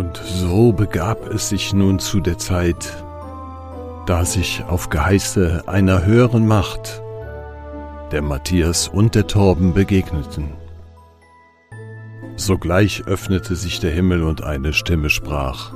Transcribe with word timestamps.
Und 0.00 0.16
so 0.16 0.72
begab 0.72 1.28
es 1.28 1.50
sich 1.50 1.74
nun 1.74 1.98
zu 1.98 2.20
der 2.20 2.38
Zeit, 2.38 3.04
da 4.06 4.24
sich 4.24 4.64
auf 4.66 4.88
Geheiße 4.88 5.64
einer 5.66 6.06
höheren 6.06 6.46
Macht 6.46 7.02
der 8.10 8.22
Matthias 8.22 8.88
und 8.88 9.14
der 9.14 9.26
Torben 9.26 9.74
begegneten. 9.74 10.54
Sogleich 12.36 13.02
öffnete 13.06 13.54
sich 13.56 13.78
der 13.80 13.90
Himmel 13.90 14.22
und 14.22 14.42
eine 14.42 14.72
Stimme 14.72 15.10
sprach. 15.10 15.70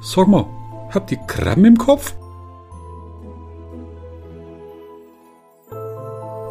Sag 0.00 0.26
mal, 0.26 0.46
habt 0.94 1.12
ihr 1.12 1.18
Kram 1.26 1.66
im 1.66 1.76
Kopf? 1.76 2.14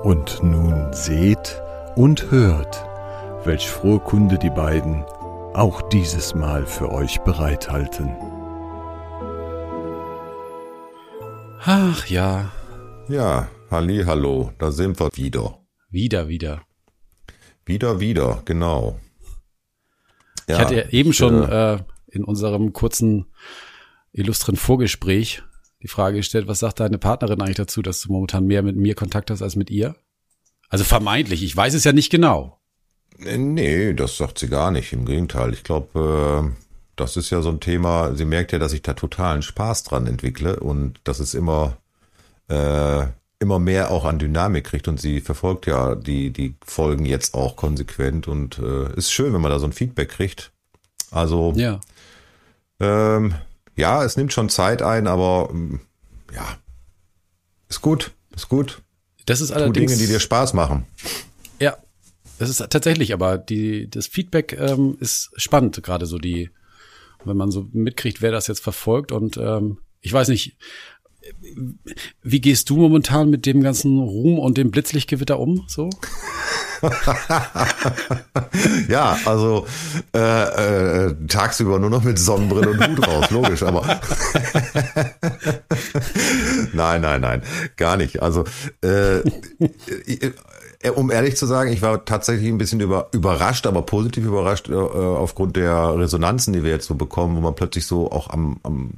Und 0.03 0.43
nun 0.43 0.93
seht 0.93 1.59
und 1.95 2.29
hört, 2.29 2.85
welch 3.45 3.67
frohe 3.67 3.97
Kunde 3.97 4.37
die 4.37 4.51
beiden 4.51 5.03
auch 5.59 5.81
dieses 5.89 6.35
Mal 6.35 6.65
für 6.65 6.89
euch 6.89 7.19
bereithalten. 7.19 8.15
Ach 11.61 12.07
ja. 12.07 12.49
Ja, 13.09 13.49
halli, 13.69 14.03
hallo, 14.05 14.53
da 14.57 14.71
sind 14.71 14.97
wir 15.01 15.09
wieder. 15.15 15.59
Wieder, 15.89 16.29
wieder. 16.29 16.61
Wieder, 17.65 17.99
wieder, 17.99 18.41
genau. 18.45 18.99
Ja, 20.47 20.55
ich 20.55 20.59
hatte 20.61 20.75
ja 20.75 20.89
eben 20.91 21.11
schon 21.11 21.43
äh, 21.43 21.73
äh, 21.73 21.79
in 22.07 22.23
unserem 22.23 22.71
kurzen, 22.71 23.25
illustren 24.13 24.55
Vorgespräch 24.55 25.43
die 25.83 25.89
Frage 25.89 26.17
gestellt, 26.17 26.47
was 26.47 26.59
sagt 26.59 26.79
deine 26.79 26.97
Partnerin 26.97 27.41
eigentlich 27.41 27.57
dazu, 27.57 27.81
dass 27.81 27.99
du 27.99 28.13
momentan 28.13 28.45
mehr 28.45 28.63
mit 28.63 28.77
mir 28.77 28.95
Kontakt 28.95 29.29
hast 29.29 29.41
als 29.41 29.57
mit 29.57 29.69
ihr? 29.69 29.97
Also 30.69 30.85
vermeintlich, 30.85 31.43
ich 31.43 31.55
weiß 31.55 31.73
es 31.73 31.83
ja 31.83 31.91
nicht 31.91 32.11
genau. 32.11 32.58
Nee, 33.19 33.93
das 33.93 34.17
sagt 34.17 34.39
sie 34.39 34.47
gar 34.47 34.71
nicht. 34.71 34.93
Im 34.93 35.05
Gegenteil. 35.05 35.53
Ich 35.53 35.63
glaube, 35.63 36.47
äh, 36.47 36.61
das 36.95 37.17
ist 37.17 37.29
ja 37.29 37.41
so 37.41 37.49
ein 37.49 37.59
Thema. 37.59 38.15
Sie 38.15 38.25
merkt 38.25 38.51
ja, 38.51 38.59
dass 38.59 38.73
ich 38.73 38.81
da 38.81 38.93
totalen 38.93 39.41
Spaß 39.41 39.83
dran 39.83 40.07
entwickle 40.07 40.59
und 40.59 40.99
dass 41.03 41.19
es 41.19 41.33
immer, 41.33 41.77
äh, 42.47 43.05
immer 43.39 43.59
mehr 43.59 43.91
auch 43.91 44.05
an 44.05 44.19
Dynamik 44.19 44.65
kriegt 44.65 44.87
und 44.87 44.99
sie 44.99 45.21
verfolgt 45.21 45.65
ja 45.65 45.95
die, 45.95 46.31
die 46.31 46.55
Folgen 46.65 47.05
jetzt 47.05 47.33
auch 47.33 47.55
konsequent 47.55 48.27
und 48.27 48.59
äh, 48.59 48.93
ist 48.95 49.11
schön, 49.11 49.33
wenn 49.33 49.41
man 49.41 49.51
da 49.51 49.59
so 49.59 49.65
ein 49.65 49.73
Feedback 49.73 50.09
kriegt. 50.09 50.51
Also, 51.11 51.53
ja. 51.55 51.79
Ähm, 52.79 53.33
ja, 53.75 54.03
es 54.03 54.15
nimmt 54.15 54.33
schon 54.33 54.49
Zeit 54.49 54.81
ein, 54.81 55.07
aber 55.07 55.49
ähm, 55.51 55.81
ja, 56.33 56.57
ist 57.67 57.81
gut, 57.81 58.11
ist 58.35 58.49
gut. 58.49 58.81
Das 59.25 59.41
ist 59.41 59.51
allerdings 59.51 59.91
tu 59.91 59.97
Dinge, 59.97 59.97
die 59.97 60.07
dir 60.07 60.19
Spaß 60.19 60.53
machen. 60.53 60.85
Ja, 61.59 61.77
das 62.39 62.49
ist 62.49 62.65
tatsächlich, 62.69 63.13
aber 63.13 63.37
die, 63.37 63.89
das 63.89 64.07
Feedback 64.07 64.57
ähm, 64.57 64.97
ist 64.99 65.29
spannend, 65.35 65.83
gerade 65.83 66.05
so 66.05 66.17
die, 66.17 66.49
wenn 67.25 67.35
man 67.37 67.51
so 67.51 67.67
mitkriegt, 67.73 68.21
wer 68.21 68.31
das 68.31 68.47
jetzt 68.47 68.61
verfolgt. 68.61 69.11
Und 69.11 69.35
ähm, 69.37 69.79
ich 69.99 70.13
weiß 70.13 70.29
nicht, 70.29 70.55
wie 72.23 72.39
gehst 72.39 72.69
du 72.69 72.77
momentan 72.77 73.29
mit 73.29 73.45
dem 73.45 73.61
ganzen 73.61 73.99
Ruhm 73.99 74.39
und 74.39 74.57
dem 74.57 74.71
Blitzlichtgewitter 74.71 75.37
um? 75.37 75.65
So? 75.67 75.89
ja, 78.87 79.19
also 79.25 79.67
äh, 80.15 81.07
äh, 81.07 81.15
tagsüber 81.27 81.77
nur 81.77 81.89
noch 81.89 82.05
mit 82.05 82.17
Sonnenbrille 82.17 82.69
und 82.69 82.87
Hut 82.87 83.05
raus, 83.05 83.29
logisch, 83.31 83.63
aber 83.63 83.81
nein, 86.71 87.01
nein, 87.01 87.19
nein, 87.19 87.43
gar 87.75 87.97
nicht. 87.97 88.21
Also 88.21 88.45
äh, 88.81 89.17
äh, 89.17 90.31
um 90.95 91.11
ehrlich 91.11 91.35
zu 91.35 91.45
sagen, 91.45 91.71
ich 91.71 91.81
war 91.81 92.05
tatsächlich 92.05 92.47
ein 92.47 92.57
bisschen 92.57 92.79
über, 92.79 93.09
überrascht, 93.11 93.67
aber 93.67 93.81
positiv 93.81 94.25
überrascht 94.25 94.69
äh, 94.69 94.73
aufgrund 94.75 95.57
der 95.57 95.97
Resonanzen, 95.97 96.53
die 96.53 96.63
wir 96.63 96.71
jetzt 96.71 96.87
so 96.87 96.95
bekommen, 96.95 97.35
wo 97.35 97.41
man 97.41 97.55
plötzlich 97.55 97.85
so 97.85 98.11
auch 98.11 98.29
am, 98.29 98.59
am 98.63 98.91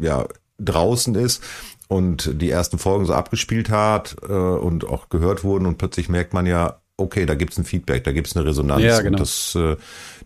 ja 0.00 0.26
draußen 0.58 1.14
ist 1.14 1.42
und 1.88 2.40
die 2.40 2.50
ersten 2.50 2.78
Folgen 2.78 3.04
so 3.04 3.14
abgespielt 3.14 3.70
hat 3.70 4.16
äh, 4.28 4.32
und 4.32 4.86
auch 4.86 5.08
gehört 5.10 5.44
wurden 5.44 5.66
und 5.66 5.78
plötzlich 5.78 6.08
merkt 6.08 6.34
man 6.34 6.46
ja, 6.46 6.78
okay, 6.96 7.26
da 7.26 7.34
gibt's 7.34 7.58
ein 7.58 7.64
Feedback, 7.64 8.04
da 8.04 8.12
gibt's 8.12 8.36
eine 8.36 8.44
Resonanz. 8.44 8.82
Ja, 8.82 9.00
genau. 9.00 9.18
Und 9.18 9.20
das, 9.20 9.54
äh, 9.54 9.76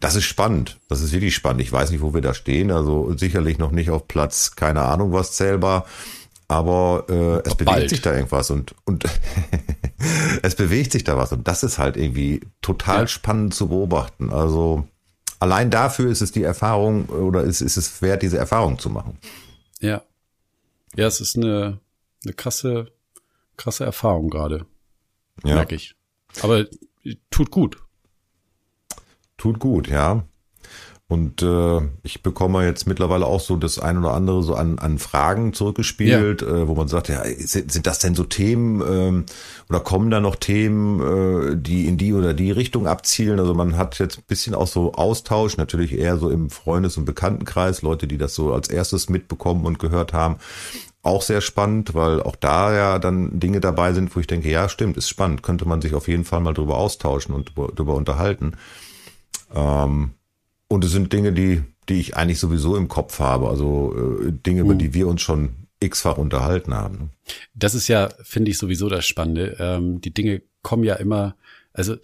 das 0.01 0.15
ist 0.15 0.25
spannend. 0.25 0.79
Das 0.89 1.01
ist 1.01 1.13
wirklich 1.13 1.35
spannend. 1.35 1.61
Ich 1.63 1.73
weiß 1.73 1.91
nicht, 1.91 2.03
wo 2.03 2.15
wir 2.15 2.21
da 2.21 2.35
stehen. 2.35 2.71
Also 2.71 3.15
sicherlich 3.17 3.59
noch 3.59 3.71
nicht 3.71 3.91
auf 3.91 4.09
Platz, 4.09 4.57
keine 4.57 4.83
Ahnung 4.83 5.13
was 5.13 5.33
zählbar. 5.33 5.87
Aber 6.49 7.07
äh, 7.09 7.49
es 7.49 7.57
bewegt 7.57 7.65
bald. 7.65 7.91
sich 7.91 8.03
da 8.03 8.15
irgendwas 8.15 8.51
und, 8.51 8.75
und 8.85 9.05
es 10.43 10.55
bewegt 10.55 10.93
sich 10.93 11.03
da 11.03 11.17
was. 11.17 11.33
Und 11.33 11.49
das 11.49 11.65
ist 11.65 11.79
halt 11.79 11.97
irgendwie 11.97 12.41
total 12.63 13.01
ja. 13.01 13.07
spannend 13.09 13.55
zu 13.55 13.69
beobachten. 13.69 14.33
Also 14.33 14.87
allein 15.41 15.71
dafür 15.71 16.11
ist 16.11 16.21
es 16.21 16.33
die 16.33 16.45
Erfahrung 16.45 17.07
oder 17.07 17.43
ist, 17.43 17.61
ist 17.61 17.77
es 17.77 18.01
wert, 18.01 18.23
diese 18.23 18.39
Erfahrung 18.39 18.79
zu 18.79 18.91
machen. 18.91 19.19
Ja. 19.81 20.03
Ja, 20.95 21.07
es 21.07 21.21
ist 21.21 21.37
eine, 21.37 21.81
eine 22.25 22.33
krasse, 22.35 22.93
krasse 23.57 23.85
Erfahrung 23.85 24.31
gerade. 24.31 24.67
Ja. 25.45 25.57
Merke 25.57 25.75
ich. 25.75 25.97
Aber 26.43 26.65
tut 27.31 27.51
gut. 27.51 27.79
Tut 29.37 29.59
gut, 29.59 29.89
ja. 29.89 30.25
Und 31.09 31.41
äh, 31.41 31.83
ich 32.03 32.25
bekomme 32.25 32.65
jetzt 32.65 32.89
mittlerweile 32.89 33.27
auch 33.27 33.39
so 33.39 33.55
das 33.55 33.79
ein 33.79 33.97
oder 33.97 34.13
andere 34.13 34.43
so 34.43 34.57
an, 34.57 34.81
an 34.81 34.99
Fragen 34.99 35.53
zurückgespielt, 35.53 36.43
ja. 36.43 36.49
äh, 36.49 36.69
wo 36.69 36.75
man 36.75 36.89
sagt, 36.89 37.09
ja, 37.09 37.23
sind, 37.25 37.71
sind 37.71 37.87
das 37.87 38.01
denn 38.01 38.17
so 38.17 38.25
Themen 38.25 38.83
ähm, 38.83 39.25
oder 39.69 39.79
kommen 39.79 40.11
da 40.11 40.19
noch 40.19 40.35
Themen, 40.35 41.53
äh, 41.53 41.57
die 41.57 41.87
in 41.87 41.97
die 41.97 42.13
oder 42.13 42.35
die 42.35 42.51
Richtung 42.51 42.89
abzielen? 42.89 43.39
Also 43.39 43.55
man 43.55 43.77
hat 43.77 44.01
jetzt 44.01 44.19
ein 44.19 44.25
bisschen 44.27 44.57
auch 44.57 44.67
so 44.67 44.95
Austausch, 44.95 45.57
natürlich 45.57 45.97
eher 45.97 46.19
so 46.19 46.29
im 46.29 46.51
Freundes- 46.51 46.97
und 46.97 47.05
Bekanntenkreis, 47.05 47.83
Leute, 47.83 48.09
die 48.09 48.19
das 48.19 48.35
so 48.35 48.53
als 48.53 48.69
erstes 48.69 49.09
mitbekommen 49.09 49.65
und 49.65 49.79
gehört 49.79 50.13
haben. 50.13 50.39
Auch 51.03 51.23
sehr 51.23 51.41
spannend, 51.41 51.95
weil 51.95 52.21
auch 52.21 52.35
da 52.35 52.75
ja 52.75 52.99
dann 52.99 53.39
Dinge 53.39 53.61
dabei 53.61 53.93
sind, 53.93 54.17
wo 54.17 54.19
ich 54.19 54.27
denke, 54.27 54.51
ja, 54.51 54.69
stimmt, 54.69 54.97
ist 54.97 55.09
spannend, 55.09 55.45
könnte 55.45 55.69
man 55.69 55.81
sich 55.81 55.95
auf 55.95 56.09
jeden 56.09 56.25
Fall 56.25 56.41
mal 56.41 56.53
drüber 56.53 56.77
austauschen 56.79 57.33
und 57.33 57.53
drüber 57.55 57.95
unterhalten. 57.95 58.55
Ähm, 59.55 60.16
und 60.69 60.85
es 60.85 60.93
sind 60.93 61.13
Dinge, 61.13 61.33
die, 61.33 61.63
die 61.89 62.01
ich 62.01 62.17
eigentlich 62.17 62.39
sowieso 62.39 62.77
im 62.77 62.89
Kopf 62.89 63.19
habe. 63.19 63.49
Also 63.49 63.95
äh, 64.23 64.33
Dinge, 64.33 64.63
über 64.63 64.75
uh. 64.75 64.79
die 64.79 64.95
wir 64.95 65.09
uns 65.09 65.23
schon 65.23 65.67
x-fach 65.81 66.19
unterhalten 66.19 66.75
haben. 66.75 66.99
Ne? 66.99 67.09
Das 67.55 67.75
ist 67.75 67.89
ja, 67.89 68.11
finde 68.23 68.51
ich, 68.51 68.59
sowieso 68.59 68.89
das 68.89 69.07
Spannende. 69.07 69.57
Ähm, 69.59 70.01
die 70.01 70.13
Dinge 70.13 70.43
kommen 70.63 70.85
ja 70.85 70.95
immer, 70.95 71.37
also 71.73 71.97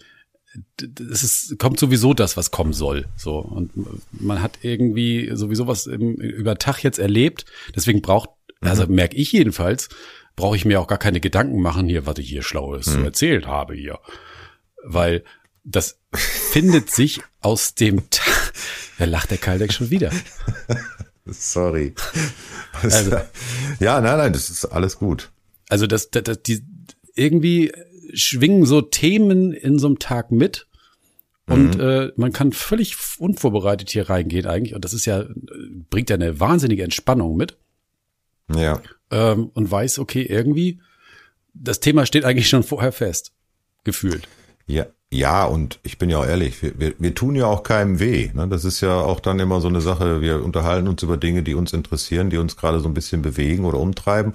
es 1.11 1.23
ist, 1.23 1.59
kommt 1.59 1.79
sowieso 1.79 2.13
das, 2.13 2.37
was 2.37 2.51
kommen 2.51 2.73
soll. 2.73 3.05
So. 3.15 3.39
Und 3.39 3.71
man 4.11 4.41
hat 4.41 4.59
irgendwie 4.61 5.31
sowieso 5.33 5.67
was 5.67 5.87
im, 5.87 6.15
über 6.15 6.57
Tag 6.57 6.83
jetzt 6.83 6.99
erlebt. 6.99 7.45
Deswegen 7.75 8.01
braucht, 8.01 8.29
mhm. 8.61 8.67
also 8.67 8.87
merke 8.87 9.15
ich 9.15 9.31
jedenfalls, 9.31 9.89
brauche 10.35 10.55
ich 10.55 10.65
mir 10.65 10.79
auch 10.79 10.87
gar 10.87 10.99
keine 10.99 11.19
Gedanken 11.19 11.61
machen 11.61 11.87
hier, 11.87 12.05
was 12.05 12.19
ich 12.19 12.29
hier 12.29 12.43
Schlaues 12.43 12.87
mhm. 12.95 13.05
erzählt 13.05 13.47
habe 13.47 13.73
hier. 13.73 13.99
Weil 14.83 15.23
das 15.63 15.99
findet 16.11 16.91
sich 16.91 17.21
aus 17.41 17.73
dem 17.73 18.09
Tag. 18.09 18.23
Da 18.97 19.05
lacht 19.05 19.31
der 19.31 19.37
Kaldeck 19.37 19.73
schon 19.73 19.89
wieder. 19.89 20.11
Sorry. 21.25 21.93
Also, 22.81 23.17
ja, 23.79 24.01
nein, 24.01 24.17
nein, 24.17 24.33
das 24.33 24.49
ist 24.49 24.65
alles 24.65 24.97
gut. 24.97 25.31
Also 25.69 25.87
das, 25.87 26.11
das, 26.11 26.23
das 26.23 26.43
die 26.43 26.63
irgendwie 27.15 27.71
schwingen 28.13 28.65
so 28.65 28.81
Themen 28.81 29.53
in 29.53 29.79
so 29.79 29.87
einem 29.87 29.99
Tag 29.99 30.31
mit 30.31 30.67
und 31.47 31.75
mhm. 31.75 31.81
äh, 31.81 32.11
man 32.15 32.31
kann 32.31 32.51
völlig 32.51 32.95
unvorbereitet 33.17 33.89
hier 33.89 34.09
reingehen 34.09 34.45
eigentlich 34.45 34.75
und 34.75 34.85
das 34.85 34.93
ist 34.93 35.05
ja 35.05 35.25
bringt 35.89 36.09
ja 36.09 36.15
eine 36.15 36.39
wahnsinnige 36.39 36.83
Entspannung 36.83 37.35
mit. 37.35 37.57
Ja. 38.53 38.81
Ähm, 39.09 39.49
und 39.53 39.71
weiß, 39.71 39.99
okay, 39.99 40.23
irgendwie 40.23 40.79
das 41.53 41.79
Thema 41.79 42.05
steht 42.05 42.25
eigentlich 42.25 42.49
schon 42.49 42.63
vorher 42.63 42.91
fest, 42.91 43.31
gefühlt. 43.83 44.27
Ja, 44.65 44.87
ja, 45.13 45.45
und 45.45 45.79
ich 45.83 45.97
bin 45.97 46.09
ja 46.09 46.17
auch 46.17 46.25
ehrlich, 46.25 46.61
wir, 46.61 46.79
wir, 46.79 46.93
wir 46.97 47.13
tun 47.13 47.35
ja 47.35 47.45
auch 47.45 47.63
keinem 47.63 47.99
weh. 47.99 48.31
Ne? 48.33 48.47
Das 48.47 48.65
ist 48.65 48.81
ja 48.81 48.99
auch 48.99 49.19
dann 49.19 49.39
immer 49.39 49.61
so 49.61 49.67
eine 49.67 49.81
Sache, 49.81 50.21
wir 50.21 50.43
unterhalten 50.43 50.87
uns 50.87 51.03
über 51.03 51.17
Dinge, 51.17 51.43
die 51.43 51.53
uns 51.53 51.71
interessieren, 51.71 52.29
die 52.29 52.37
uns 52.37 52.57
gerade 52.57 52.79
so 52.79 52.87
ein 52.87 52.93
bisschen 52.93 53.21
bewegen 53.21 53.65
oder 53.65 53.79
umtreiben. 53.79 54.33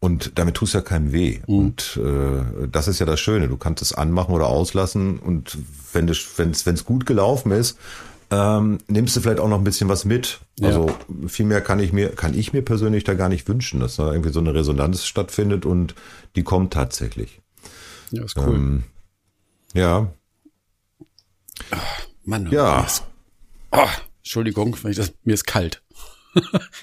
Und 0.00 0.38
damit 0.38 0.56
tust 0.56 0.74
ja 0.74 0.80
keinem 0.80 1.12
weh. 1.12 1.38
Mhm. 1.46 1.58
Und 1.58 2.00
äh, 2.02 2.68
das 2.70 2.88
ist 2.88 2.98
ja 2.98 3.06
das 3.06 3.20
Schöne. 3.20 3.48
Du 3.48 3.56
kannst 3.56 3.82
es 3.82 3.92
anmachen 3.92 4.34
oder 4.34 4.48
auslassen. 4.48 5.18
Und 5.18 5.56
wenn 5.92 6.08
es 6.08 6.36
wenn's 6.36 6.84
gut 6.84 7.06
gelaufen 7.06 7.52
ist, 7.52 7.78
ähm, 8.30 8.78
nimmst 8.88 9.16
du 9.16 9.20
vielleicht 9.20 9.40
auch 9.40 9.48
noch 9.48 9.58
ein 9.58 9.64
bisschen 9.64 9.88
was 9.88 10.04
mit. 10.04 10.40
Ja. 10.58 10.68
Also 10.68 10.90
viel 11.28 11.46
mehr 11.46 11.60
kann 11.60 11.80
ich 11.80 11.92
mir, 11.92 12.10
kann 12.10 12.34
ich 12.34 12.52
mir 12.52 12.62
persönlich 12.62 13.04
da 13.04 13.14
gar 13.14 13.28
nicht 13.28 13.48
wünschen, 13.48 13.80
dass 13.80 13.96
da 13.96 14.12
irgendwie 14.12 14.32
so 14.32 14.40
eine 14.40 14.52
Resonanz 14.52 15.04
stattfindet 15.04 15.64
und 15.64 15.94
die 16.36 16.42
kommt 16.42 16.72
tatsächlich. 16.72 17.40
Ja, 18.10 18.24
ist 18.24 18.36
cool. 18.36 18.54
Ähm, 18.54 18.84
ja. 19.74 20.08
Ach, 21.70 22.00
Mann. 22.24 22.50
Ja. 22.50 22.82
Ist, 22.82 23.04
oh, 23.72 23.86
Entschuldigung, 24.18 24.76
wenn 24.82 24.90
ich 24.90 24.96
das, 24.96 25.12
mir 25.24 25.34
ist 25.34 25.46
kalt. 25.46 25.82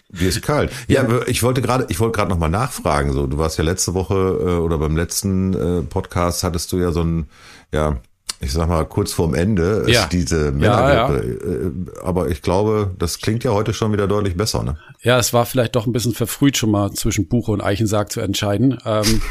Mir 0.09 0.27
ist 0.29 0.41
kalt. 0.41 0.71
Ja, 0.87 1.07
ja, 1.07 1.21
ich 1.27 1.41
wollte 1.43 1.61
gerade, 1.61 1.85
ich 1.89 1.99
wollte 1.99 2.17
gerade 2.17 2.31
noch 2.31 2.39
mal 2.39 2.49
nachfragen. 2.49 3.13
So, 3.13 3.27
du 3.27 3.37
warst 3.37 3.57
ja 3.57 3.63
letzte 3.63 3.93
Woche 3.93 4.15
äh, 4.15 4.57
oder 4.59 4.77
beim 4.79 4.97
letzten 4.97 5.53
äh, 5.53 5.81
Podcast 5.83 6.43
hattest 6.43 6.71
du 6.73 6.77
ja 6.79 6.91
so 6.91 7.03
ein, 7.03 7.29
ja, 7.71 7.97
ich 8.41 8.51
sag 8.51 8.67
mal, 8.67 8.83
kurz 8.85 9.13
vorm 9.13 9.33
Ende 9.33 9.85
Ja. 9.87 10.07
diese 10.11 10.45
Ja, 10.47 10.51
Männergrippe. 10.51 11.93
Äh, 11.95 12.01
Aber 12.03 12.27
ich 12.29 12.41
glaube, 12.41 12.93
das 12.97 13.19
klingt 13.19 13.43
ja 13.45 13.51
heute 13.51 13.73
schon 13.73 13.93
wieder 13.93 14.07
deutlich 14.07 14.35
besser, 14.35 14.63
ne? 14.63 14.77
Ja, 15.03 15.19
es 15.19 15.31
war 15.31 15.45
vielleicht 15.45 15.75
doch 15.75 15.85
ein 15.85 15.93
bisschen 15.93 16.13
verfrüht, 16.15 16.57
schon 16.57 16.71
mal 16.71 16.91
zwischen 16.91 17.27
Buche 17.27 17.51
und 17.51 17.61
Eichensarg 17.61 18.11
zu 18.11 18.19
entscheiden. 18.21 18.77
Ähm, 18.83 19.21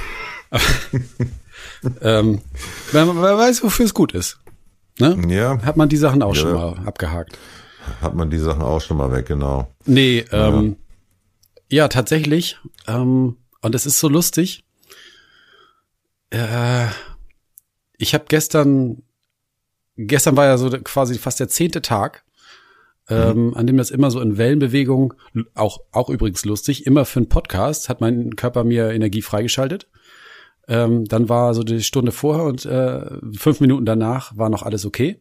ähm, 2.00 2.40
wer, 2.92 3.06
wer 3.08 3.38
weiß, 3.38 3.62
wofür 3.62 3.84
es 3.86 3.94
gut 3.94 4.12
ist. 4.12 4.38
Ne? 4.98 5.16
Ja, 5.28 5.60
Hat 5.62 5.76
man 5.76 5.88
die 5.88 5.96
Sachen 5.96 6.22
auch 6.22 6.34
Ja. 6.34 6.40
schon 6.42 6.54
mal 6.54 6.78
abgehakt. 6.86 7.36
hat 8.00 8.14
man 8.14 8.30
die 8.30 8.38
Sachen 8.38 8.62
auch 8.62 8.80
schon 8.80 8.96
mal 8.96 9.10
weg, 9.12 9.26
genau. 9.26 9.68
Nee, 9.86 10.24
ähm, 10.32 10.76
ja, 11.68 11.88
tatsächlich. 11.88 12.58
Ähm, 12.86 13.36
und 13.60 13.74
es 13.74 13.86
ist 13.86 13.98
so 13.98 14.08
lustig. 14.08 14.64
Äh, 16.30 16.86
ich 17.98 18.14
habe 18.14 18.24
gestern, 18.28 19.02
gestern 19.96 20.36
war 20.36 20.46
ja 20.46 20.58
so 20.58 20.70
quasi 20.70 21.18
fast 21.18 21.40
der 21.40 21.48
zehnte 21.48 21.82
Tag, 21.82 22.24
ähm, 23.08 23.54
an 23.54 23.66
dem 23.66 23.76
das 23.76 23.90
immer 23.90 24.10
so 24.10 24.20
in 24.20 24.38
Wellenbewegung, 24.38 25.14
auch, 25.54 25.80
auch 25.92 26.08
übrigens 26.08 26.44
lustig, 26.44 26.86
immer 26.86 27.04
für 27.04 27.20
einen 27.20 27.28
Podcast 27.28 27.88
hat 27.88 28.00
mein 28.00 28.34
Körper 28.36 28.64
mir 28.64 28.90
Energie 28.92 29.22
freigeschaltet. 29.22 29.88
Ähm, 30.68 31.04
dann 31.04 31.28
war 31.28 31.54
so 31.54 31.62
die 31.62 31.82
Stunde 31.82 32.12
vorher 32.12 32.44
und 32.44 32.64
äh, 32.64 33.02
fünf 33.36 33.60
Minuten 33.60 33.84
danach 33.84 34.36
war 34.36 34.48
noch 34.48 34.62
alles 34.62 34.86
okay. 34.86 35.20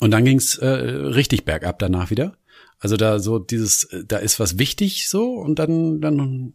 Und 0.00 0.10
dann 0.10 0.24
ging's 0.24 0.58
äh, 0.58 0.66
richtig 0.66 1.44
bergab 1.44 1.78
danach 1.78 2.10
wieder. 2.10 2.36
Also 2.78 2.96
da 2.96 3.18
so 3.18 3.38
dieses, 3.38 3.88
da 4.06 4.18
ist 4.18 4.38
was 4.38 4.58
wichtig 4.58 5.08
so 5.08 5.32
und 5.32 5.58
dann, 5.58 6.00
dann 6.00 6.54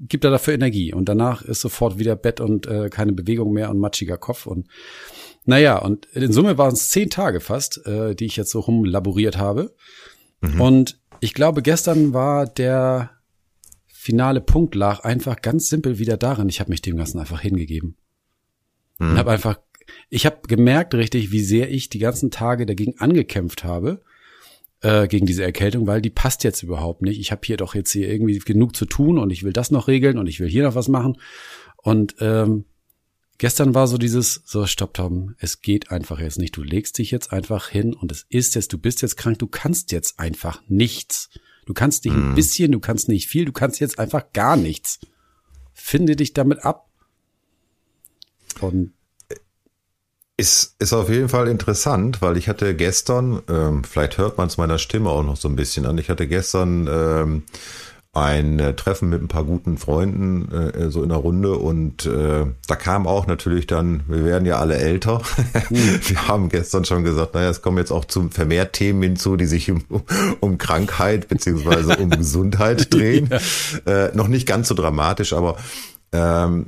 gibt 0.00 0.24
er 0.24 0.30
dafür 0.30 0.54
Energie. 0.54 0.92
Und 0.92 1.08
danach 1.08 1.42
ist 1.42 1.60
sofort 1.60 1.98
wieder 1.98 2.16
Bett 2.16 2.40
und 2.40 2.66
äh, 2.66 2.88
keine 2.90 3.12
Bewegung 3.12 3.52
mehr 3.52 3.70
und 3.70 3.78
matschiger 3.78 4.16
Kopf. 4.16 4.46
Und 4.46 4.68
naja, 5.44 5.78
und 5.78 6.06
in 6.06 6.32
Summe 6.32 6.58
waren 6.58 6.72
es 6.72 6.88
zehn 6.88 7.10
Tage 7.10 7.40
fast, 7.40 7.86
äh, 7.86 8.14
die 8.14 8.26
ich 8.26 8.36
jetzt 8.36 8.50
so 8.50 8.60
rumlaboriert 8.60 9.36
habe. 9.36 9.74
Und 10.58 11.00
ich 11.20 11.32
glaube, 11.32 11.62
gestern 11.62 12.12
war 12.12 12.46
der 12.46 13.10
finale 14.04 14.42
Punkt 14.42 14.74
lag 14.74 15.00
einfach 15.02 15.40
ganz 15.40 15.70
simpel 15.70 15.98
wieder 15.98 16.18
darin. 16.18 16.50
Ich 16.50 16.60
habe 16.60 16.68
mich 16.68 16.82
dem 16.82 16.98
Ganzen 16.98 17.20
einfach 17.20 17.40
hingegeben. 17.40 17.96
Und 18.98 19.16
habe 19.16 19.30
einfach, 19.30 19.58
ich 20.10 20.26
habe 20.26 20.46
gemerkt 20.46 20.92
richtig, 20.92 21.32
wie 21.32 21.40
sehr 21.40 21.70
ich 21.70 21.88
die 21.88 22.00
ganzen 22.00 22.30
Tage 22.30 22.66
dagegen 22.66 22.98
angekämpft 22.98 23.64
habe, 23.64 24.02
äh, 24.82 25.08
gegen 25.08 25.24
diese 25.24 25.42
Erkältung, 25.42 25.86
weil 25.86 26.02
die 26.02 26.10
passt 26.10 26.44
jetzt 26.44 26.62
überhaupt 26.62 27.00
nicht. 27.00 27.18
Ich 27.18 27.32
habe 27.32 27.40
hier 27.46 27.56
doch 27.56 27.74
jetzt 27.74 27.92
hier 27.92 28.06
irgendwie 28.12 28.38
genug 28.40 28.76
zu 28.76 28.84
tun 28.84 29.16
und 29.16 29.30
ich 29.30 29.42
will 29.42 29.54
das 29.54 29.70
noch 29.70 29.88
regeln 29.88 30.18
und 30.18 30.26
ich 30.26 30.38
will 30.38 30.50
hier 30.50 30.64
noch 30.64 30.74
was 30.74 30.88
machen. 30.88 31.16
Und 31.78 32.16
ähm, 32.20 32.66
gestern 33.38 33.74
war 33.74 33.86
so 33.86 33.96
dieses, 33.96 34.42
so 34.44 34.66
stopp 34.66 34.92
Tom, 34.92 35.34
es 35.38 35.62
geht 35.62 35.90
einfach 35.90 36.20
jetzt 36.20 36.38
nicht. 36.38 36.54
Du 36.54 36.62
legst 36.62 36.98
dich 36.98 37.10
jetzt 37.10 37.32
einfach 37.32 37.70
hin 37.70 37.94
und 37.94 38.12
es 38.12 38.26
ist 38.28 38.54
jetzt, 38.54 38.70
du 38.70 38.76
bist 38.76 39.00
jetzt 39.00 39.16
krank, 39.16 39.38
du 39.38 39.46
kannst 39.46 39.92
jetzt 39.92 40.20
einfach 40.20 40.60
nichts. 40.68 41.30
Du 41.66 41.74
kannst 41.74 42.04
nicht 42.04 42.14
ein 42.14 42.34
bisschen, 42.34 42.72
du 42.72 42.80
kannst 42.80 43.08
nicht 43.08 43.28
viel, 43.28 43.44
du 43.44 43.52
kannst 43.52 43.80
jetzt 43.80 43.98
einfach 43.98 44.32
gar 44.32 44.56
nichts. 44.56 45.00
Finde 45.72 46.16
dich 46.16 46.32
damit 46.32 46.64
ab. 46.64 46.88
Und 48.60 48.92
Ist, 50.36 50.76
ist 50.78 50.92
auf 50.92 51.08
jeden 51.08 51.28
Fall 51.28 51.48
interessant, 51.48 52.20
weil 52.22 52.36
ich 52.36 52.48
hatte 52.48 52.74
gestern, 52.74 53.42
ähm, 53.48 53.84
vielleicht 53.84 54.18
hört 54.18 54.36
man 54.36 54.48
es 54.48 54.56
meiner 54.56 54.78
Stimme 54.78 55.10
auch 55.10 55.22
noch 55.22 55.36
so 55.36 55.48
ein 55.48 55.56
bisschen 55.56 55.86
an, 55.86 55.98
ich 55.98 56.10
hatte 56.10 56.26
gestern 56.26 56.88
ähm, 56.90 57.42
ein 58.14 58.60
äh, 58.60 58.74
Treffen 58.74 59.08
mit 59.08 59.20
ein 59.20 59.28
paar 59.28 59.44
guten 59.44 59.76
Freunden 59.76 60.50
äh, 60.52 60.90
so 60.90 61.02
in 61.02 61.08
der 61.08 61.18
Runde 61.18 61.54
und 61.56 62.06
äh, 62.06 62.46
da 62.66 62.76
kam 62.76 63.06
auch 63.08 63.26
natürlich 63.26 63.66
dann, 63.66 64.04
wir 64.06 64.24
werden 64.24 64.46
ja 64.46 64.58
alle 64.58 64.76
älter. 64.76 65.20
wir 65.70 66.28
haben 66.28 66.48
gestern 66.48 66.84
schon 66.84 67.02
gesagt, 67.02 67.34
naja, 67.34 67.50
es 67.50 67.60
kommen 67.60 67.78
jetzt 67.78 67.90
auch 67.90 68.04
zum 68.04 68.30
vermehrt 68.30 68.72
Themen 68.74 69.02
hinzu, 69.02 69.36
die 69.36 69.46
sich 69.46 69.70
um, 69.70 69.82
um 70.40 70.58
Krankheit 70.58 71.28
beziehungsweise 71.28 71.96
um 71.96 72.10
Gesundheit 72.24 72.94
drehen. 72.94 73.30
äh, 73.86 74.14
noch 74.14 74.28
nicht 74.28 74.46
ganz 74.46 74.68
so 74.68 74.74
dramatisch, 74.74 75.32
aber 75.32 75.56
ähm, 76.12 76.66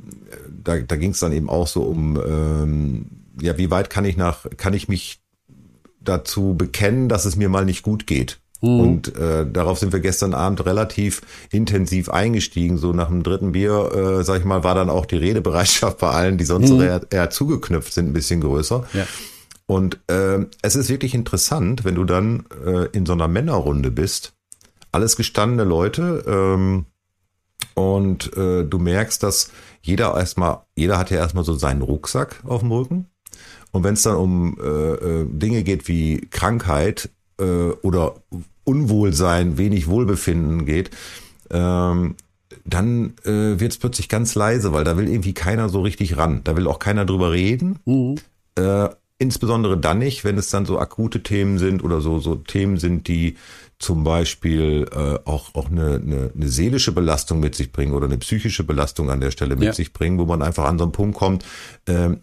da, 0.63 0.77
da 0.79 0.95
ging 0.97 1.11
es 1.11 1.19
dann 1.19 1.31
eben 1.31 1.49
auch 1.49 1.67
so 1.67 1.83
um, 1.83 2.17
ähm, 2.17 3.05
ja, 3.41 3.57
wie 3.57 3.71
weit 3.71 3.89
kann 3.89 4.03
ich 4.03 4.17
nach, 4.17 4.45
kann 4.57 4.73
ich 4.73 4.89
mich 4.89 5.21
dazu 6.01 6.55
bekennen, 6.57 7.07
dass 7.07 7.25
es 7.25 7.37
mir 7.37 7.47
mal 7.47 7.65
nicht 7.65 7.83
gut 7.83 8.05
geht? 8.05 8.39
Und 8.61 9.15
äh, 9.15 9.45
darauf 9.49 9.77
sind 9.77 9.93
wir 9.93 9.99
gestern 9.99 10.33
Abend 10.33 10.65
relativ 10.65 11.21
intensiv 11.51 12.09
eingestiegen. 12.09 12.77
So 12.77 12.91
nach 12.91 13.07
dem 13.07 13.23
dritten 13.23 13.51
Bier, 13.51 13.91
äh, 13.93 14.23
sag 14.23 14.39
ich 14.39 14.45
mal, 14.45 14.63
war 14.63 14.73
dann 14.73 14.89
auch 14.89 15.05
die 15.05 15.17
Redebereitschaft 15.17 15.99
bei 15.99 16.09
allen, 16.09 16.37
die 16.37 16.45
sonst 16.45 16.71
eher, 16.71 17.01
eher 17.09 17.29
zugeknüpft 17.29 17.93
sind, 17.93 18.07
ein 18.07 18.13
bisschen 18.13 18.41
größer. 18.41 18.85
Ja. 18.93 19.05
Und 19.67 19.99
äh, 20.07 20.45
es 20.61 20.75
ist 20.75 20.89
wirklich 20.89 21.13
interessant, 21.13 21.85
wenn 21.85 21.95
du 21.95 22.05
dann 22.05 22.45
äh, 22.65 22.87
in 22.93 23.05
so 23.05 23.13
einer 23.13 23.27
Männerrunde 23.27 23.91
bist, 23.91 24.33
alles 24.91 25.17
gestandene 25.17 25.65
Leute, 25.65 26.23
ähm, 26.25 26.85
und 27.73 28.35
äh, 28.35 28.63
du 28.63 28.79
merkst, 28.79 29.21
dass 29.21 29.51
jeder 29.81 30.15
erstmal, 30.15 30.61
jeder 30.75 30.97
hat 30.97 31.11
ja 31.11 31.17
erstmal 31.17 31.43
so 31.43 31.53
seinen 31.53 31.83
Rucksack 31.83 32.41
auf 32.43 32.61
dem 32.61 32.71
Rücken. 32.71 33.07
Und 33.71 33.83
wenn 33.83 33.93
es 33.93 34.01
dann 34.01 34.15
um 34.15 34.57
äh, 34.59 34.63
äh, 34.65 35.25
Dinge 35.29 35.63
geht 35.63 35.87
wie 35.87 36.21
Krankheit 36.31 37.09
äh, 37.39 37.71
oder 37.81 38.15
Unwohlsein, 38.63 39.57
wenig 39.57 39.87
Wohlbefinden 39.87 40.65
geht, 40.65 40.91
ähm, 41.49 42.15
dann 42.65 43.13
äh, 43.23 43.59
wird 43.59 43.71
es 43.71 43.77
plötzlich 43.77 44.09
ganz 44.09 44.35
leise, 44.35 44.73
weil 44.73 44.83
da 44.83 44.97
will 44.97 45.07
irgendwie 45.07 45.33
keiner 45.33 45.69
so 45.69 45.81
richtig 45.81 46.17
ran. 46.17 46.41
Da 46.43 46.55
will 46.55 46.67
auch 46.67 46.79
keiner 46.79 47.05
drüber 47.05 47.31
reden. 47.31 47.79
Äh, 48.55 48.89
insbesondere 49.19 49.77
dann 49.77 49.99
nicht, 49.99 50.23
wenn 50.23 50.37
es 50.37 50.49
dann 50.49 50.65
so 50.65 50.79
akute 50.79 51.23
Themen 51.23 51.57
sind 51.57 51.83
oder 51.83 52.01
so, 52.01 52.19
so 52.19 52.35
Themen 52.35 52.77
sind, 52.77 53.07
die 53.07 53.35
zum 53.79 54.03
Beispiel 54.03 54.87
äh, 54.91 55.19
auch, 55.27 55.55
auch 55.55 55.69
eine, 55.69 55.95
eine, 55.95 56.31
eine 56.35 56.47
seelische 56.47 56.91
Belastung 56.91 57.39
mit 57.39 57.55
sich 57.55 57.71
bringen 57.71 57.93
oder 57.93 58.05
eine 58.07 58.17
psychische 58.17 58.63
Belastung 58.63 59.09
an 59.09 59.21
der 59.21 59.31
Stelle 59.31 59.55
mit 59.55 59.65
Ja. 59.65 59.73
sich 59.73 59.93
bringen, 59.93 60.17
wo 60.19 60.25
man 60.25 60.41
einfach 60.41 60.65
an 60.65 60.77
so 60.77 60.83
einen 60.83 60.91
Punkt 60.91 61.17
kommt, 61.17 61.45
ähm, 61.87 62.19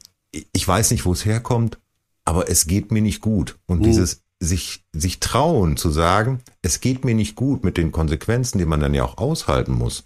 ich 0.52 0.66
weiß 0.66 0.90
nicht, 0.90 1.04
wo 1.04 1.12
es 1.12 1.24
herkommt, 1.24 1.78
aber 2.24 2.50
es 2.50 2.66
geht 2.66 2.90
mir 2.90 3.02
nicht 3.02 3.20
gut. 3.20 3.56
Und 3.66 3.84
dieses 3.86 4.23
sich, 4.40 4.84
sich 4.92 5.20
trauen 5.20 5.76
zu 5.76 5.90
sagen, 5.90 6.42
es 6.62 6.80
geht 6.80 7.04
mir 7.04 7.14
nicht 7.14 7.36
gut 7.36 7.64
mit 7.64 7.76
den 7.76 7.92
Konsequenzen, 7.92 8.58
die 8.58 8.66
man 8.66 8.80
dann 8.80 8.94
ja 8.94 9.04
auch 9.04 9.18
aushalten 9.18 9.72
muss. 9.72 10.04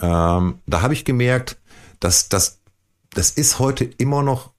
Ähm, 0.00 0.60
da 0.66 0.82
habe 0.82 0.94
ich 0.94 1.04
gemerkt, 1.04 1.58
dass 2.00 2.28
das, 2.28 2.60
das 3.10 3.30
ist 3.30 3.58
heute 3.58 3.84
immer 3.84 4.22
noch 4.22 4.52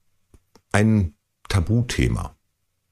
ein 0.71 1.15
Tabuthema. 1.49 2.35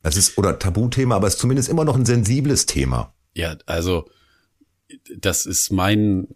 Es 0.04 0.18
ist, 0.18 0.38
oder 0.38 0.60
Tabuthema, 0.60 1.16
aber 1.16 1.28
es 1.28 1.36
ist 1.36 1.40
zumindest 1.40 1.70
immer 1.70 1.84
noch 1.84 1.96
ein 1.96 2.06
sensibles 2.06 2.66
Thema. 2.66 3.14
Ja, 3.34 3.58
also 3.66 4.08
das 5.18 5.46
ist 5.46 5.72
mein 5.72 6.28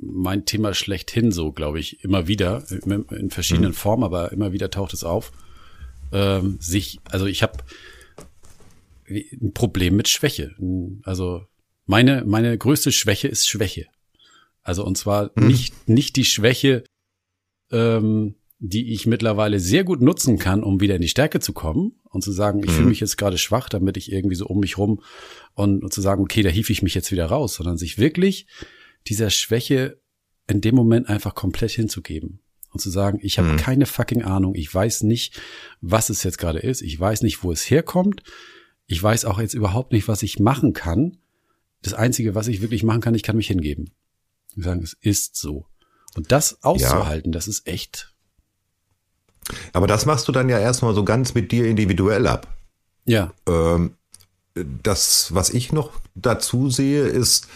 mein 0.00 0.44
Thema 0.44 0.74
schlechthin 0.74 1.32
so, 1.32 1.52
glaube 1.52 1.80
ich, 1.80 2.04
immer 2.04 2.28
wieder 2.28 2.64
in 2.70 3.30
verschiedenen 3.30 3.72
Formen, 3.72 4.04
aber 4.04 4.30
immer 4.32 4.52
wieder 4.52 4.70
taucht 4.70 4.92
es 4.92 5.04
auf. 5.04 5.32
Ähm, 6.12 6.58
sich, 6.60 7.00
also 7.04 7.26
ich 7.26 7.42
habe 7.42 7.58
ein 9.08 9.52
Problem 9.54 9.96
mit 9.96 10.08
Schwäche. 10.08 10.54
Also 11.02 11.42
meine 11.86 12.24
meine 12.26 12.56
größte 12.56 12.92
Schwäche 12.92 13.28
ist 13.28 13.48
Schwäche. 13.48 13.86
Also 14.62 14.84
und 14.84 14.98
zwar 14.98 15.30
nicht 15.36 15.88
nicht 15.88 16.16
die 16.16 16.24
Schwäche, 16.24 16.84
ähm, 17.70 18.34
die 18.58 18.92
ich 18.92 19.06
mittlerweile 19.06 19.60
sehr 19.60 19.84
gut 19.84 20.02
nutzen 20.02 20.38
kann, 20.38 20.64
um 20.64 20.80
wieder 20.80 20.96
in 20.96 21.02
die 21.02 21.08
Stärke 21.08 21.38
zu 21.40 21.52
kommen 21.52 21.92
und 22.04 22.24
zu 22.24 22.32
sagen, 22.32 22.62
ich 22.64 22.72
fühle 22.72 22.88
mich 22.88 23.00
jetzt 23.00 23.16
gerade 23.16 23.38
schwach, 23.38 23.68
damit 23.68 23.96
ich 23.96 24.10
irgendwie 24.10 24.34
so 24.34 24.46
um 24.46 24.58
mich 24.58 24.78
rum 24.78 25.00
und, 25.54 25.84
und 25.84 25.92
zu 25.92 26.00
sagen, 26.00 26.22
okay, 26.22 26.42
da 26.42 26.48
hief 26.48 26.68
ich 26.68 26.82
mich 26.82 26.94
jetzt 26.94 27.12
wieder 27.12 27.26
raus, 27.26 27.54
sondern 27.54 27.78
sich 27.78 27.98
wirklich 27.98 28.46
dieser 29.06 29.30
Schwäche 29.30 30.00
in 30.48 30.60
dem 30.60 30.74
Moment 30.74 31.08
einfach 31.08 31.34
komplett 31.34 31.70
hinzugeben 31.70 32.40
und 32.72 32.80
zu 32.80 32.90
sagen, 32.90 33.20
ich 33.22 33.38
habe 33.38 33.56
keine 33.56 33.86
fucking 33.86 34.22
Ahnung, 34.22 34.54
ich 34.54 34.72
weiß 34.74 35.04
nicht, 35.04 35.40
was 35.80 36.10
es 36.10 36.22
jetzt 36.24 36.38
gerade 36.38 36.58
ist, 36.58 36.82
ich 36.82 36.98
weiß 36.98 37.22
nicht, 37.22 37.44
wo 37.44 37.52
es 37.52 37.70
herkommt, 37.70 38.22
ich 38.88 39.00
weiß 39.00 39.26
auch 39.26 39.38
jetzt 39.38 39.54
überhaupt 39.54 39.92
nicht, 39.92 40.08
was 40.08 40.22
ich 40.22 40.40
machen 40.40 40.72
kann. 40.72 41.18
Das 41.82 41.94
Einzige, 41.94 42.34
was 42.34 42.48
ich 42.48 42.60
wirklich 42.60 42.82
machen 42.82 43.00
kann, 43.00 43.14
ich 43.14 43.22
kann 43.22 43.36
mich 43.36 43.46
hingeben. 43.46 43.90
Und 44.56 44.64
sagen, 44.64 44.82
es 44.82 44.96
ist 45.00 45.36
so. 45.36 45.66
Und 46.16 46.32
das 46.32 46.64
auszuhalten, 46.64 47.30
das 47.30 47.46
ist 47.46 47.68
echt, 47.68 48.12
Aber 49.72 49.86
das 49.86 50.06
machst 50.06 50.26
du 50.26 50.32
dann 50.32 50.48
ja 50.48 50.58
erstmal 50.58 50.94
so 50.94 51.04
ganz 51.04 51.34
mit 51.34 51.52
dir 51.52 51.66
individuell 51.66 52.26
ab. 52.26 52.56
ja, 53.04 53.32
Ähm, 53.46 53.94
das, 54.82 55.32
was 55.34 55.50
ich 55.50 55.72
noch 55.72 55.92
dazu 56.16 56.68
sehe, 56.68 57.04
ist, 57.04 57.46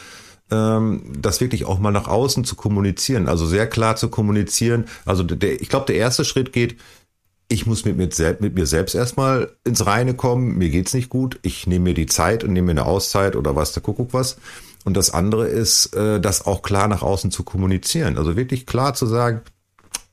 ähm, 0.53 1.03
das 1.19 1.41
wirklich 1.41 1.65
auch 1.65 1.79
mal 1.79 1.91
nach 1.91 2.07
außen 2.07 2.45
zu 2.45 2.55
kommunizieren, 2.55 3.27
also 3.27 3.47
sehr 3.47 3.67
klar 3.67 3.97
zu 3.97 4.09
kommunizieren. 4.09 4.85
Also 5.05 5.25
der, 5.25 5.61
ich 5.61 5.69
glaube, 5.69 5.87
der 5.87 5.97
erste 5.97 6.25
Schritt 6.25 6.53
geht, 6.53 6.77
ich 7.52 7.66
muss 7.66 7.85
mit 7.85 7.97
mir, 7.97 8.11
selbst, 8.11 8.40
mit 8.40 8.54
mir 8.54 8.66
selbst 8.66 8.94
erstmal 8.94 9.52
ins 9.64 9.85
Reine 9.85 10.14
kommen, 10.14 10.56
mir 10.56 10.71
geht's 10.71 10.94
nicht 10.94 11.11
gut, 11.11 11.38
ich 11.42 11.66
nehme 11.66 11.85
mir 11.90 11.94
die 11.94 12.06
Zeit 12.06 12.44
und 12.44 12.52
nehme 12.52 12.66
mir 12.66 12.80
eine 12.80 12.87
Auszeit 12.87 13.37
oder 13.37 13.54
was, 13.54 13.73
der 13.73 13.82
Kuckuck 13.82 14.14
was. 14.14 14.38
Und 14.85 14.97
das 14.97 15.12
andere 15.12 15.47
ist, 15.47 15.94
äh, 15.94 16.21
das 16.21 16.47
auch 16.47 16.62
klar 16.62 16.88
nach 16.88 17.02
außen 17.02 17.30
zu 17.30 17.44
kommunizieren. 17.44 18.18
Also 18.18 18.37
wirklich 18.37 18.66
klar 18.66 18.94
zu 18.94 19.06
sagen, 19.06 19.42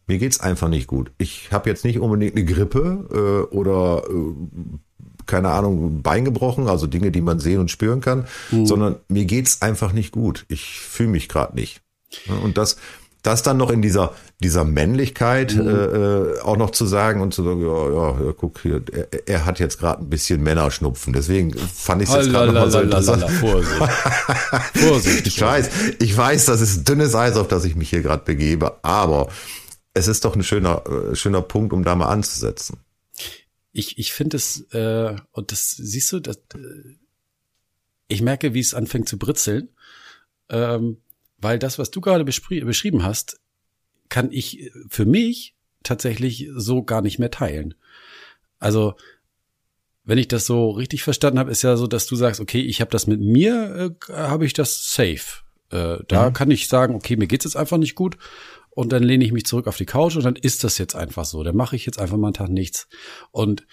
Mir 0.10 0.18
geht's 0.18 0.40
einfach 0.40 0.70
nicht 0.70 0.88
gut. 0.88 1.12
Ich 1.20 1.52
habe 1.52 1.70
jetzt 1.70 1.86
nicht 1.86 2.00
unbedingt 2.00 2.36
eine 2.36 2.44
Grippe 2.44 3.46
äh, 3.52 3.56
oder 3.56 4.04
äh, 4.10 4.34
keine 5.28 5.50
Ahnung, 5.50 6.02
Bein 6.02 6.26
gebrochen, 6.26 6.68
also 6.68 6.88
Dinge, 6.88 7.12
die 7.12 7.22
man 7.22 7.40
sehen 7.40 7.60
und 7.60 7.70
spüren 7.70 8.02
kann, 8.02 8.26
mhm. 8.50 8.66
sondern 8.66 8.96
mir 9.08 9.26
geht's 9.26 9.62
einfach 9.62 9.94
nicht 9.94 10.12
gut. 10.12 10.46
Ich 10.48 10.80
fühle 10.80 11.10
mich 11.10 11.30
gerade 11.30 11.56
nicht. 11.56 11.82
Und 12.44 12.58
das, 12.58 12.78
das 13.22 13.44
dann 13.44 13.58
noch 13.58 13.70
in 13.70 13.82
dieser, 13.82 14.14
dieser 14.40 14.64
Männlichkeit 14.64 15.56
mhm. 15.56 15.68
äh, 15.68 16.40
auch 16.40 16.58
noch 16.58 16.72
zu 16.72 16.86
sagen 16.86 17.22
und 17.22 17.34
zu 17.34 17.44
sagen, 17.44 17.62
ja, 17.62 18.26
ja, 18.26 18.34
guck 18.34 18.62
hier, 18.62 18.82
er, 18.92 19.28
er 19.28 19.46
hat 19.46 19.60
jetzt 19.60 19.78
gerade 19.78 20.02
ein 20.02 20.10
bisschen 20.10 20.42
Männerschnupfen. 20.42 21.12
Deswegen 21.14 21.54
fand 21.54 22.02
ich 22.02 22.10
es 22.10 22.16
jetzt 22.16 22.30
gerade 22.30 22.54
nochmal 22.54 22.72
so 22.72 22.80
interessant. 22.80 23.30
Vorsicht. 23.30 23.76
Vorsicht. 24.76 25.28
ich 25.28 25.42
weiß, 25.42 25.70
ich 26.00 26.16
weiß, 26.16 26.46
das 26.46 26.62
ist 26.62 26.88
dünnes 26.88 27.14
Eis, 27.14 27.36
auf 27.36 27.48
das 27.48 27.66
ich 27.66 27.76
mich 27.76 27.90
hier 27.90 28.02
gerade 28.02 28.24
begebe, 28.24 28.84
aber 28.84 29.28
es 29.94 30.08
ist 30.08 30.24
doch 30.24 30.36
ein 30.36 30.44
schöner, 30.44 30.84
äh, 30.86 31.16
schöner 31.16 31.42
Punkt, 31.42 31.74
um 31.74 31.84
da 31.84 31.96
mal 31.96 32.08
anzusetzen. 32.08 32.78
Ich, 33.72 33.98
ich 33.98 34.14
finde 34.14 34.38
es, 34.38 34.62
äh, 34.72 35.16
und 35.32 35.52
das 35.52 35.72
siehst 35.72 36.12
du, 36.14 36.20
das, 36.20 36.38
äh, 36.56 36.98
ich 38.08 38.22
merke, 38.22 38.54
wie 38.54 38.60
es 38.60 38.74
anfängt 38.74 39.10
zu 39.10 39.18
britzeln. 39.18 39.70
Ähm, 40.50 40.98
weil 41.42 41.60
das, 41.60 41.80
was 41.80 41.92
du 41.92 42.02
gerade 42.02 42.26
beschrieben 42.26 43.04
hast, 43.04 43.40
kann 44.10 44.32
ich 44.32 44.72
für 44.90 45.06
mich 45.06 45.56
tatsächlich 45.84 46.50
so 46.56 46.84
gar 46.84 47.02
nicht 47.02 47.20
mehr 47.20 47.32
teilen. 47.32 47.76
Also, 48.60 48.96
wenn 50.04 50.18
ich 50.18 50.28
das 50.28 50.46
so 50.46 50.72
richtig 50.72 51.04
verstanden 51.04 51.40
habe, 51.40 51.52
ist 51.52 51.62
ja 51.62 51.78
so, 51.78 51.88
dass 51.88 52.08
du 52.08 52.16
sagst, 52.16 52.42
okay, 52.42 52.62
ich 52.62 52.82
habe 52.82 52.92
das 52.92 53.08
mit 53.08 53.22
mir, 53.22 53.96
äh, 54.10 54.14
habe 54.14 54.46
ich 54.46 54.54
das 54.54 54.92
safe. 54.92 55.44
Äh, 55.72 56.00
da 56.08 56.30
mhm. 56.30 56.34
kann 56.34 56.52
ich 56.52 56.68
sagen, 56.68 56.96
okay, 56.96 57.16
mir 57.16 57.28
geht's 57.28 57.46
jetzt 57.46 57.56
einfach 57.56 57.78
nicht 57.78 57.96
gut 57.96 58.18
und 58.72 58.92
dann 58.92 59.04
lehne 59.04 59.24
ich 59.24 59.32
mich 59.32 59.46
zurück 59.46 59.68
auf 59.68 59.78
die 59.78 59.86
Couch 59.86 60.16
und 60.16 60.26
dann 60.26 60.36
ist 60.36 60.64
das 60.64 60.78
jetzt 60.78 60.96
einfach 60.96 61.26
so. 61.26 61.44
Dann 61.44 61.56
mache 61.56 61.76
ich 61.76 61.86
jetzt 61.86 62.00
einfach 62.00 62.18
mal 62.18 62.28
einen 62.28 62.34
Tag 62.34 62.50
nichts. 62.50 62.88
Und 63.32 63.66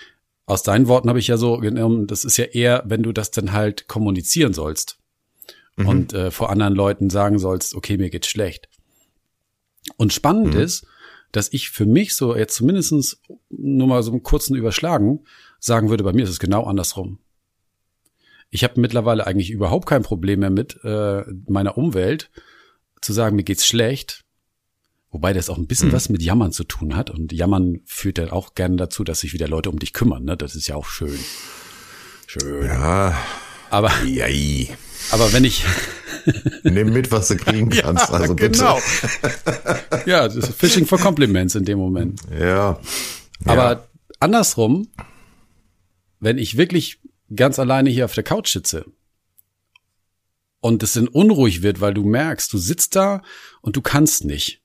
aus 0.44 0.62
deinen 0.62 0.88
Worten 0.88 1.08
habe 1.08 1.18
ich 1.18 1.28
ja 1.28 1.38
so 1.38 1.56
genommen, 1.58 2.06
das 2.06 2.24
ist 2.24 2.36
ja 2.36 2.44
eher, 2.44 2.84
wenn 2.86 3.02
du 3.02 3.12
das 3.12 3.30
dann 3.30 3.52
halt 3.52 3.88
kommunizieren 3.88 4.52
sollst 4.52 4.98
mhm. 5.76 5.88
und 5.88 6.12
äh, 6.12 6.30
vor 6.30 6.50
anderen 6.50 6.74
Leuten 6.74 7.10
sagen 7.10 7.38
sollst, 7.38 7.74
okay, 7.74 7.96
mir 7.96 8.10
geht's 8.10 8.28
schlecht. 8.28 8.68
Und 9.96 10.12
spannend 10.12 10.54
mhm. 10.54 10.60
ist, 10.60 10.86
dass 11.32 11.52
ich 11.52 11.70
für 11.70 11.86
mich 11.86 12.14
so 12.14 12.36
jetzt 12.36 12.54
zumindestens 12.54 13.20
nur 13.50 13.86
mal 13.86 14.02
so 14.02 14.10
einen 14.10 14.22
kurzen 14.22 14.56
Überschlagen 14.56 15.20
sagen 15.58 15.90
würde, 15.90 16.04
bei 16.04 16.12
mir 16.12 16.24
ist 16.24 16.30
es 16.30 16.38
genau 16.38 16.64
andersrum. 16.64 17.18
Ich 18.50 18.64
habe 18.64 18.80
mittlerweile 18.80 19.26
eigentlich 19.26 19.50
überhaupt 19.50 19.86
kein 19.86 20.02
Problem 20.02 20.40
mehr 20.40 20.50
mit 20.50 20.78
äh, 20.84 21.24
meiner 21.48 21.76
Umwelt 21.76 22.30
zu 23.00 23.12
sagen, 23.12 23.36
mir 23.36 23.42
geht's 23.42 23.66
schlecht. 23.66 24.24
Wobei 25.10 25.32
das 25.32 25.50
auch 25.50 25.58
ein 25.58 25.66
bisschen 25.66 25.88
mhm. 25.88 25.92
was 25.92 26.08
mit 26.08 26.22
Jammern 26.22 26.52
zu 26.52 26.64
tun 26.64 26.96
hat. 26.96 27.10
Und 27.10 27.32
Jammern 27.32 27.80
führt 27.84 28.18
dann 28.18 28.30
auch 28.30 28.54
gerne 28.54 28.76
dazu, 28.76 29.04
dass 29.04 29.20
sich 29.20 29.32
wieder 29.32 29.48
Leute 29.48 29.70
um 29.70 29.78
dich 29.78 29.92
kümmern. 29.92 30.24
Ne? 30.24 30.36
Das 30.36 30.54
ist 30.54 30.68
ja 30.68 30.76
auch 30.76 30.86
schön. 30.86 31.18
Schön. 32.26 32.66
Ja. 32.66 33.16
Aber. 33.70 33.92
Jai. 34.04 34.68
Aber 35.10 35.32
wenn 35.32 35.44
ich 35.44 35.64
Nimm 36.62 36.92
mit, 36.92 37.10
was 37.10 37.28
du 37.28 37.36
kriegen 37.36 37.70
kannst. 37.70 38.08
ja, 38.08 38.14
also 38.14 38.34
bitte. 38.34 38.58
Genau. 38.58 38.78
ja, 40.06 40.26
das 40.26 40.36
ist 40.36 40.54
Fishing 40.54 40.86
for 40.86 40.98
Compliments 40.98 41.54
in 41.54 41.64
dem 41.64 41.78
Moment. 41.78 42.20
Ja. 42.38 42.80
Aber 43.44 43.72
ja. 43.72 43.86
andersrum, 44.20 44.88
wenn 46.20 46.38
ich 46.38 46.56
wirklich 46.56 47.00
ganz 47.34 47.58
alleine 47.58 47.90
hier 47.90 48.04
auf 48.04 48.14
der 48.14 48.24
Couch 48.24 48.52
sitze 48.52 48.86
und 50.60 50.82
es 50.82 50.94
dann 50.94 51.08
unruhig 51.08 51.62
wird, 51.62 51.80
weil 51.80 51.94
du 51.94 52.04
merkst, 52.04 52.52
du 52.52 52.58
sitzt 52.58 52.96
da 52.96 53.22
und 53.60 53.76
du 53.76 53.82
kannst 53.82 54.24
nicht. 54.24 54.62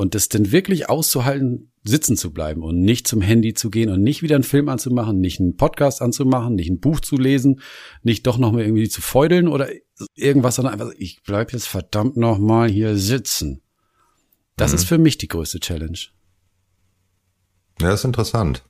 Und 0.00 0.14
das 0.14 0.30
dann 0.30 0.50
wirklich 0.50 0.88
auszuhalten, 0.88 1.72
sitzen 1.84 2.16
zu 2.16 2.32
bleiben 2.32 2.62
und 2.62 2.80
nicht 2.80 3.06
zum 3.06 3.20
Handy 3.20 3.52
zu 3.52 3.68
gehen 3.68 3.90
und 3.90 4.02
nicht 4.02 4.22
wieder 4.22 4.34
einen 4.34 4.44
Film 4.44 4.70
anzumachen, 4.70 5.20
nicht 5.20 5.40
einen 5.40 5.58
Podcast 5.58 6.00
anzumachen, 6.00 6.54
nicht 6.54 6.70
ein 6.70 6.80
Buch 6.80 7.00
zu 7.00 7.18
lesen, 7.18 7.60
nicht 8.02 8.26
doch 8.26 8.38
noch 8.38 8.50
mal 8.50 8.62
irgendwie 8.62 8.88
zu 8.88 9.02
feudeln 9.02 9.46
oder 9.46 9.68
irgendwas, 10.14 10.54
sondern 10.54 10.72
einfach, 10.72 10.90
ich 10.96 11.22
bleib 11.22 11.52
jetzt 11.52 11.68
verdammt 11.68 12.16
noch 12.16 12.38
mal 12.38 12.66
hier 12.66 12.96
sitzen. 12.96 13.60
Das 14.56 14.70
mhm. 14.70 14.76
ist 14.76 14.84
für 14.84 14.96
mich 14.96 15.18
die 15.18 15.28
größte 15.28 15.60
Challenge. 15.60 15.98
Ja, 17.78 17.90
das 17.90 18.00
ist 18.00 18.06
interessant. 18.06 18.64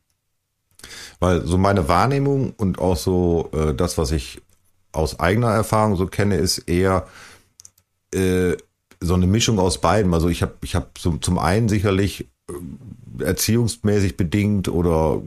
Weil 1.21 1.47
so 1.47 1.59
meine 1.59 1.87
Wahrnehmung 1.87 2.55
und 2.57 2.81
auch 2.81 2.97
so 2.97 3.51
äh, 3.53 3.73
das, 3.73 3.99
was 3.99 4.11
ich 4.11 4.43
aus 4.91 5.21
eigener 5.21 5.51
Erfahrung 5.51 5.95
so 5.95 6.09
kenne, 6.09 6.39
ist 6.39 6.59
eher 6.59 7.07
äh, 8.13 8.57
so 9.11 9.15
eine 9.15 9.27
Mischung 9.27 9.59
aus 9.59 9.81
beiden. 9.81 10.15
Also 10.15 10.29
ich 10.29 10.41
habe 10.41 10.55
ich 10.63 10.77
hab 10.77 10.99
so, 10.99 11.17
zum 11.17 11.39
einen 11.39 11.69
sicherlich 11.69 12.31
erziehungsmäßig 13.19 14.17
bedingt 14.17 14.69
oder 14.69 15.21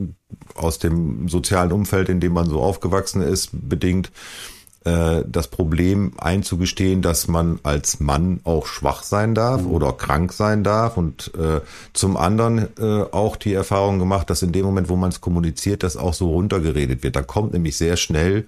aus 0.56 0.80
dem 0.80 1.28
sozialen 1.28 1.74
Umfeld, 1.74 2.08
in 2.08 2.22
dem 2.22 2.34
man 2.34 2.50
so 2.50 2.62
aufgewachsen 2.62 3.22
ist, 3.22 3.50
bedingt, 3.52 4.10
äh, 4.86 5.24
das 5.28 5.50
Problem 5.50 6.14
einzugestehen, 6.18 7.02
dass 7.02 7.28
man 7.28 7.60
als 7.64 8.00
Mann 8.00 8.40
auch 8.46 8.66
schwach 8.68 9.04
sein 9.04 9.36
darf 9.36 9.64
mhm. 9.64 9.72
oder 9.72 9.92
krank 9.92 10.32
sein 10.32 10.64
darf 10.64 10.96
und 10.96 11.34
äh, 11.38 11.60
zum 11.92 12.16
anderen 12.16 12.70
äh, 12.80 13.04
auch 13.12 13.36
die 13.36 13.54
Erfahrung 13.54 14.00
gemacht, 14.00 14.30
dass 14.30 14.42
in 14.42 14.54
dem 14.54 14.66
Moment, 14.66 14.88
wo 14.88 14.96
man 14.96 15.10
es 15.10 15.20
kommuniziert, 15.20 15.84
das 15.84 15.98
auch 15.98 16.14
so 16.14 16.30
runtergeredet 16.30 17.04
wird. 17.04 17.18
Da 17.18 17.22
kommt 17.22 17.52
nämlich 17.52 17.78
sehr 17.78 17.98
schnell 17.98 18.48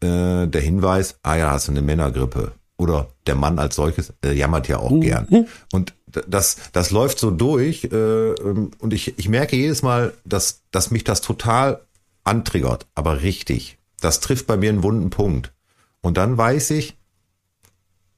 äh, 0.00 0.48
der 0.48 0.60
Hinweis, 0.60 1.18
ah 1.22 1.36
ja, 1.36 1.52
hast 1.52 1.68
du 1.68 1.72
eine 1.72 1.82
Männergrippe 1.82 2.52
oder 2.78 3.08
der 3.26 3.34
Mann 3.34 3.58
als 3.58 3.76
solches 3.76 4.12
äh, 4.24 4.32
jammert 4.32 4.68
ja 4.68 4.78
auch 4.78 4.90
mhm. 4.90 5.00
gern. 5.00 5.46
Und 5.72 5.94
das, 6.26 6.56
das 6.72 6.90
läuft 6.90 7.18
so 7.18 7.30
durch 7.30 7.84
äh, 7.84 8.32
ähm, 8.32 8.70
und 8.78 8.92
ich, 8.92 9.18
ich 9.18 9.28
merke 9.28 9.56
jedes 9.56 9.82
Mal, 9.82 10.12
dass, 10.24 10.62
dass 10.70 10.90
mich 10.90 11.04
das 11.04 11.20
total 11.20 11.80
antriggert, 12.24 12.86
aber 12.94 13.22
richtig. 13.22 13.78
Das 14.00 14.20
trifft 14.20 14.46
bei 14.46 14.56
mir 14.56 14.70
einen 14.70 14.82
wunden 14.82 15.10
Punkt. 15.10 15.52
Und 16.00 16.16
dann 16.16 16.36
weiß 16.36 16.70
ich, 16.70 16.96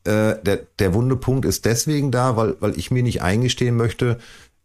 äh, 0.05 0.37
der, 0.43 0.67
der 0.79 0.95
wunde 0.95 1.17
Punkt 1.17 1.45
ist 1.45 1.65
deswegen 1.65 2.11
da, 2.11 2.37
weil, 2.37 2.57
weil 2.61 2.79
ich 2.79 2.91
mir 2.91 3.03
nicht 3.03 3.23
eingestehen 3.23 3.77
möchte, 3.77 4.19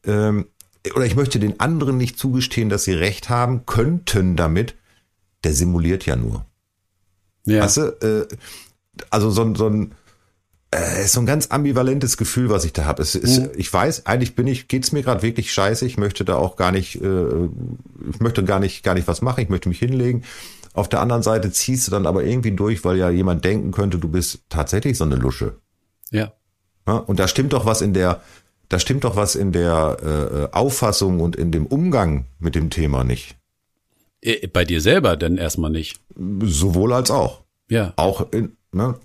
ähm, 0.06 0.48
oder 0.96 1.06
ich 1.06 1.16
möchte 1.16 1.40
den 1.40 1.60
anderen 1.60 1.98
nicht 1.98 2.20
zugestehen, 2.20 2.70
dass 2.70 2.84
sie 2.84 2.94
recht 2.94 3.30
haben 3.30 3.66
könnten 3.66 4.36
damit. 4.36 4.76
Der 5.44 5.54
simuliert 5.54 6.06
ja 6.06 6.16
nur. 6.16 6.46
Ja. 7.46 7.64
Weißt 7.64 7.78
du, 7.78 7.82
äh, 7.82 8.28
also 9.10 9.30
so, 9.30 9.56
so 9.56 9.68
ein 9.68 9.96
äh, 10.74 11.04
ist 11.04 11.14
so 11.14 11.20
ein 11.20 11.26
ganz 11.26 11.48
ambivalentes 11.48 12.18
Gefühl, 12.18 12.50
was 12.50 12.66
ich 12.66 12.74
da 12.74 12.86
habe. 12.86 13.02
Es 13.02 13.16
ist, 13.16 13.40
mhm. 13.40 13.50
ich 13.56 13.72
weiß, 13.72 14.06
eigentlich 14.06 14.36
bin 14.36 14.48
ich, 14.48 14.68
geht's 14.68 14.92
mir 14.92 15.04
gerade 15.04 15.22
wirklich 15.22 15.54
scheiße. 15.54 15.86
Ich 15.86 15.98
möchte 15.98 16.26
da 16.26 16.36
auch 16.36 16.56
gar 16.56 16.72
nicht, 16.72 17.02
äh, 17.02 17.50
ich 18.10 18.20
möchte 18.20 18.44
gar 18.44 18.60
nicht, 18.60 18.84
gar 18.84 18.96
nicht 18.96 19.08
was 19.08 19.22
machen. 19.22 19.42
Ich 19.42 19.50
möchte 19.50 19.70
mich 19.70 19.80
hinlegen. 19.80 20.24
Auf 20.74 20.90
der 20.90 21.02
anderen 21.02 21.22
Seite 21.22 21.52
ziehst 21.52 21.88
du 21.88 21.92
dann 21.92 22.08
aber 22.08 22.24
irgendwie 22.24 22.52
durch, 22.52 22.84
weil 22.84 22.98
ja 22.98 23.10
jemand 23.10 23.46
denken 23.46 23.72
könnte, 23.72 24.00
du 24.00 24.08
bist 24.08 24.40
tatsächlich 24.50 24.98
so 24.98 25.04
eine 25.04 25.16
Lusche. 25.16 25.58
Ja. 26.10 26.34
ja 26.88 26.96
und 26.96 27.20
da 27.20 27.28
stimmt 27.28 27.54
doch 27.54 27.66
was 27.66 27.82
in 27.82 27.94
der, 27.94 28.22
da 28.70 28.80
stimmt 28.80 29.04
doch 29.04 29.16
was 29.16 29.36
in 29.36 29.52
der 29.52 30.50
äh, 30.52 30.56
Auffassung 30.56 31.20
und 31.20 31.36
in 31.36 31.52
dem 31.52 31.68
Umgang 31.68 32.26
mit 32.40 32.56
dem 32.56 32.72
Thema 32.72 33.04
nicht. 33.04 33.36
Äh, 34.22 34.48
bei 34.48 34.66
dir 34.66 34.82
selber 34.82 35.16
denn 35.18 35.38
erstmal 35.38 35.70
nicht. 35.70 36.00
Sowohl 36.16 36.94
als 36.94 37.12
auch. 37.12 37.44
Ja. 37.70 37.94
Auch 37.96 38.32
in, 38.32 38.58
ne, 38.74 38.96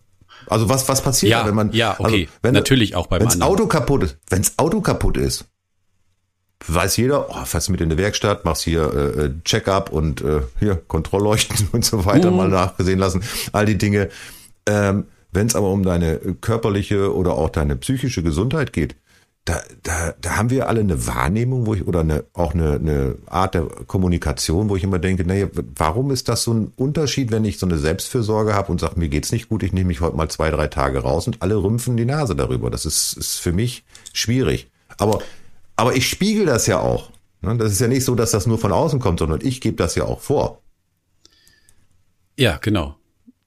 also 0.46 0.68
was, 0.68 0.88
was 0.88 1.02
passiert, 1.02 1.32
ja, 1.32 1.46
wenn 1.46 1.54
man, 1.54 1.72
ja, 1.72 1.92
also 1.92 2.04
okay, 2.04 2.22
also 2.22 2.38
wenn, 2.42 2.54
natürlich 2.54 2.94
auch 2.94 3.06
beim 3.06 3.20
wenn's 3.20 3.40
Auto 3.40 3.66
kaputt 3.66 4.04
ist, 4.04 4.18
wenn's 4.28 4.54
Auto 4.58 4.80
kaputt 4.80 5.16
ist, 5.16 5.46
weiß 6.66 6.96
jeder, 6.96 7.30
oh, 7.30 7.44
fährst 7.44 7.70
mit 7.70 7.80
in 7.80 7.90
die 7.90 7.98
Werkstatt, 7.98 8.44
machst 8.44 8.62
hier 8.62 8.92
äh, 8.92 9.24
äh 9.24 9.30
Check-up 9.44 9.90
und 9.90 10.20
äh, 10.22 10.42
hier 10.58 10.76
Kontrollleuchten 10.76 11.68
und 11.72 11.84
so 11.84 12.04
weiter 12.04 12.30
mhm. 12.30 12.36
mal 12.36 12.48
nachgesehen 12.48 12.98
lassen, 12.98 13.22
all 13.52 13.66
die 13.66 13.78
Dinge. 13.78 14.08
Ähm, 14.66 15.06
wenn 15.30 15.46
es 15.46 15.54
aber 15.54 15.70
um 15.70 15.82
deine 15.82 16.18
körperliche 16.40 17.14
oder 17.14 17.34
auch 17.34 17.50
deine 17.50 17.76
psychische 17.76 18.22
Gesundheit 18.22 18.72
geht, 18.72 18.96
da, 19.48 19.62
da, 19.82 20.14
da 20.20 20.36
haben 20.36 20.50
wir 20.50 20.68
alle 20.68 20.80
eine 20.80 21.06
Wahrnehmung, 21.06 21.64
wo 21.64 21.72
ich, 21.72 21.86
oder 21.86 22.00
eine, 22.00 22.24
auch 22.34 22.52
eine, 22.52 22.74
eine 22.74 23.16
Art 23.26 23.54
der 23.54 23.62
Kommunikation, 23.62 24.68
wo 24.68 24.76
ich 24.76 24.84
immer 24.84 24.98
denke, 24.98 25.24
naja, 25.24 25.48
warum 25.74 26.10
ist 26.10 26.28
das 26.28 26.42
so 26.42 26.52
ein 26.52 26.72
Unterschied, 26.76 27.30
wenn 27.30 27.46
ich 27.46 27.58
so 27.58 27.64
eine 27.64 27.78
Selbstfürsorge 27.78 28.52
habe 28.52 28.70
und 28.70 28.78
sage, 28.78 29.00
mir 29.00 29.08
geht's 29.08 29.32
nicht 29.32 29.48
gut, 29.48 29.62
ich 29.62 29.72
nehme 29.72 29.88
mich 29.88 30.02
heute 30.02 30.16
mal 30.16 30.28
zwei, 30.28 30.50
drei 30.50 30.66
Tage 30.66 30.98
raus 30.98 31.26
und 31.26 31.40
alle 31.40 31.56
rümpfen 31.56 31.96
die 31.96 32.04
Nase 32.04 32.36
darüber. 32.36 32.68
Das 32.68 32.84
ist, 32.84 33.14
ist 33.14 33.36
für 33.36 33.52
mich 33.52 33.84
schwierig. 34.12 34.70
Aber, 34.98 35.22
aber 35.76 35.96
ich 35.96 36.06
spiegel 36.10 36.44
das 36.44 36.66
ja 36.66 36.80
auch. 36.80 37.10
Ne? 37.40 37.56
Das 37.56 37.72
ist 37.72 37.80
ja 37.80 37.88
nicht 37.88 38.04
so, 38.04 38.14
dass 38.14 38.32
das 38.32 38.46
nur 38.46 38.58
von 38.58 38.72
außen 38.72 39.00
kommt, 39.00 39.20
sondern 39.20 39.40
ich 39.42 39.62
gebe 39.62 39.76
das 39.76 39.94
ja 39.94 40.04
auch 40.04 40.20
vor. 40.20 40.60
Ja, 42.36 42.58
genau. 42.58 42.96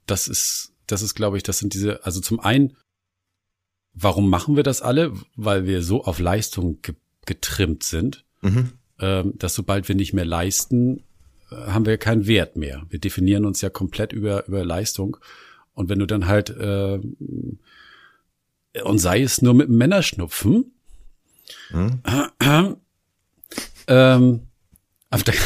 Das 0.08 0.28
ist, 0.28 0.72
das 0.88 1.04
ist, 1.04 1.14
glaube 1.14 1.38
ich, 1.38 1.44
das 1.44 1.60
sind 1.60 1.76
diese, 1.76 2.04
also 2.04 2.22
zum 2.22 2.40
einen 2.40 2.76
Warum 3.94 4.30
machen 4.30 4.56
wir 4.56 4.64
das 4.64 4.82
alle? 4.82 5.14
Weil 5.36 5.66
wir 5.66 5.82
so 5.84 6.04
auf 6.04 6.20
Leistung 6.20 6.82
ge 6.82 6.96
getrimmt 7.28 7.84
sind, 7.84 8.26
mhm. 8.42 8.72
ähm, 9.00 9.34
dass 9.38 9.54
sobald 9.54 9.88
wir 9.88 9.96
nicht 9.96 10.12
mehr 10.12 10.26
leisten, 10.26 11.04
äh, 11.52 11.56
haben 11.56 11.86
wir 11.86 12.00
keinen 12.00 12.26
Wert 12.26 12.56
mehr. 12.56 12.84
Wir 12.90 12.98
definieren 12.98 13.46
uns 13.46 13.62
ja 13.62 13.70
komplett 13.70 14.12
über, 14.12 14.48
über 14.48 14.66
Leistung. 14.66 15.18
Und 15.76 15.88
wenn 15.90 16.00
du 16.00 16.08
dann 16.08 16.26
halt, 16.28 16.50
äh, 16.50 17.00
und 18.84 18.98
sei 18.98 19.22
es 19.22 19.44
nur 19.44 19.54
mit 19.54 19.70
Männerschnupfen, 19.70 20.72
Hm? 21.70 22.02
ähm, 23.88 24.42
auf 25.10 25.24
der 25.24 25.34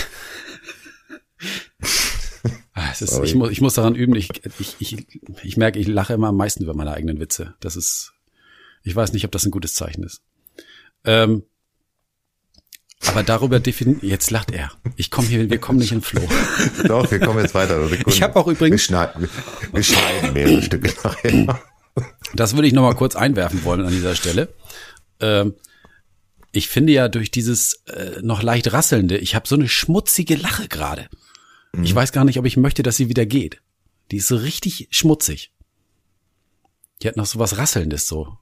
ah, 2.73 2.91
ist, 2.91 3.19
ich, 3.23 3.35
muss, 3.35 3.51
ich 3.51 3.61
muss 3.61 3.75
daran 3.75 3.95
üben. 3.95 4.15
Ich, 4.15 4.29
ich, 4.59 4.75
ich, 4.79 5.21
ich 5.43 5.57
merke, 5.57 5.79
ich 5.79 5.87
lache 5.87 6.13
immer 6.13 6.27
am 6.27 6.37
meisten 6.37 6.63
über 6.63 6.73
meine 6.75 6.91
eigenen 6.93 7.19
Witze. 7.19 7.55
Das 7.59 7.75
ist, 7.75 8.13
ich 8.85 8.95
weiß 8.95 9.13
nicht, 9.13 9.25
ob 9.25 9.31
das 9.31 9.45
ein 9.45 9.51
gutes 9.51 9.73
Zeichen 9.73 10.03
ist. 10.03 10.21
Ähm, 11.03 11.43
aber 13.07 13.23
darüber 13.23 13.59
definieren, 13.59 13.99
jetzt 14.01 14.31
lacht 14.31 14.51
er. 14.51 14.71
Ich 14.95 15.11
komme 15.11 15.27
hier, 15.27 15.49
wir 15.49 15.57
kommen 15.57 15.79
nicht 15.79 15.91
in 15.91 16.01
Flow. 16.01 16.27
Doch, 16.87 17.09
wir 17.11 17.19
kommen 17.19 17.41
jetzt 17.41 17.53
weiter. 17.53 17.89
Ich 18.07 18.21
habe 18.21 18.35
auch 18.35 18.47
übrigens. 18.47 18.81
Wir 18.81 18.85
schneiden, 18.85 19.29
wir 19.73 19.83
schneiden 19.83 20.33
mehrere 20.33 20.61
Stücke 20.61 20.93
nachher. 21.03 21.61
Das 22.33 22.55
würde 22.55 22.67
ich 22.67 22.73
nochmal 22.73 22.95
kurz 22.95 23.15
einwerfen 23.15 23.63
wollen 23.63 23.85
an 23.85 23.91
dieser 23.91 24.15
Stelle. 24.15 24.53
Ähm, 25.19 25.55
ich 26.51 26.67
finde 26.67 26.93
ja 26.93 27.09
durch 27.09 27.31
dieses 27.31 27.83
äh, 27.87 28.21
noch 28.21 28.43
leicht 28.43 28.71
rasselnde, 28.71 29.17
ich 29.17 29.35
habe 29.35 29.47
so 29.47 29.55
eine 29.55 29.67
schmutzige 29.67 30.35
Lache 30.35 30.67
gerade. 30.67 31.07
Mhm. 31.73 31.83
Ich 31.83 31.93
weiß 31.93 32.11
gar 32.11 32.23
nicht, 32.23 32.39
ob 32.39 32.45
ich 32.45 32.55
möchte, 32.55 32.83
dass 32.83 32.97
sie 32.97 33.09
wieder 33.09 33.25
geht. 33.25 33.61
Die 34.11 34.17
ist 34.17 34.27
so 34.27 34.35
richtig 34.35 34.87
schmutzig. 34.91 35.51
Die 37.01 37.07
hat 37.07 37.17
noch 37.17 37.25
so 37.25 37.39
was 37.39 37.57
Rasselndes 37.57 38.07
so. 38.07 38.37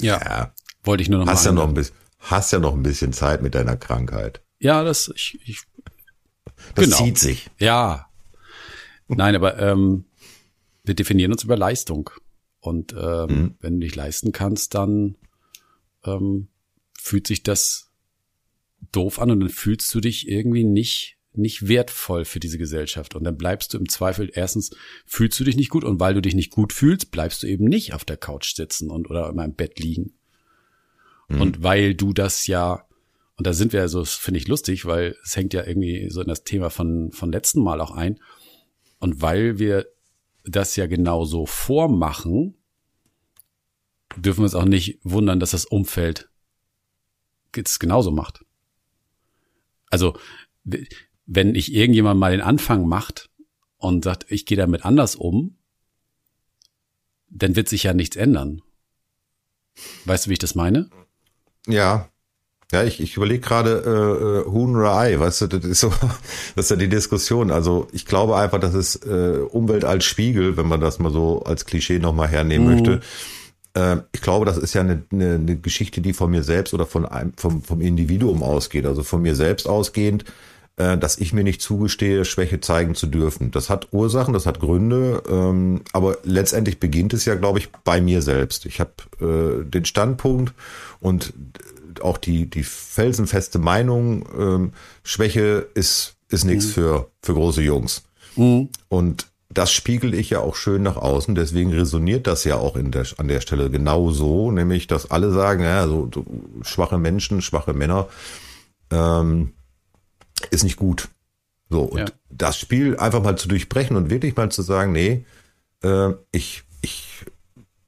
Ja. 0.00 0.20
ja. 0.24 0.54
Wollte 0.82 1.02
ich 1.02 1.08
nur 1.08 1.20
noch 1.20 1.26
hast 1.26 1.44
mal. 1.44 1.50
Ja 1.50 1.54
noch 1.54 1.68
ein 1.68 1.74
bisschen, 1.74 1.96
hast 2.18 2.52
ja 2.52 2.58
noch 2.58 2.74
ein 2.74 2.82
bisschen 2.82 3.12
Zeit 3.12 3.42
mit 3.42 3.54
deiner 3.54 3.76
Krankheit. 3.76 4.42
Ja, 4.58 4.82
das, 4.84 5.10
ich, 5.14 5.38
ich 5.44 5.62
das 6.74 6.84
genau. 6.84 6.96
zieht 6.96 7.18
sich. 7.18 7.50
Ja. 7.58 8.08
Nein, 9.08 9.34
aber 9.34 9.58
ähm, 9.58 10.04
wir 10.84 10.94
definieren 10.94 11.32
uns 11.32 11.44
über 11.44 11.56
Leistung. 11.56 12.10
Und 12.60 12.92
ähm, 12.92 13.28
mhm. 13.28 13.54
wenn 13.60 13.80
du 13.80 13.86
dich 13.86 13.94
leisten 13.94 14.32
kannst, 14.32 14.74
dann 14.74 15.16
ähm, 16.04 16.48
fühlt 16.98 17.26
sich 17.26 17.42
das 17.42 17.90
doof 18.92 19.18
an 19.20 19.30
und 19.30 19.40
dann 19.40 19.48
fühlst 19.48 19.94
du 19.94 20.00
dich 20.00 20.28
irgendwie 20.28 20.64
nicht 20.64 21.17
nicht 21.32 21.68
wertvoll 21.68 22.24
für 22.24 22.40
diese 22.40 22.58
Gesellschaft 22.58 23.14
und 23.14 23.24
dann 23.24 23.36
bleibst 23.36 23.72
du 23.72 23.78
im 23.78 23.88
Zweifel 23.88 24.30
erstens 24.32 24.70
fühlst 25.06 25.38
du 25.38 25.44
dich 25.44 25.56
nicht 25.56 25.70
gut 25.70 25.84
und 25.84 26.00
weil 26.00 26.14
du 26.14 26.22
dich 26.22 26.34
nicht 26.34 26.50
gut 26.50 26.72
fühlst, 26.72 27.10
bleibst 27.10 27.42
du 27.42 27.46
eben 27.46 27.64
nicht 27.64 27.94
auf 27.94 28.04
der 28.04 28.16
Couch 28.16 28.54
sitzen 28.54 28.90
und 28.90 29.08
oder 29.08 29.28
in 29.28 29.38
im 29.38 29.54
Bett 29.54 29.78
liegen. 29.78 30.14
Mhm. 31.28 31.40
Und 31.40 31.62
weil 31.62 31.94
du 31.94 32.12
das 32.12 32.46
ja 32.46 32.84
und 33.36 33.46
da 33.46 33.52
sind 33.52 33.72
wir 33.72 33.80
ja 33.80 33.88
so, 33.88 34.04
finde 34.04 34.38
ich 34.38 34.48
lustig, 34.48 34.84
weil 34.84 35.16
es 35.22 35.36
hängt 35.36 35.54
ja 35.54 35.64
irgendwie 35.64 36.10
so 36.10 36.20
in 36.22 36.28
das 36.28 36.44
Thema 36.44 36.70
von 36.70 37.12
von 37.12 37.30
letzten 37.30 37.62
Mal 37.62 37.80
auch 37.80 37.92
ein 37.92 38.18
und 38.98 39.22
weil 39.22 39.58
wir 39.58 39.86
das 40.44 40.76
ja 40.76 40.86
genauso 40.86 41.46
vormachen, 41.46 42.54
dürfen 44.16 44.40
wir 44.40 44.44
uns 44.44 44.54
auch 44.54 44.64
nicht 44.64 44.98
wundern, 45.02 45.40
dass 45.40 45.50
das 45.50 45.66
Umfeld 45.66 46.28
es 47.52 47.78
genauso 47.78 48.10
macht. 48.10 48.44
Also, 49.90 50.18
wenn 51.28 51.54
ich 51.54 51.74
irgendjemand 51.74 52.18
mal 52.18 52.32
den 52.32 52.40
Anfang 52.40 52.88
macht 52.88 53.28
und 53.76 54.02
sagt, 54.02 54.26
ich 54.30 54.46
gehe 54.46 54.56
damit 54.56 54.84
anders 54.84 55.14
um, 55.14 55.58
dann 57.28 57.54
wird 57.54 57.68
sich 57.68 57.82
ja 57.82 57.92
nichts 57.92 58.16
ändern. 58.16 58.62
Weißt 60.06 60.26
du, 60.26 60.30
wie 60.30 60.32
ich 60.32 60.38
das 60.38 60.54
meine? 60.54 60.88
Ja. 61.68 62.08
Ja, 62.72 62.82
ich, 62.84 63.00
ich 63.00 63.16
überlege 63.16 63.40
gerade 63.40 64.44
äh, 64.46 64.50
Huhn 64.50 64.76
oder 64.76 64.94
Ei, 64.94 65.18
weißt 65.18 65.42
du, 65.42 65.46
das 65.46 65.64
ist 65.64 65.80
so, 65.80 65.92
das 66.56 66.66
ist 66.66 66.70
ja 66.70 66.76
die 66.76 66.88
Diskussion. 66.88 67.50
Also 67.50 67.88
ich 67.92 68.06
glaube 68.06 68.36
einfach, 68.36 68.58
dass 68.58 68.74
es 68.74 68.96
äh, 68.96 69.38
Umwelt 69.50 69.84
als 69.84 70.04
Spiegel, 70.04 70.56
wenn 70.56 70.66
man 70.66 70.80
das 70.80 70.98
mal 70.98 71.12
so 71.12 71.42
als 71.42 71.66
Klischee 71.66 71.98
nochmal 71.98 72.28
hernehmen 72.28 72.66
mhm. 72.66 72.74
möchte, 72.74 73.00
äh, 73.74 73.98
ich 74.12 74.22
glaube, 74.22 74.46
das 74.46 74.56
ist 74.56 74.74
ja 74.74 74.80
eine, 74.80 75.02
eine, 75.12 75.34
eine 75.34 75.56
Geschichte, 75.58 76.00
die 76.00 76.14
von 76.14 76.30
mir 76.30 76.42
selbst 76.42 76.72
oder 76.72 76.86
von 76.86 77.04
einem, 77.04 77.32
vom, 77.36 77.62
vom 77.62 77.80
Individuum 77.82 78.42
ausgeht, 78.42 78.86
also 78.86 79.02
von 79.02 79.22
mir 79.22 79.34
selbst 79.34 79.66
ausgehend, 79.66 80.24
äh, 80.24 80.32
dass 80.78 81.18
ich 81.18 81.32
mir 81.32 81.42
nicht 81.42 81.60
zugestehe, 81.60 82.24
Schwäche 82.24 82.60
zeigen 82.60 82.94
zu 82.94 83.08
dürfen. 83.08 83.50
Das 83.50 83.68
hat 83.68 83.88
Ursachen, 83.92 84.32
das 84.32 84.46
hat 84.46 84.60
Gründe, 84.60 85.22
ähm, 85.28 85.82
aber 85.92 86.18
letztendlich 86.22 86.78
beginnt 86.78 87.12
es 87.14 87.24
ja, 87.24 87.34
glaube 87.34 87.58
ich, 87.58 87.70
bei 87.84 88.00
mir 88.00 88.22
selbst. 88.22 88.64
Ich 88.64 88.78
habe 88.78 88.92
äh, 89.20 89.64
den 89.64 89.84
Standpunkt 89.84 90.54
und 91.00 91.32
auch 92.00 92.18
die, 92.18 92.48
die 92.48 92.62
felsenfeste 92.62 93.58
Meinung, 93.58 94.24
ähm, 94.38 94.72
Schwäche 95.02 95.66
ist, 95.74 96.14
ist 96.28 96.44
nichts 96.44 96.66
mhm. 96.66 96.70
für, 96.70 97.10
für 97.22 97.34
große 97.34 97.62
Jungs. 97.62 98.04
Mhm. 98.36 98.68
Und 98.88 99.26
das 99.50 99.72
spiegel 99.72 100.14
ich 100.14 100.30
ja 100.30 100.40
auch 100.40 100.54
schön 100.54 100.82
nach 100.82 100.96
außen, 100.96 101.34
deswegen 101.34 101.72
resoniert 101.72 102.26
das 102.26 102.44
ja 102.44 102.56
auch 102.56 102.76
in 102.76 102.92
der, 102.92 103.06
an 103.16 103.28
der 103.28 103.40
Stelle 103.40 103.70
genau 103.70 104.10
so, 104.10 104.50
nämlich, 104.50 104.86
dass 104.86 105.10
alle 105.10 105.32
sagen, 105.32 105.64
ja, 105.64 105.86
so, 105.88 106.08
so 106.14 106.24
schwache 106.62 106.98
Menschen, 106.98 107.40
schwache 107.40 107.72
Männer, 107.72 108.08
ähm, 108.90 109.54
ist 110.50 110.64
nicht 110.64 110.76
gut. 110.76 111.08
So, 111.70 111.82
und 111.82 111.98
ja. 111.98 112.06
das 112.30 112.58
Spiel 112.58 112.96
einfach 112.96 113.22
mal 113.22 113.36
zu 113.36 113.48
durchbrechen 113.48 113.96
und 113.96 114.10
wirklich 114.10 114.36
mal 114.36 114.50
zu 114.50 114.62
sagen, 114.62 114.92
nee, 114.92 115.24
äh, 115.82 116.10
ich, 116.32 116.62
ich 116.80 117.26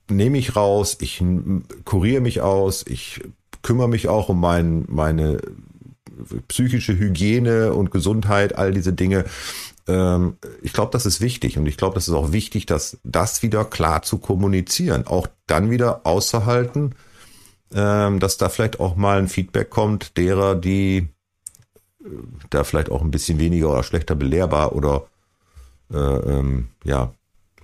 nehme 0.08 0.32
mich 0.32 0.56
raus, 0.56 0.98
ich 1.00 1.22
kuriere 1.84 2.20
mich 2.20 2.40
aus, 2.42 2.84
ich 2.86 3.22
kümmere 3.62 3.88
mich 3.88 4.08
auch 4.08 4.28
um 4.28 4.40
mein, 4.40 4.84
meine 4.88 5.40
psychische 6.48 6.98
Hygiene 6.98 7.72
und 7.72 7.90
Gesundheit, 7.90 8.56
all 8.56 8.72
diese 8.72 8.92
Dinge 8.92 9.24
ähm, 9.90 10.36
ich 10.62 10.72
glaube, 10.72 10.92
das 10.92 11.06
ist 11.06 11.20
wichtig 11.20 11.58
und 11.58 11.66
ich 11.66 11.76
glaube, 11.76 11.94
das 11.94 12.08
ist 12.08 12.14
auch 12.14 12.32
wichtig, 12.32 12.66
dass 12.66 12.98
das 13.02 13.42
wieder 13.42 13.64
klar 13.64 14.02
zu 14.02 14.18
kommunizieren, 14.18 15.06
auch 15.06 15.26
dann 15.46 15.70
wieder 15.70 16.02
auszuhalten, 16.04 16.94
ähm, 17.74 18.20
dass 18.20 18.36
da 18.36 18.48
vielleicht 18.48 18.80
auch 18.80 18.96
mal 18.96 19.18
ein 19.18 19.28
Feedback 19.28 19.70
kommt 19.70 20.16
derer, 20.16 20.54
die 20.54 21.08
da 22.50 22.64
vielleicht 22.64 22.90
auch 22.90 23.02
ein 23.02 23.10
bisschen 23.10 23.38
weniger 23.38 23.70
oder 23.70 23.82
schlechter 23.82 24.14
belehrbar 24.14 24.74
oder 24.74 25.08
äh, 25.90 25.96
ähm, 25.96 26.68
ja 26.84 27.14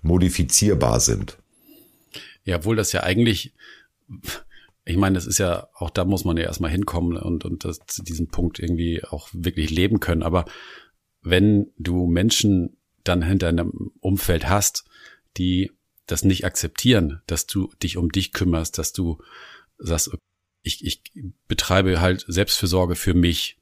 modifizierbar 0.02 1.00
sind. 1.00 1.38
Ja, 2.44 2.56
obwohl 2.56 2.76
das 2.76 2.92
ja 2.92 3.02
eigentlich, 3.02 3.52
ich 4.84 4.96
meine, 4.96 5.14
das 5.14 5.26
ist 5.26 5.38
ja 5.38 5.68
auch 5.74 5.90
da 5.90 6.04
muss 6.04 6.24
man 6.24 6.36
ja 6.36 6.44
erstmal 6.44 6.70
hinkommen 6.70 7.16
und 7.16 7.44
und 7.44 7.64
das, 7.64 7.80
diesen 7.98 8.28
Punkt 8.28 8.58
irgendwie 8.58 9.02
auch 9.04 9.28
wirklich 9.32 9.70
leben 9.70 10.00
können. 10.00 10.22
Aber 10.22 10.44
wenn 11.22 11.72
du 11.78 12.06
Menschen 12.06 12.76
dann 13.04 13.22
hinter 13.22 13.48
einem 13.48 13.92
Umfeld 14.00 14.48
hast, 14.48 14.84
die 15.36 15.72
das 16.06 16.24
nicht 16.24 16.44
akzeptieren, 16.44 17.20
dass 17.26 17.46
du 17.46 17.72
dich 17.82 17.96
um 17.96 18.10
dich 18.10 18.32
kümmerst, 18.32 18.78
dass 18.78 18.92
du 18.92 19.18
sagst, 19.78 20.16
ich, 20.62 20.84
ich 20.84 21.02
betreibe 21.48 22.00
halt 22.00 22.24
Selbstfürsorge 22.28 22.94
für 22.94 23.14
mich. 23.14 23.58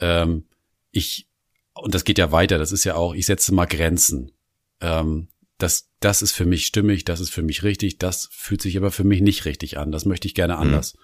Ähm, 0.00 0.44
ich, 0.90 1.28
und 1.74 1.94
das 1.94 2.04
geht 2.04 2.18
ja 2.18 2.32
weiter, 2.32 2.58
das 2.58 2.72
ist 2.72 2.84
ja 2.84 2.94
auch, 2.94 3.14
ich 3.14 3.26
setze 3.26 3.54
mal 3.54 3.66
Grenzen. 3.66 4.32
Ähm, 4.80 5.28
das, 5.58 5.90
das 6.00 6.22
ist 6.22 6.32
für 6.32 6.46
mich 6.46 6.66
stimmig, 6.66 7.04
das 7.04 7.20
ist 7.20 7.30
für 7.30 7.42
mich 7.42 7.62
richtig, 7.62 7.98
das 7.98 8.28
fühlt 8.32 8.62
sich 8.62 8.76
aber 8.76 8.90
für 8.90 9.04
mich 9.04 9.20
nicht 9.20 9.44
richtig 9.44 9.76
an, 9.76 9.90
das 9.90 10.04
möchte 10.04 10.28
ich 10.28 10.34
gerne 10.34 10.54
mhm. 10.54 10.60
anders. 10.60 10.94
Mhm. 10.94 11.00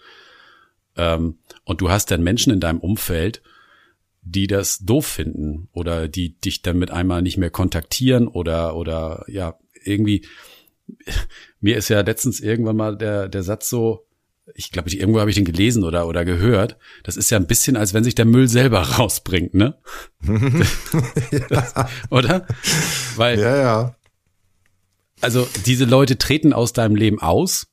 Ähm, 0.96 1.38
und 1.64 1.80
du 1.80 1.90
hast 1.90 2.11
dann 2.11 2.22
Menschen 2.22 2.52
in 2.52 2.61
deinem 2.61 2.80
Umfeld, 2.80 3.42
die 4.22 4.46
das 4.46 4.78
doof 4.78 5.07
finden 5.07 5.68
oder 5.72 6.09
die 6.09 6.38
dich 6.38 6.62
dann 6.62 6.78
mit 6.78 6.90
einmal 6.90 7.20
nicht 7.20 7.37
mehr 7.37 7.50
kontaktieren 7.50 8.26
oder 8.26 8.74
oder 8.74 9.24
ja 9.28 9.59
irgendwie 9.85 10.26
mir 11.61 11.76
ist 11.76 11.88
ja 11.88 12.00
letztens 12.00 12.40
irgendwann 12.40 12.76
mal 12.76 12.96
der 12.96 13.28
der 13.28 13.42
Satz 13.42 13.68
so 13.68 14.04
ich 14.54 14.70
glaube 14.70 14.90
irgendwo 14.90 15.20
habe 15.20 15.30
ich 15.30 15.37
den 15.37 15.44
gelesen 15.44 15.85
oder 15.85 16.07
oder 16.07 16.24
gehört 16.24 16.76
das 17.02 17.16
ist 17.16 17.30
ja 17.30 17.38
ein 17.38 17.46
bisschen 17.46 17.76
als 17.76 17.94
wenn 17.94 18.04
sich 18.04 18.14
der 18.14 18.26
Müll 18.26 18.48
selber 18.48 18.80
rausbringt 18.98 19.54
ne 19.54 19.78
das, 21.48 21.74
oder 22.11 22.46
weil 23.16 23.38
ja 23.38 23.57
ja 23.57 23.96
also 25.20 25.48
diese 25.64 25.87
Leute 25.87 26.18
treten 26.18 26.52
aus 26.52 26.72
deinem 26.72 26.96
Leben 26.96 27.20
aus 27.20 27.68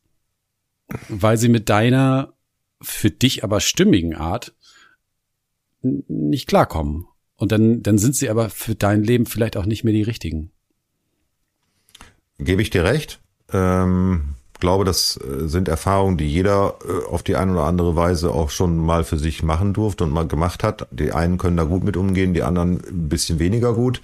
weil 1.10 1.38
sie 1.38 1.50
mit 1.50 1.70
deiner 1.70 2.34
für 2.82 3.12
dich 3.12 3.44
aber 3.44 3.60
stimmigen 3.60 4.16
Art 4.16 4.54
nicht 5.82 6.48
klarkommen. 6.48 7.08
Und 7.36 7.52
dann, 7.52 7.82
dann 7.82 7.98
sind 7.98 8.16
sie 8.16 8.30
aber 8.30 8.50
für 8.50 8.76
dein 8.76 9.04
Leben 9.04 9.26
vielleicht 9.26 9.58
auch 9.58 9.66
nicht 9.66 9.84
mehr 9.84 9.94
die 9.94 10.04
richtigen. 10.04 10.52
Gebe 12.38 12.62
ich 12.62 12.70
dir 12.70 12.84
recht. 12.84 13.20
Ähm, 13.52 14.36
glaube, 14.62 14.86
das 14.86 15.18
äh, 15.18 15.48
sind 15.48 15.68
Erfahrungen, 15.68 16.18
die 16.18 16.28
jeder 16.28 16.76
äh, 16.88 17.12
auf 17.12 17.24
die 17.24 17.36
eine 17.36 17.52
oder 17.52 17.66
andere 17.66 17.98
Weise 17.98 18.32
auch 18.32 18.50
schon 18.50 18.78
mal 18.78 19.04
für 19.04 19.18
sich 19.18 19.44
machen 19.44 19.74
durfte 19.74 20.06
und 20.06 20.14
mal 20.14 20.28
gemacht 20.28 20.64
hat. 20.64 20.88
Die 20.92 21.12
einen 21.12 21.38
können 21.38 21.58
da 21.58 21.66
gut 21.66 21.84
mit 21.84 21.98
umgehen, 21.98 22.34
die 22.34 22.44
anderen 22.44 22.76
ein 22.76 23.10
bisschen 23.10 23.40
weniger 23.40 23.74
gut. 23.74 24.02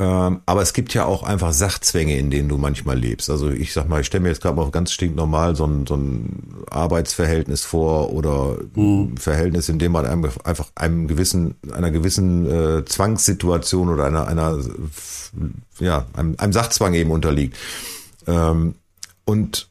Ähm, 0.00 0.40
aber 0.46 0.62
es 0.62 0.72
gibt 0.72 0.94
ja 0.94 1.04
auch 1.04 1.22
einfach 1.22 1.52
Sachzwänge, 1.52 2.16
in 2.16 2.30
denen 2.30 2.48
du 2.48 2.56
manchmal 2.56 2.98
lebst. 2.98 3.28
Also 3.28 3.50
ich 3.50 3.74
sag 3.74 3.86
mal, 3.86 4.00
ich 4.00 4.06
stelle 4.06 4.22
mir 4.22 4.30
jetzt 4.30 4.40
gerade 4.40 4.56
mal 4.56 4.70
ganz 4.70 4.92
stinknormal 4.92 5.54
so 5.56 5.66
ein, 5.66 5.86
so 5.86 5.94
ein 5.94 6.64
Arbeitsverhältnis 6.70 7.64
vor 7.64 8.10
oder 8.10 8.56
mhm. 8.74 9.12
ein 9.12 9.18
Verhältnis, 9.18 9.68
in 9.68 9.78
dem 9.78 9.92
man 9.92 10.06
einem 10.06 10.30
einfach 10.44 10.68
einem 10.74 11.06
gewissen, 11.06 11.56
einer 11.70 11.90
gewissen 11.90 12.46
äh, 12.50 12.84
Zwangssituation 12.86 13.90
oder 13.90 14.06
einer, 14.06 14.26
einer 14.26 14.58
ja, 15.80 16.06
einem, 16.14 16.34
einem 16.38 16.52
Sachzwang 16.54 16.94
eben 16.94 17.10
unterliegt. 17.10 17.58
Ähm, 18.26 18.76
und 19.30 19.70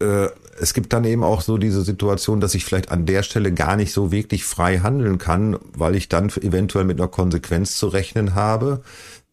äh, 0.00 0.28
es 0.60 0.74
gibt 0.74 0.92
dann 0.92 1.04
eben 1.04 1.24
auch 1.24 1.40
so 1.40 1.56
diese 1.56 1.80
Situation, 1.80 2.40
dass 2.40 2.54
ich 2.54 2.66
vielleicht 2.66 2.90
an 2.90 3.06
der 3.06 3.22
Stelle 3.22 3.50
gar 3.52 3.76
nicht 3.76 3.92
so 3.92 4.12
wirklich 4.12 4.44
frei 4.44 4.80
handeln 4.80 5.16
kann, 5.16 5.58
weil 5.74 5.96
ich 5.96 6.10
dann 6.10 6.28
eventuell 6.28 6.84
mit 6.84 7.00
einer 7.00 7.08
Konsequenz 7.08 7.78
zu 7.78 7.88
rechnen 7.88 8.34
habe, 8.34 8.82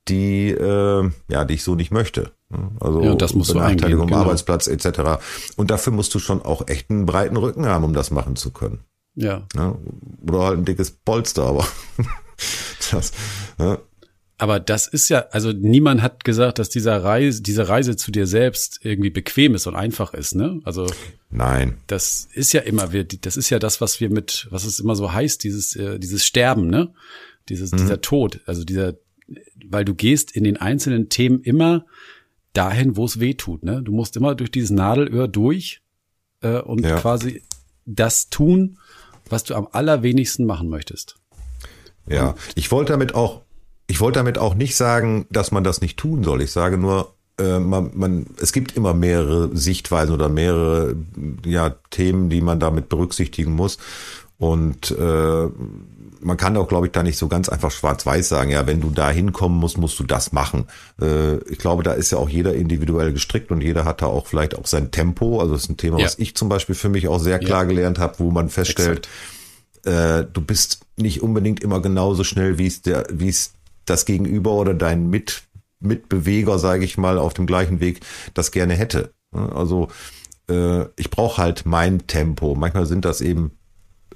die 0.08 0.52
äh, 0.52 1.12
ja, 1.28 1.44
die 1.44 1.56
ich 1.56 1.64
so 1.64 1.76
nicht 1.76 1.92
möchte. 1.92 2.32
Also 2.80 3.04
ja, 3.04 3.16
das 3.16 3.36
musst 3.36 3.52
Benachteiligung 3.54 4.04
am 4.04 4.08
genau. 4.08 4.22
Arbeitsplatz 4.22 4.68
etc. 4.68 5.22
Und 5.58 5.72
dafür 5.72 5.92
musst 5.92 6.16
du 6.16 6.20
schon 6.20 6.42
auch 6.42 6.68
echt 6.68 6.90
einen 6.90 7.06
breiten 7.06 7.36
Rücken 7.36 7.66
haben, 7.66 7.84
um 7.84 7.94
das 7.94 8.10
machen 8.10 8.38
zu 8.38 8.52
können. 8.52 8.80
Ja. 9.16 9.46
ja 9.56 9.76
oder 10.26 10.40
halt 10.40 10.60
ein 10.60 10.66
dickes 10.66 10.92
Polster, 10.92 11.44
aber 11.44 11.68
das, 12.92 13.12
ja. 13.60 13.78
Aber 14.40 14.62
das 14.62 14.88
ist 14.88 15.10
ja, 15.10 15.26
also 15.32 15.52
niemand 15.52 16.02
hat 16.02 16.24
gesagt, 16.24 16.60
dass 16.60 16.70
dieser 16.70 17.04
Reise, 17.04 17.44
diese 17.44 17.68
Reise 17.68 17.98
zu 17.98 18.10
dir 18.10 18.26
selbst 18.26 18.80
irgendwie 18.84 19.10
bequem 19.10 19.54
ist 19.54 19.68
und 19.68 19.76
einfach 19.76 20.14
ist, 20.14 20.34
ne? 20.34 20.62
Also 20.64 20.88
nein, 21.30 21.78
das 21.88 22.30
ist 22.34 22.54
ja 22.54 22.62
immer, 22.62 22.94
wir, 22.94 23.04
das 23.04 23.36
ist 23.36 23.50
ja 23.50 23.60
das, 23.60 23.82
was 23.82 24.00
wir 24.00 24.10
mit, 24.10 24.48
was 24.50 24.64
es 24.64 24.80
immer 24.80 24.96
so 24.96 25.12
heißt, 25.12 25.44
dieses, 25.44 25.76
äh, 25.76 26.00
dieses 26.00 26.26
Sterben, 26.26 26.70
ne? 26.70 26.94
Dieses, 27.50 27.74
mhm. 27.74 27.78
dieser 27.80 28.00
Tod, 28.00 28.40
also 28.46 28.64
dieser, 28.64 28.94
weil 29.66 29.84
du 29.84 29.94
gehst 29.94 30.32
in 30.32 30.46
den 30.46 30.56
einzelnen 30.56 31.10
Themen 31.10 31.42
immer 31.42 31.86
dahin, 32.54 32.96
wo 32.96 33.04
es 33.04 33.20
weh 33.20 33.34
tut, 33.34 33.64
ne? 33.64 33.84
Du 33.84 33.92
musst 33.92 34.16
immer 34.16 34.36
durch 34.36 34.52
dieses 34.52 34.70
Nadelöhr 34.70 35.28
durch 35.28 35.82
äh, 36.40 36.62
und 36.62 36.86
ja. 36.86 36.98
quasi 36.98 37.44
das 37.86 38.30
tun, 38.30 38.78
was 39.28 39.44
du 39.44 39.54
am 39.56 39.68
allerwenigsten 39.70 40.46
machen 40.46 40.70
möchtest. 40.70 41.18
Ja, 42.08 42.36
ich 42.56 42.72
wollte 42.72 42.94
damit 42.94 43.14
auch 43.14 43.42
ich 43.90 44.00
wollte 44.00 44.20
damit 44.20 44.38
auch 44.38 44.54
nicht 44.54 44.76
sagen, 44.76 45.26
dass 45.32 45.52
man 45.52 45.64
das 45.64 45.82
nicht 45.82 45.98
tun 45.98 46.24
soll. 46.24 46.44
Ich 46.44 46.52
sage 46.52 46.78
nur, 46.78 47.16
äh, 47.40 47.58
man, 47.58 47.90
man, 47.96 48.28
es 48.40 48.54
gibt 48.54 48.78
immer 48.78 48.94
mehrere 48.94 49.50
Sichtweisen 49.58 50.14
oder 50.14 50.30
mehrere 50.30 50.96
ja, 51.44 51.76
Themen, 51.90 52.30
die 52.30 52.42
man 52.42 52.60
damit 52.60 52.88
berücksichtigen 52.88 53.54
muss. 53.54 53.80
Und 54.38 54.92
äh, 54.92 55.48
man 56.22 56.38
kann 56.38 56.56
auch, 56.56 56.68
glaube 56.68 56.86
ich, 56.86 56.92
da 56.92 57.02
nicht 57.02 57.18
so 57.18 57.28
ganz 57.28 57.50
einfach 57.50 57.72
schwarz-weiß 57.72 58.30
sagen, 58.30 58.52
ja, 58.52 58.68
wenn 58.68 58.80
du 58.80 58.92
da 58.92 59.10
hinkommen 59.10 59.58
musst, 59.58 59.80
musst 59.80 60.00
du 60.00 60.04
das 60.04 60.34
machen. 60.34 60.66
Äh, 61.02 61.38
ich 61.50 61.58
glaube, 61.58 61.82
da 61.82 61.94
ist 61.94 62.12
ja 62.12 62.20
auch 62.20 62.30
jeder 62.30 62.54
individuell 62.54 63.12
gestrickt 63.12 63.50
und 63.50 63.62
jeder 63.62 63.86
hat 63.86 64.04
da 64.04 64.06
auch 64.06 64.28
vielleicht 64.28 64.56
auch 64.56 64.68
sein 64.68 64.92
Tempo. 64.92 65.40
Also 65.40 65.54
das 65.54 65.64
ist 65.64 65.70
ein 65.70 65.78
Thema, 65.78 65.98
ja. 65.98 66.06
was 66.06 66.20
ich 66.20 66.36
zum 66.36 66.48
Beispiel 66.48 66.76
für 66.76 66.90
mich 66.90 67.08
auch 67.08 67.20
sehr 67.20 67.40
klar 67.40 67.64
ja. 67.64 67.70
gelernt 67.70 67.98
habe, 67.98 68.20
wo 68.20 68.30
man 68.30 68.50
feststellt, 68.50 69.10
äh, 69.84 70.26
du 70.32 70.42
bist 70.42 70.82
nicht 70.96 71.24
unbedingt 71.24 71.64
immer 71.64 71.82
genauso 71.82 72.24
schnell, 72.24 72.60
wie 72.60 72.68
es 72.68 72.84
der, 72.84 73.08
wie 73.12 73.30
es 73.30 73.54
das 73.90 74.06
Gegenüber 74.06 74.54
oder 74.54 74.74
dein 74.74 75.10
Mit, 75.10 75.44
Mitbeweger, 75.80 76.60
sage 76.60 76.86
ich 76.86 76.98
mal, 76.98 77.18
auf 77.18 77.34
dem 77.34 77.46
gleichen 77.46 77.80
Weg 77.80 78.02
das 78.34 78.52
gerne 78.52 78.74
hätte. 78.76 79.14
Also 79.32 79.90
äh, 80.50 80.86
ich 80.96 81.10
brauche 81.10 81.42
halt 81.42 81.66
mein 81.66 82.08
Tempo. 82.08 82.56
Manchmal 82.56 82.86
sind 82.86 83.06
das 83.06 83.22
eben 83.22 83.52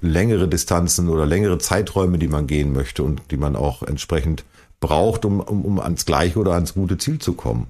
längere 0.00 0.48
Distanzen 0.48 1.08
oder 1.08 1.26
längere 1.26 1.58
Zeiträume, 1.58 2.18
die 2.18 2.28
man 2.28 2.46
gehen 2.46 2.72
möchte 2.72 3.02
und 3.02 3.22
die 3.30 3.36
man 3.36 3.56
auch 3.56 3.82
entsprechend 3.82 4.44
braucht, 4.80 5.24
um, 5.24 5.40
um, 5.40 5.64
um 5.64 5.80
ans 5.80 6.04
gleiche 6.04 6.38
oder 6.38 6.52
ans 6.52 6.74
gute 6.74 6.98
Ziel 6.98 7.18
zu 7.18 7.32
kommen. 7.34 7.68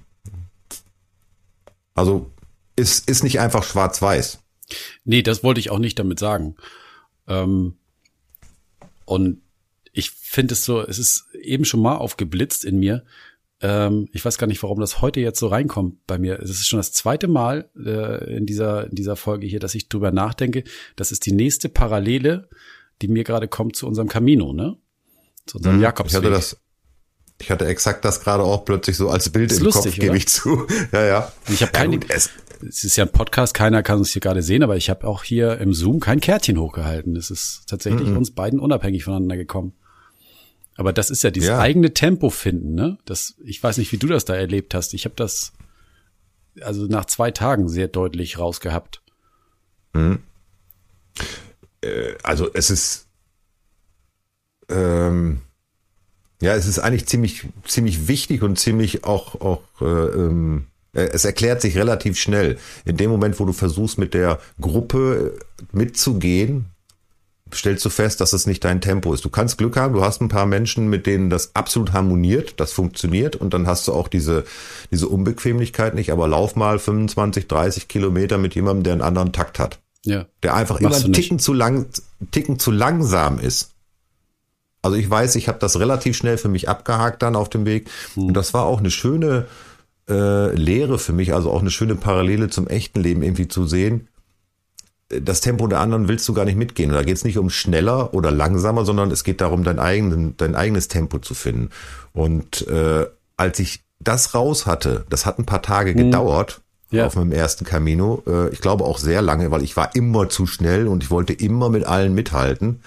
Also 1.95 2.31
ist, 2.77 3.09
ist 3.09 3.23
nicht 3.23 3.39
einfach 3.39 3.63
schwarz-weiß. 3.63 4.41
Nee, 5.05 5.23
das 5.23 5.45
wollte 5.45 5.61
ich 5.61 5.71
auch 5.71 5.79
nicht 5.79 5.99
damit 5.99 6.19
sagen. 6.19 6.57
Ähm, 7.29 7.75
und 9.05 9.43
ich 9.95 10.11
finde 10.11 10.55
es 10.55 10.65
so, 10.65 10.83
es 10.83 10.99
ist 10.99 11.27
eben 11.41 11.65
schon 11.65 11.81
mal 11.81 11.97
aufgeblitzt 11.97 12.65
in 12.65 12.79
mir. 12.79 13.05
Ähm, 13.61 14.09
ich 14.13 14.25
weiß 14.25 14.37
gar 14.39 14.49
nicht, 14.49 14.63
warum 14.65 14.81
das 14.81 15.01
heute 15.01 15.21
jetzt 15.21 15.39
so 15.39 15.47
reinkommt 15.47 16.05
bei 16.09 16.19
mir. 16.19 16.41
Es 16.41 16.51
ist 16.51 16.67
schon 16.67 16.81
das 16.81 16.93
zweite 16.93 17.29
Mal 17.29 17.71
äh, 17.77 18.37
in 18.37 18.45
dieser 18.45 18.91
in 18.91 18.97
dieser 18.97 19.15
Folge 19.15 19.47
hier, 19.47 19.61
dass 19.61 19.75
ich 19.77 19.89
drüber 19.89 20.11
nachdenke. 20.11 20.65
Das 20.97 21.13
ist 21.13 21.27
die 21.27 21.33
nächste 21.33 21.69
Parallele, 21.69 22.49
die 23.01 23.09
mir 23.09 23.23
gerade 23.23 23.47
kommt 23.47 23.77
zu 23.77 23.87
unserem 23.87 24.09
Camino, 24.09 24.53
ne? 24.53 24.77
Zu 25.47 25.59
unserem 25.59 25.77
mhm, 25.77 25.83
Jakobsweg. 25.83 26.23
Ich 26.23 26.27
hatte 26.27 26.35
das, 26.35 26.57
ich 27.41 27.51
hatte 27.53 27.67
exakt 27.67 28.05
das 28.05 28.21
gerade 28.21 28.43
auch 28.43 28.65
plötzlich 28.65 28.97
so 28.97 29.11
als 29.11 29.31
Bild 29.31 29.53
im 29.53 29.63
lustig, 29.63 29.93
Kopf, 29.93 30.01
gebe 30.01 30.17
ich 30.17 30.27
zu. 30.27 30.67
ja, 30.93 31.05
ja. 31.05 31.33
Ich 31.49 31.63
habe 31.63 31.71
keine. 31.71 31.97
Ja, 31.97 32.03
es, 32.09 32.31
es 32.69 32.83
ist 32.83 32.97
ja 32.97 33.05
ein 33.05 33.13
Podcast, 33.13 33.55
keiner 33.55 33.85
kann 33.85 33.99
uns 33.99 34.11
hier 34.11 34.21
gerade 34.21 34.43
sehen, 34.43 34.65
aber 34.65 34.77
ich 34.77 34.91
habe 34.91 35.07
auch 35.07 35.23
hier 35.23 35.59
im 35.59 35.73
Zoom 35.73 36.01
kein 36.01 36.21
Kärtchen 36.21 36.59
hochgehalten. 36.59 37.15
Es 37.15 37.31
ist 37.31 37.63
tatsächlich 37.69 38.09
mhm. 38.09 38.17
uns 38.17 38.33
beiden 38.33 38.59
unabhängig 38.59 39.05
voneinander 39.05 39.37
gekommen. 39.37 39.75
Aber 40.77 40.93
das 40.93 41.11
ist 41.11 41.23
ja 41.23 41.31
dieses 41.31 41.51
ja. 41.51 41.59
eigene 41.59 41.95
Tempo 41.95 42.31
finden, 42.31 42.75
ne? 42.75 42.99
Das, 43.05 43.35
ich 43.45 43.63
weiß 43.63 43.79
nicht, 43.79 43.93
wie 43.93 43.99
du 43.99 44.07
das 44.07 44.25
da 44.25 44.35
erlebt 44.35 44.75
hast. 44.75 44.93
Ich 44.95 45.05
habe 45.05 45.15
das 45.15 45.53
also 46.61 46.87
nach 46.87 47.05
zwei 47.07 47.31
Tagen 47.31 47.69
sehr 47.69 47.89
deutlich 47.89 48.39
rausgehabt. 48.39 49.03
Mhm. 49.93 50.21
Äh, 51.81 52.15
also 52.23 52.53
es 52.53 52.71
ist 52.71 53.07
ähm, 54.69 55.43
ja, 56.41 56.55
es 56.55 56.67
ist 56.67 56.79
eigentlich 56.79 57.07
ziemlich 57.07 57.47
ziemlich 57.67 58.09
wichtig 58.09 58.43
und 58.43 58.59
ziemlich 58.59 59.05
auch 59.05 59.41
auch 59.41 59.63
äh, 59.81 59.85
ähm, 59.85 60.67
äh, 60.93 61.03
es 61.03 61.25
erklärt 61.25 61.61
sich 61.61 61.77
relativ 61.77 62.19
schnell. 62.19 62.59
In 62.85 62.97
dem 62.97 63.11
Moment, 63.11 63.39
wo 63.41 63.45
du 63.45 63.53
versuchst, 63.53 63.99
mit 63.99 64.15
der 64.15 64.41
Gruppe 64.61 65.39
mitzugehen, 65.73 66.67
stellst 67.57 67.85
du 67.85 67.91
fest, 67.91 68.21
dass 68.21 68.33
es 68.33 68.47
nicht 68.47 68.65
dein 68.65 68.81
Tempo 68.81 69.13
ist. 69.13 69.25
Du 69.25 69.29
kannst 69.29 69.59
Glück 69.59 69.77
haben, 69.77 69.95
du 69.95 70.03
hast 70.03 70.21
ein 70.21 70.29
paar 70.29 70.47
Menschen, 70.47 70.89
mit 70.89 71.07
denen 71.07 71.31
das 71.31 71.55
absolut 71.55 71.93
harmoniert, 71.93 72.61
das 72.61 72.73
funktioniert 72.73 73.37
und 73.37 73.55
dann 73.55 73.67
hast 73.67 73.89
du 73.89 73.93
auch 73.93 74.09
diese, 74.09 74.45
diese 74.91 75.09
Unbequemlichkeit 75.09 75.95
nicht, 75.95 76.13
aber 76.13 76.29
lauf 76.29 76.57
mal 76.57 76.79
25, 76.79 77.49
30 77.49 77.89
Kilometer 77.89 78.39
mit 78.39 78.55
jemandem, 78.55 78.85
der 78.85 78.93
einen 78.95 79.03
anderen 79.03 79.33
Takt 79.33 79.59
hat. 79.59 79.81
Ja. 80.05 80.27
Der 80.43 80.55
einfach 80.55 80.81
immer 80.81 80.95
einen 80.95 81.13
Ticken 81.13 81.39
zu 81.39 81.53
lang, 81.53 81.87
Ticken 82.31 82.59
zu 82.59 82.71
langsam 82.71 83.39
ist. 83.39 83.71
Also 84.83 84.97
ich 84.97 85.09
weiß, 85.09 85.37
ich 85.37 85.49
habe 85.49 85.59
das 85.59 85.81
relativ 85.81 86.17
schnell 86.17 86.37
für 86.37 86.49
mich 86.49 86.69
abgehakt 86.69 87.23
dann 87.23 87.37
auf 87.37 87.49
dem 87.49 87.65
Weg 87.65 87.89
hm. 88.15 88.29
und 88.29 88.35
das 88.35 88.53
war 88.53 88.65
auch 88.65 88.81
eine 88.81 88.91
schöne 88.91 89.47
äh, 90.11 90.55
Lehre 90.55 90.99
für 90.99 91.15
mich, 91.15 91.33
also 91.33 91.51
auch 91.51 91.61
eine 91.61 91.71
schöne 91.71 91.95
Parallele 91.95 92.51
zum 92.51 92.67
echten 92.67 93.01
Leben 93.01 93.23
irgendwie 93.23 93.49
zu 93.49 93.67
sehen 93.67 94.09
das 95.21 95.41
Tempo 95.41 95.67
der 95.67 95.81
anderen 95.81 96.09
willst 96.09 96.29
du 96.29 96.35
gar 96.35 96.45
nicht 96.45 96.57
mitgehen. 96.57 96.91
Da 96.91 97.03
geht 97.03 97.17
es 97.17 97.25
nicht 97.25 97.39
um 97.39 97.51
schneller 97.51 98.15
oder 98.15 98.31
langsamer, 98.31 98.85
sondern 98.85 99.11
es 99.11 99.25
geht 99.25 99.41
darum, 99.41 99.65
dein, 99.65 99.79
eigenen, 99.79 100.37
dein 100.37 100.55
eigenes 100.55 100.89
Tempo 100.89 101.19
zu 101.19 101.35
finden. 101.35 101.71
Und 102.13 102.67
äh, 102.69 103.07
als 103.37 103.59
ich 103.59 103.85
das 104.01 104.35
raus 104.35 104.67
hatte, 104.67 105.05
das 105.11 105.27
hat 105.27 105.39
ein 105.39 105.47
paar 105.47 105.63
Tage 105.63 105.91
hm. 105.91 105.97
gedauert 105.97 106.61
ja. 106.91 107.07
auf 107.07 107.17
meinem 107.17 107.33
ersten 107.33 107.65
Camino. 107.65 108.23
Äh, 108.27 108.51
ich 108.51 108.61
glaube 108.61 108.85
auch 108.85 108.99
sehr 108.99 109.23
lange, 109.23 109.51
weil 109.51 109.63
ich 109.63 109.77
war 109.77 109.95
immer 109.95 110.29
zu 110.29 110.47
schnell 110.47 110.87
und 110.89 111.03
ich 111.03 111.11
wollte 111.11 111.33
immer 111.33 111.69
mit 111.69 111.85
allen 111.85 112.15
mithalten. 112.15 112.81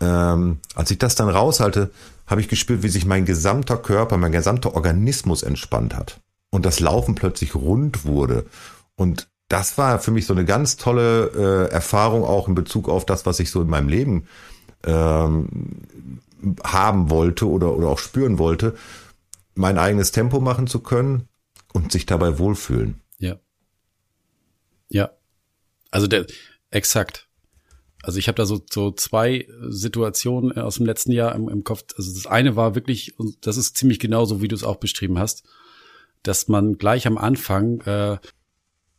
Ähm, 0.00 0.58
als 0.74 0.90
ich 0.90 0.98
das 0.98 1.14
dann 1.14 1.28
raushalte, 1.28 1.90
habe 2.26 2.40
ich 2.40 2.48
gespürt, 2.48 2.82
wie 2.82 2.88
sich 2.88 3.06
mein 3.06 3.24
gesamter 3.24 3.76
Körper, 3.76 4.16
mein 4.16 4.32
gesamter 4.32 4.74
Organismus 4.74 5.42
entspannt 5.42 5.96
hat. 5.96 6.20
Und 6.50 6.64
das 6.64 6.80
Laufen 6.80 7.14
plötzlich 7.14 7.54
rund 7.54 8.04
wurde. 8.04 8.46
Und 8.96 9.28
das 9.48 9.78
war 9.78 9.98
für 9.98 10.10
mich 10.10 10.26
so 10.26 10.34
eine 10.34 10.44
ganz 10.44 10.76
tolle 10.76 11.68
äh, 11.68 11.72
Erfahrung 11.72 12.24
auch 12.24 12.48
in 12.48 12.54
Bezug 12.54 12.88
auf 12.88 13.06
das, 13.06 13.26
was 13.26 13.40
ich 13.40 13.50
so 13.50 13.62
in 13.62 13.68
meinem 13.68 13.88
Leben 13.88 14.26
ähm, 14.84 15.48
haben 16.62 17.10
wollte 17.10 17.48
oder, 17.48 17.74
oder 17.74 17.88
auch 17.88 17.98
spüren 17.98 18.38
wollte, 18.38 18.76
mein 19.54 19.78
eigenes 19.78 20.12
Tempo 20.12 20.40
machen 20.40 20.66
zu 20.66 20.80
können 20.80 21.28
und 21.72 21.90
sich 21.92 22.06
dabei 22.06 22.38
wohlfühlen. 22.38 23.00
Ja. 23.18 23.36
Ja. 24.88 25.10
Also 25.90 26.06
der, 26.06 26.26
exakt. 26.70 27.26
Also 28.02 28.18
ich 28.18 28.28
habe 28.28 28.36
da 28.36 28.46
so, 28.46 28.60
so 28.70 28.92
zwei 28.92 29.48
Situationen 29.68 30.52
aus 30.52 30.76
dem 30.76 30.86
letzten 30.86 31.10
Jahr 31.10 31.34
im, 31.34 31.48
im 31.48 31.64
Kopf. 31.64 31.84
Also 31.96 32.14
das 32.14 32.26
eine 32.26 32.54
war 32.54 32.74
wirklich, 32.74 33.18
und 33.18 33.46
das 33.46 33.56
ist 33.56 33.76
ziemlich 33.76 33.98
genauso, 33.98 34.40
wie 34.40 34.48
du 34.48 34.54
es 34.54 34.62
auch 34.62 34.76
beschrieben 34.76 35.18
hast, 35.18 35.42
dass 36.22 36.48
man 36.48 36.78
gleich 36.78 37.06
am 37.06 37.18
Anfang 37.18 37.80
äh, 37.80 38.18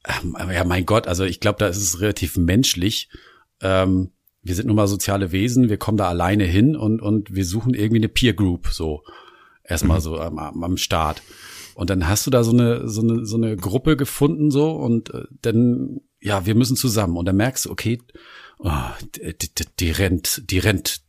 ja, 0.05 0.63
mein 0.63 0.85
Gott, 0.85 1.07
also 1.07 1.23
ich 1.23 1.39
glaube, 1.39 1.59
da 1.59 1.67
ist 1.67 1.77
es 1.77 2.01
relativ 2.01 2.38
menschlich. 2.38 3.09
Ähm, 3.62 4.12
wir 4.41 4.55
sind 4.55 4.67
nun 4.67 4.75
mal 4.75 4.88
soziale 4.88 5.31
Wesen, 5.31 5.69
wir 5.69 5.77
kommen 5.77 5.97
da 5.97 6.07
alleine 6.07 6.45
hin 6.45 6.75
und, 6.75 7.01
und 7.01 7.35
wir 7.35 7.45
suchen 7.45 7.73
irgendwie 7.73 7.97
eine 7.97 8.09
Peer 8.09 8.33
Group, 8.33 8.69
so 8.71 9.03
erstmal 9.63 9.99
mhm. 9.99 10.03
so 10.03 10.19
am, 10.19 10.39
am 10.39 10.77
Start. 10.77 11.21
Und 11.75 11.89
dann 11.89 12.07
hast 12.07 12.25
du 12.25 12.31
da 12.31 12.43
so 12.43 12.51
eine, 12.51 12.88
so 12.89 13.01
eine, 13.01 13.25
so 13.25 13.38
eine 13.38 13.55
Gruppe 13.55 13.95
gefunden, 13.95 14.51
so, 14.51 14.71
und 14.71 15.13
äh, 15.13 15.23
dann, 15.41 16.01
ja, 16.19 16.45
wir 16.45 16.55
müssen 16.55 16.75
zusammen. 16.75 17.15
Und 17.15 17.25
dann 17.25 17.38
merkst 17.38 17.65
du, 17.65 17.71
okay, 17.71 18.01
oh, 18.57 18.71
die, 19.15 19.33
die, 19.38 19.65
die 19.79 19.91
rennt, 19.91 20.51
die 20.51 20.59
rennt 20.59 21.01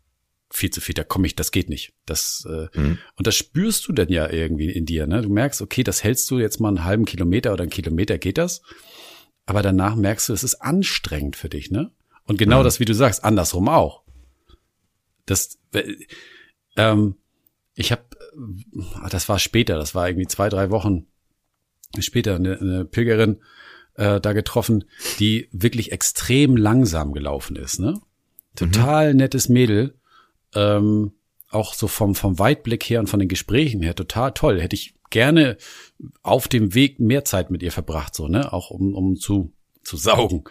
viel 0.50 0.70
zu 0.70 0.80
viel, 0.80 0.94
da 0.94 1.04
komme 1.04 1.26
ich, 1.26 1.36
das 1.36 1.52
geht 1.52 1.68
nicht. 1.68 1.92
Das 2.06 2.46
äh, 2.48 2.66
mhm. 2.78 2.98
und 3.16 3.26
das 3.26 3.36
spürst 3.36 3.86
du 3.86 3.92
dann 3.92 4.08
ja 4.08 4.30
irgendwie 4.30 4.70
in 4.70 4.84
dir. 4.84 5.06
Ne? 5.06 5.22
Du 5.22 5.28
merkst, 5.28 5.62
okay, 5.62 5.84
das 5.84 6.02
hältst 6.02 6.30
du 6.30 6.38
jetzt 6.38 6.60
mal 6.60 6.68
einen 6.68 6.84
halben 6.84 7.04
Kilometer 7.04 7.52
oder 7.52 7.62
einen 7.62 7.70
Kilometer 7.70 8.18
geht 8.18 8.38
das, 8.38 8.62
aber 9.46 9.62
danach 9.62 9.94
merkst 9.94 10.28
du, 10.28 10.32
es 10.32 10.44
ist 10.44 10.56
anstrengend 10.56 11.36
für 11.36 11.48
dich, 11.48 11.70
ne? 11.70 11.90
Und 12.26 12.36
genau 12.36 12.60
mhm. 12.60 12.64
das, 12.64 12.80
wie 12.80 12.84
du 12.84 12.94
sagst, 12.94 13.24
andersrum 13.24 13.68
auch. 13.68 14.02
Das, 15.26 15.58
äh, 15.72 15.94
ähm, 16.76 17.16
ich 17.74 17.92
habe, 17.92 18.02
das 19.10 19.28
war 19.28 19.38
später, 19.38 19.76
das 19.76 19.94
war 19.94 20.08
irgendwie 20.08 20.28
zwei, 20.28 20.48
drei 20.48 20.70
Wochen 20.70 21.06
später, 21.98 22.36
eine, 22.36 22.58
eine 22.60 22.84
Pilgerin 22.84 23.40
äh, 23.94 24.20
da 24.20 24.32
getroffen, 24.32 24.84
die 25.18 25.48
wirklich 25.52 25.92
extrem 25.92 26.56
langsam 26.56 27.12
gelaufen 27.12 27.56
ist, 27.56 27.80
ne? 27.80 28.00
Total 28.56 29.12
mhm. 29.12 29.18
nettes 29.18 29.48
Mädel. 29.48 29.94
Ähm, 30.54 31.12
auch 31.50 31.74
so 31.74 31.88
vom, 31.88 32.14
vom 32.14 32.38
Weitblick 32.38 32.84
her 32.84 33.00
und 33.00 33.08
von 33.08 33.18
den 33.18 33.28
Gesprächen 33.28 33.82
her 33.82 33.94
total 33.94 34.32
toll. 34.32 34.60
Hätte 34.60 34.76
ich 34.76 34.94
gerne 35.10 35.56
auf 36.22 36.48
dem 36.48 36.74
Weg 36.74 37.00
mehr 37.00 37.24
Zeit 37.24 37.50
mit 37.50 37.62
ihr 37.62 37.72
verbracht, 37.72 38.14
so, 38.14 38.28
ne? 38.28 38.52
Auch 38.52 38.70
um, 38.70 38.94
um 38.94 39.16
zu, 39.16 39.52
zu 39.82 39.96
saugen. 39.96 40.44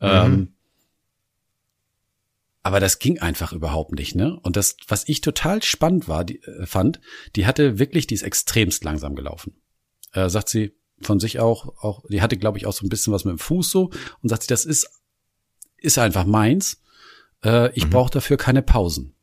Mhm. 0.00 0.08
Ähm, 0.08 0.52
aber 2.62 2.80
das 2.80 2.98
ging 2.98 3.20
einfach 3.20 3.52
überhaupt 3.52 3.92
nicht, 3.92 4.16
ne? 4.16 4.38
Und 4.42 4.56
das, 4.56 4.76
was 4.88 5.08
ich 5.08 5.20
total 5.20 5.62
spannend 5.62 6.08
war, 6.08 6.24
die, 6.24 6.42
äh, 6.42 6.66
fand, 6.66 7.00
die 7.36 7.46
hatte 7.46 7.78
wirklich, 7.78 8.08
die 8.08 8.14
ist 8.14 8.22
extremst 8.22 8.82
langsam 8.82 9.14
gelaufen. 9.14 9.54
Äh, 10.12 10.28
sagt 10.28 10.48
sie 10.48 10.74
von 11.00 11.20
sich 11.20 11.38
auch, 11.38 11.80
auch, 11.82 12.04
die 12.08 12.22
hatte, 12.22 12.36
glaube 12.36 12.58
ich, 12.58 12.66
auch 12.66 12.72
so 12.72 12.84
ein 12.84 12.88
bisschen 12.88 13.12
was 13.12 13.24
mit 13.24 13.32
dem 13.32 13.38
Fuß 13.38 13.70
so 13.70 13.90
und 14.22 14.28
sagt 14.28 14.42
sie, 14.42 14.48
das 14.48 14.64
ist, 14.64 14.90
ist 15.76 15.98
einfach 15.98 16.26
meins. 16.26 16.82
Äh, 17.44 17.72
ich 17.76 17.86
mhm. 17.86 17.90
brauche 17.90 18.10
dafür 18.10 18.36
keine 18.36 18.62
Pausen. 18.62 19.14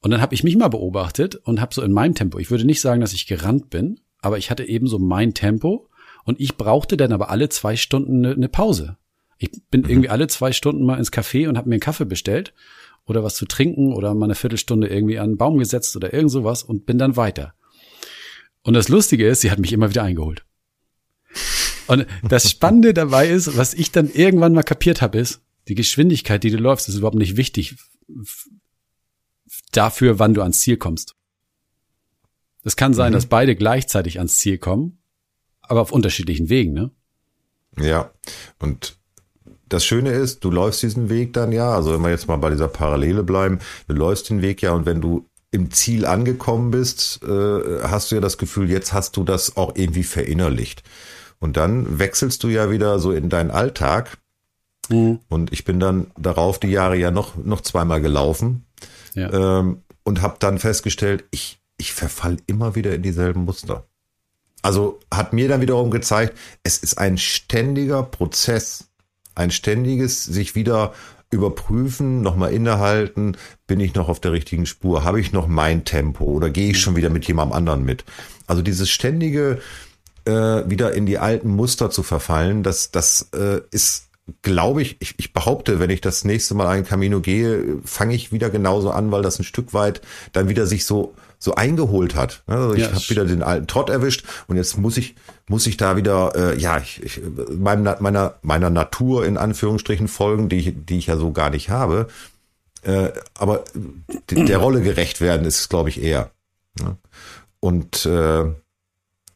Und 0.00 0.10
dann 0.10 0.20
habe 0.20 0.34
ich 0.34 0.44
mich 0.44 0.56
mal 0.56 0.68
beobachtet 0.68 1.36
und 1.36 1.60
habe 1.60 1.74
so 1.74 1.82
in 1.82 1.92
meinem 1.92 2.14
Tempo, 2.14 2.38
ich 2.38 2.50
würde 2.50 2.64
nicht 2.64 2.80
sagen, 2.80 3.00
dass 3.00 3.12
ich 3.12 3.26
gerannt 3.26 3.70
bin, 3.70 4.00
aber 4.20 4.38
ich 4.38 4.50
hatte 4.50 4.64
eben 4.64 4.86
so 4.86 4.98
mein 4.98 5.34
Tempo 5.34 5.88
und 6.24 6.40
ich 6.40 6.56
brauchte 6.56 6.96
dann 6.96 7.12
aber 7.12 7.30
alle 7.30 7.48
zwei 7.48 7.76
Stunden 7.76 8.24
eine, 8.24 8.34
eine 8.34 8.48
Pause. 8.48 8.96
Ich 9.38 9.50
bin 9.70 9.82
mhm. 9.82 9.90
irgendwie 9.90 10.08
alle 10.08 10.26
zwei 10.28 10.52
Stunden 10.52 10.84
mal 10.84 10.98
ins 10.98 11.12
Café 11.12 11.48
und 11.48 11.56
habe 11.56 11.68
mir 11.68 11.74
einen 11.74 11.80
Kaffee 11.80 12.04
bestellt 12.04 12.52
oder 13.06 13.22
was 13.22 13.36
zu 13.36 13.46
trinken 13.46 13.92
oder 13.92 14.14
mal 14.14 14.26
eine 14.26 14.34
Viertelstunde 14.34 14.88
irgendwie 14.88 15.18
an 15.18 15.26
einen 15.26 15.36
Baum 15.36 15.58
gesetzt 15.58 15.96
oder 15.96 16.12
irgend 16.12 16.30
sowas 16.30 16.62
und 16.62 16.86
bin 16.86 16.98
dann 16.98 17.16
weiter. 17.16 17.54
Und 18.62 18.74
das 18.74 18.88
Lustige 18.88 19.28
ist, 19.28 19.42
sie 19.42 19.50
hat 19.50 19.60
mich 19.60 19.72
immer 19.72 19.90
wieder 19.90 20.02
eingeholt. 20.02 20.44
Und 21.86 22.06
das 22.28 22.50
Spannende 22.50 22.94
dabei 22.94 23.28
ist, 23.28 23.56
was 23.56 23.74
ich 23.74 23.92
dann 23.92 24.10
irgendwann 24.10 24.52
mal 24.52 24.64
kapiert 24.64 25.02
habe, 25.02 25.18
ist, 25.18 25.40
die 25.68 25.74
Geschwindigkeit, 25.74 26.42
die 26.42 26.50
du 26.50 26.58
läufst, 26.58 26.88
ist 26.88 26.96
überhaupt 26.96 27.16
nicht 27.16 27.36
wichtig 27.36 27.76
dafür, 29.72 30.18
wann 30.18 30.34
du 30.34 30.42
ans 30.42 30.60
Ziel 30.60 30.76
kommst. 30.76 31.14
Es 32.62 32.76
kann 32.76 32.94
sein, 32.94 33.12
mhm. 33.12 33.14
dass 33.14 33.26
beide 33.26 33.54
gleichzeitig 33.54 34.18
ans 34.18 34.38
Ziel 34.38 34.58
kommen, 34.58 34.98
aber 35.62 35.80
auf 35.80 35.92
unterschiedlichen 35.92 36.48
Wegen, 36.48 36.72
ne? 36.72 36.90
Ja, 37.78 38.10
und 38.58 38.98
das 39.68 39.84
Schöne 39.84 40.10
ist, 40.10 40.44
du 40.44 40.50
läufst 40.50 40.82
diesen 40.82 41.08
Weg 41.08 41.32
dann 41.32 41.52
ja, 41.52 41.74
also 41.74 41.92
wenn 41.92 42.02
wir 42.02 42.10
jetzt 42.10 42.28
mal 42.28 42.36
bei 42.36 42.50
dieser 42.50 42.68
Parallele 42.68 43.22
bleiben, 43.22 43.58
du 43.88 43.94
läufst 43.94 44.30
den 44.30 44.42
Weg 44.42 44.62
ja 44.62 44.72
und 44.72 44.86
wenn 44.86 45.00
du 45.00 45.28
im 45.50 45.70
Ziel 45.70 46.06
angekommen 46.06 46.70
bist, 46.70 47.22
äh, 47.22 47.82
hast 47.82 48.10
du 48.10 48.16
ja 48.16 48.20
das 48.20 48.38
Gefühl, 48.38 48.70
jetzt 48.70 48.92
hast 48.92 49.16
du 49.16 49.24
das 49.24 49.56
auch 49.56 49.74
irgendwie 49.74 50.02
verinnerlicht. 50.02 50.82
Und 51.38 51.56
dann 51.56 51.98
wechselst 51.98 52.42
du 52.42 52.48
ja 52.48 52.70
wieder 52.70 52.98
so 52.98 53.12
in 53.12 53.28
deinen 53.28 53.50
Alltag. 53.50 54.18
Mhm. 54.88 55.20
Und 55.28 55.52
ich 55.52 55.64
bin 55.64 55.80
dann 55.80 56.08
darauf 56.18 56.58
die 56.58 56.68
Jahre 56.70 56.96
ja 56.96 57.10
noch, 57.10 57.36
noch 57.36 57.60
zweimal 57.60 58.00
gelaufen 58.00 58.65
ähm, 59.24 59.82
und 60.04 60.22
habe 60.22 60.36
dann 60.38 60.58
festgestellt, 60.58 61.24
ich, 61.30 61.58
ich 61.78 61.92
verfall 61.92 62.36
immer 62.46 62.74
wieder 62.74 62.94
in 62.94 63.02
dieselben 63.02 63.44
Muster. 63.44 63.86
Also 64.62 64.98
hat 65.12 65.32
mir 65.32 65.48
dann 65.48 65.60
wiederum 65.60 65.90
gezeigt, 65.90 66.36
es 66.62 66.78
ist 66.78 66.98
ein 66.98 67.18
ständiger 67.18 68.02
Prozess, 68.02 68.88
ein 69.34 69.50
ständiges 69.50 70.24
sich 70.24 70.54
wieder 70.54 70.92
überprüfen, 71.30 72.22
nochmal 72.22 72.52
innehalten, 72.52 73.36
bin 73.66 73.80
ich 73.80 73.94
noch 73.94 74.08
auf 74.08 74.20
der 74.20 74.32
richtigen 74.32 74.66
Spur, 74.66 75.04
habe 75.04 75.20
ich 75.20 75.32
noch 75.32 75.46
mein 75.46 75.84
Tempo 75.84 76.24
oder 76.24 76.50
gehe 76.50 76.70
ich 76.70 76.80
schon 76.80 76.96
wieder 76.96 77.10
mit 77.10 77.26
jemandem 77.26 77.56
anderen 77.56 77.84
mit? 77.84 78.04
Also 78.46 78.62
dieses 78.62 78.90
ständige 78.90 79.60
äh, 80.24 80.32
wieder 80.68 80.94
in 80.94 81.06
die 81.06 81.18
alten 81.18 81.50
Muster 81.50 81.90
zu 81.90 82.02
verfallen, 82.02 82.62
das, 82.62 82.90
das 82.90 83.28
äh, 83.34 83.60
ist, 83.70 84.05
glaube 84.42 84.82
ich, 84.82 84.96
ich, 85.00 85.14
ich 85.18 85.32
behaupte, 85.32 85.78
wenn 85.78 85.90
ich 85.90 86.00
das 86.00 86.24
nächste 86.24 86.54
Mal 86.54 86.66
ein 86.66 86.84
Camino 86.84 87.20
gehe, 87.20 87.78
fange 87.84 88.14
ich 88.14 88.32
wieder 88.32 88.50
genauso 88.50 88.90
an, 88.90 89.12
weil 89.12 89.22
das 89.22 89.38
ein 89.38 89.44
Stück 89.44 89.72
weit 89.72 90.00
dann 90.32 90.48
wieder 90.48 90.66
sich 90.66 90.84
so 90.84 91.14
so 91.38 91.54
eingeholt 91.54 92.14
hat. 92.14 92.42
Also 92.46 92.72
ich 92.72 92.84
ja, 92.84 92.92
habe 92.92 93.08
wieder 93.08 93.24
den 93.24 93.42
alten 93.42 93.66
Trott 93.66 93.90
erwischt 93.90 94.24
und 94.46 94.56
jetzt 94.56 94.78
muss 94.78 94.96
ich 94.96 95.14
muss 95.48 95.66
ich 95.66 95.76
da 95.76 95.96
wieder 95.96 96.32
äh, 96.34 96.58
ja 96.58 96.78
ich, 96.78 97.02
ich 97.02 97.20
meinem, 97.50 97.94
meiner 98.00 98.34
meiner 98.42 98.70
Natur 98.70 99.26
in 99.26 99.36
Anführungsstrichen 99.36 100.08
folgen, 100.08 100.48
die 100.48 100.56
ich, 100.56 100.72
die 100.74 100.98
ich 100.98 101.06
ja 101.06 101.16
so 101.16 101.32
gar 101.32 101.50
nicht 101.50 101.68
habe. 101.68 102.08
Äh, 102.82 103.12
aber 103.34 103.64
der 104.30 104.58
Rolle 104.58 104.80
gerecht 104.80 105.20
werden 105.20 105.44
ist, 105.44 105.68
glaube 105.68 105.88
ich, 105.88 106.00
eher. 106.00 106.30
Ne? 106.80 106.96
Und 107.60 108.06
äh, 108.06 108.44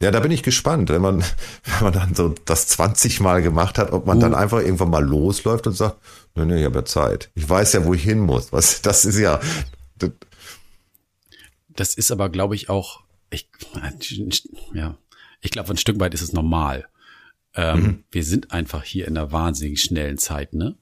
ja, 0.02 0.10
da 0.10 0.20
bin 0.20 0.30
ich 0.30 0.42
gespannt, 0.42 0.88
wenn 0.88 1.02
man, 1.02 1.20
wenn 1.64 1.82
man 1.82 1.92
dann 1.92 2.14
so 2.14 2.34
das 2.44 2.68
20 2.68 3.20
Mal 3.20 3.42
gemacht 3.42 3.78
hat, 3.78 3.92
ob 3.92 4.06
man 4.06 4.18
uh. 4.18 4.20
dann 4.20 4.34
einfach 4.34 4.60
irgendwann 4.60 4.90
mal 4.90 5.04
losläuft 5.04 5.66
und 5.66 5.74
sagt, 5.74 5.98
nee, 6.34 6.44
nee, 6.44 6.60
ich 6.60 6.64
habe 6.64 6.78
ja 6.78 6.84
Zeit. 6.84 7.30
Ich 7.34 7.48
weiß 7.48 7.74
ja, 7.74 7.84
wo 7.84 7.94
ich 7.94 8.02
hin 8.02 8.20
muss. 8.20 8.52
Was, 8.52 8.82
das 8.82 9.04
ist 9.04 9.18
ja, 9.18 9.40
das, 9.98 10.10
das 11.68 11.94
ist 11.94 12.10
aber, 12.10 12.30
glaube 12.30 12.54
ich, 12.54 12.68
auch, 12.68 13.02
ich, 13.30 13.48
ja, 14.74 14.96
ich 15.40 15.50
glaube, 15.50 15.70
ein 15.70 15.76
Stück 15.76 16.00
weit 16.00 16.14
ist 16.14 16.22
es 16.22 16.32
normal. 16.32 16.88
Ähm, 17.54 17.82
mhm. 17.82 18.04
Wir 18.10 18.24
sind 18.24 18.52
einfach 18.52 18.84
hier 18.84 19.08
in 19.08 19.16
einer 19.16 19.32
wahnsinnig 19.32 19.82
schnellen 19.82 20.18
Zeit, 20.18 20.54
ne? 20.54 20.76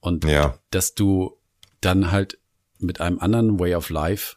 Und 0.00 0.24
ja. 0.24 0.58
dass 0.70 0.94
du 0.94 1.36
dann 1.80 2.10
halt 2.10 2.38
mit 2.78 3.00
einem 3.00 3.18
anderen 3.18 3.58
Way 3.58 3.74
of 3.74 3.90
Life 3.90 4.36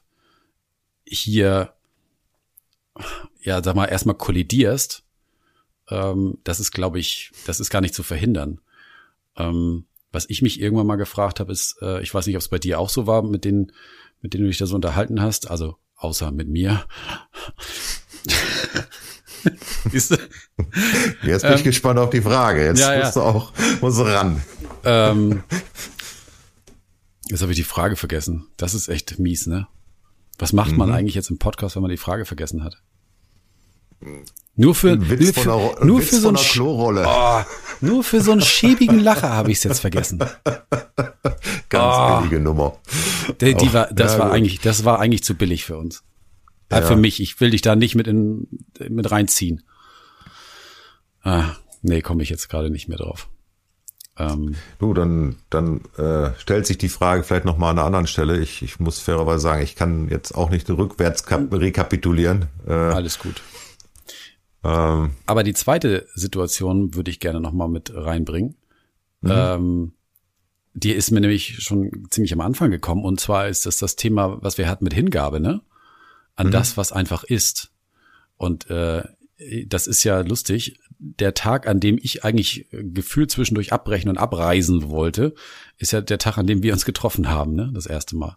hier, 1.05 1.73
ja, 3.41 3.63
sag 3.63 3.75
mal, 3.75 3.85
erstmal 3.85 4.15
kollidierst, 4.15 5.03
ähm, 5.89 6.37
das 6.43 6.59
ist, 6.59 6.71
glaube 6.71 6.99
ich, 6.99 7.31
das 7.45 7.59
ist 7.59 7.69
gar 7.69 7.81
nicht 7.81 7.93
zu 7.93 8.03
verhindern. 8.03 8.59
Ähm, 9.37 9.85
was 10.11 10.29
ich 10.29 10.41
mich 10.41 10.59
irgendwann 10.59 10.87
mal 10.87 10.97
gefragt 10.97 11.39
habe, 11.39 11.51
ist, 11.51 11.77
äh, 11.81 12.01
ich 12.01 12.13
weiß 12.13 12.27
nicht, 12.27 12.35
ob 12.35 12.41
es 12.41 12.49
bei 12.49 12.59
dir 12.59 12.79
auch 12.79 12.89
so 12.89 13.07
war, 13.07 13.23
mit 13.23 13.45
den 13.45 13.71
mit 14.21 14.33
denen 14.33 14.43
du 14.43 14.49
dich 14.49 14.59
da 14.59 14.65
so 14.65 14.75
unterhalten 14.75 15.21
hast, 15.21 15.49
also 15.49 15.77
außer 15.95 16.31
mit 16.31 16.47
mir. 16.47 16.85
Jetzt 19.91 20.09
bin 20.09 20.19
ich 21.23 21.43
ähm, 21.43 21.63
gespannt 21.63 21.97
auf 21.97 22.11
die 22.11 22.21
Frage. 22.21 22.65
Jetzt 22.65 22.79
ja, 22.79 22.99
musst 22.99 23.15
ja. 23.15 23.21
du 23.21 23.27
auch 23.27 23.51
musst 23.81 23.97
du 23.97 24.03
ran. 24.03 24.43
Ähm, 24.83 25.43
jetzt 27.27 27.41
habe 27.41 27.51
ich 27.51 27.57
die 27.57 27.63
Frage 27.63 27.95
vergessen. 27.95 28.45
Das 28.57 28.75
ist 28.75 28.87
echt 28.87 29.17
mies, 29.17 29.47
ne? 29.47 29.67
Was 30.37 30.53
macht 30.53 30.77
man 30.77 30.89
mhm. 30.89 30.95
eigentlich 30.95 31.15
jetzt 31.15 31.31
im 31.31 31.39
Podcast, 31.39 31.75
wenn 31.75 31.81
man 31.81 31.89
die 31.89 31.97
Frage 31.97 32.25
vergessen 32.25 32.63
hat? 32.63 32.83
Nur 34.55 34.75
für, 34.75 34.95
nur 34.97 35.33
für, 35.33 35.53
einer, 35.53 35.85
nur 35.85 36.01
für 36.01 36.17
so 36.17 36.29
ein 36.29 36.35
Klorolle. 36.35 37.05
Oh, 37.07 37.41
nur 37.79 38.03
für 38.03 38.21
so 38.21 38.31
einen 38.31 38.41
schäbigen 38.41 38.99
Lacher 38.99 39.29
habe 39.29 39.51
ich 39.51 39.59
es 39.59 39.63
jetzt 39.63 39.79
vergessen. 39.79 40.19
Ganz 41.69 41.95
oh. 41.97 42.17
billige 42.19 42.39
Nummer. 42.39 42.77
Die, 43.39 43.55
die 43.55 43.73
war, 43.73 43.87
das 43.91 44.13
ja, 44.13 44.19
war 44.19 44.27
gut. 44.27 44.35
eigentlich, 44.35 44.59
das 44.59 44.83
war 44.83 44.99
eigentlich 44.99 45.23
zu 45.23 45.35
billig 45.35 45.65
für 45.65 45.77
uns. 45.77 46.03
Äh, 46.69 46.79
ja. 46.79 46.81
Für 46.81 46.95
mich. 46.95 47.21
Ich 47.21 47.39
will 47.39 47.51
dich 47.51 47.61
da 47.61 47.75
nicht 47.75 47.95
mit 47.95 48.07
in, 48.07 48.47
mit 48.89 49.09
reinziehen. 49.09 49.63
Ah, 51.23 51.55
nee, 51.81 52.01
komme 52.01 52.23
ich 52.23 52.29
jetzt 52.29 52.49
gerade 52.49 52.69
nicht 52.69 52.87
mehr 52.87 52.97
drauf. 52.97 53.29
Ähm, 54.17 54.55
du, 54.79 54.93
dann, 54.93 55.37
dann 55.49 55.81
äh, 55.97 56.31
stellt 56.37 56.65
sich 56.65 56.77
die 56.77 56.89
Frage 56.89 57.23
vielleicht 57.23 57.45
noch 57.45 57.57
mal 57.57 57.69
an 57.71 57.79
einer 57.79 57.85
anderen 57.85 58.07
Stelle. 58.07 58.39
Ich, 58.39 58.61
ich 58.61 58.79
muss 58.79 58.99
fairerweise 58.99 59.41
sagen, 59.41 59.63
ich 59.63 59.75
kann 59.75 60.09
jetzt 60.09 60.33
auch 60.33 60.49
nicht 60.49 60.69
rückwärts 60.69 61.23
rekapitulieren. 61.29 62.47
Äh, 62.67 62.73
alles 62.73 63.17
gut. 63.19 63.41
Ähm, 64.63 65.11
Aber 65.25 65.43
die 65.43 65.53
zweite 65.53 66.07
Situation 66.13 66.93
würde 66.93 67.11
ich 67.11 67.19
gerne 67.19 67.39
noch 67.39 67.51
mal 67.51 67.67
mit 67.67 67.91
reinbringen. 67.93 68.55
Mhm. 69.21 69.31
Ähm, 69.31 69.93
die 70.73 70.91
ist 70.91 71.11
mir 71.11 71.19
nämlich 71.19 71.61
schon 71.63 72.07
ziemlich 72.09 72.33
am 72.33 72.41
Anfang 72.41 72.71
gekommen. 72.71 73.03
Und 73.03 73.19
zwar 73.19 73.47
ist 73.47 73.65
das 73.65 73.77
das 73.77 73.95
Thema, 73.95 74.41
was 74.41 74.57
wir 74.57 74.69
hatten 74.69 74.83
mit 74.83 74.93
Hingabe, 74.93 75.39
ne? 75.39 75.61
An 76.35 76.47
mhm. 76.47 76.51
das, 76.51 76.77
was 76.77 76.91
einfach 76.91 77.23
ist. 77.23 77.71
Und 78.37 78.69
äh, 78.69 79.03
das 79.65 79.87
ist 79.87 80.03
ja 80.03 80.21
lustig. 80.21 80.79
Der 80.97 81.33
Tag, 81.33 81.67
an 81.67 81.79
dem 81.79 81.97
ich 82.01 82.23
eigentlich 82.23 82.67
gefühlt 82.71 83.31
zwischendurch 83.31 83.73
abbrechen 83.73 84.09
und 84.09 84.17
abreisen 84.17 84.89
wollte, 84.89 85.33
ist 85.77 85.91
ja 85.91 86.01
der 86.01 86.19
Tag, 86.19 86.37
an 86.37 86.47
dem 86.47 86.63
wir 86.63 86.73
uns 86.73 86.85
getroffen 86.85 87.29
haben, 87.29 87.55
ne? 87.55 87.71
Das 87.73 87.87
erste 87.87 88.15
Mal. 88.15 88.35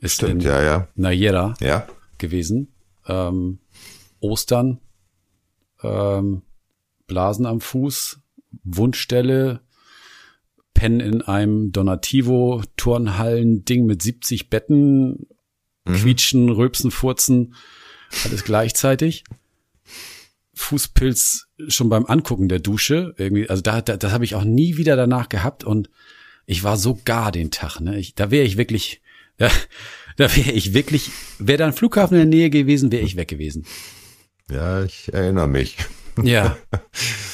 Ist 0.00 0.14
Stimmt, 0.14 0.44
ja, 0.44 0.62
ja. 0.62 0.88
Nayera 0.94 1.54
ja. 1.60 1.86
gewesen. 2.18 2.68
Ähm, 3.06 3.58
Ostern, 4.20 4.80
ähm, 5.84 6.42
Blasen 7.06 7.46
am 7.46 7.60
Fuß, 7.60 8.18
Wundstelle, 8.64 9.60
pennen 10.72 11.00
in 11.00 11.22
einem 11.22 11.72
Donativo-Turnhallen-Ding 11.72 13.86
mit 13.86 14.02
70 14.02 14.50
Betten, 14.50 15.26
mhm. 15.84 15.94
quietschen, 15.94 16.50
rülpsen, 16.50 16.90
furzen, 16.90 17.54
alles 18.24 18.42
gleichzeitig. 18.44 19.24
Fußpilz 20.54 21.48
schon 21.68 21.88
beim 21.88 22.06
Angucken 22.06 22.48
der 22.48 22.60
Dusche, 22.60 23.14
irgendwie, 23.16 23.48
also 23.50 23.62
da, 23.62 23.80
da 23.80 23.96
das 23.96 24.12
habe 24.12 24.24
ich 24.24 24.34
auch 24.34 24.44
nie 24.44 24.76
wieder 24.76 24.96
danach 24.96 25.28
gehabt 25.28 25.64
und 25.64 25.90
ich 26.46 26.62
war 26.62 26.76
so 26.76 26.98
gar 27.04 27.32
den 27.32 27.50
Tag, 27.50 27.80
ne? 27.80 27.98
Ich, 27.98 28.14
da 28.14 28.30
wäre 28.30 28.44
ich 28.44 28.56
wirklich, 28.56 29.00
da, 29.38 29.50
da 30.16 30.34
wäre 30.36 30.52
ich 30.52 30.74
wirklich, 30.74 31.10
wäre 31.38 31.58
da 31.58 31.66
ein 31.66 31.72
Flughafen 31.72 32.14
in 32.14 32.30
der 32.30 32.38
Nähe 32.38 32.50
gewesen, 32.50 32.92
wäre 32.92 33.04
ich 33.04 33.16
weg 33.16 33.28
gewesen. 33.28 33.64
Ja, 34.50 34.84
ich 34.84 35.12
erinnere 35.12 35.48
mich. 35.48 35.76
Ja. 36.22 36.56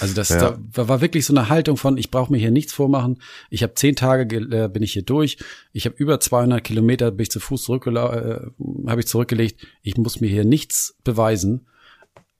Also 0.01 0.15
das 0.15 0.31
ja. 0.31 0.57
da 0.73 0.89
war 0.89 1.03
wirklich 1.03 1.27
so 1.27 1.35
eine 1.35 1.51
Haltung 1.51 1.77
von, 1.77 1.99
ich 1.99 2.11
brauche 2.11 2.33
mir 2.33 2.39
hier 2.39 2.51
nichts 2.51 2.73
vormachen. 2.73 3.21
Ich 3.51 3.63
habe 3.63 3.75
zehn 3.75 3.95
Tage 3.95 4.35
äh, 4.35 4.69
bin 4.69 4.83
ich 4.83 4.95
hier 4.95 5.03
durch. 5.03 5.37
Ich 5.75 5.85
habe 5.85 5.95
über 5.99 6.19
200 6.19 6.65
Kilometer 6.65 7.11
bin 7.11 7.25
ich 7.25 7.31
zu 7.31 7.39
Fuß 7.39 7.65
zurückgela 7.65 8.15
äh, 8.15 8.51
habe 8.87 9.01
ich 9.03 9.07
zurückgelegt. 9.07 9.67
Ich 9.83 9.99
muss 9.99 10.23
mir 10.23 10.31
hier 10.31 10.47
nichts 10.47 10.97
beweisen. 11.05 11.67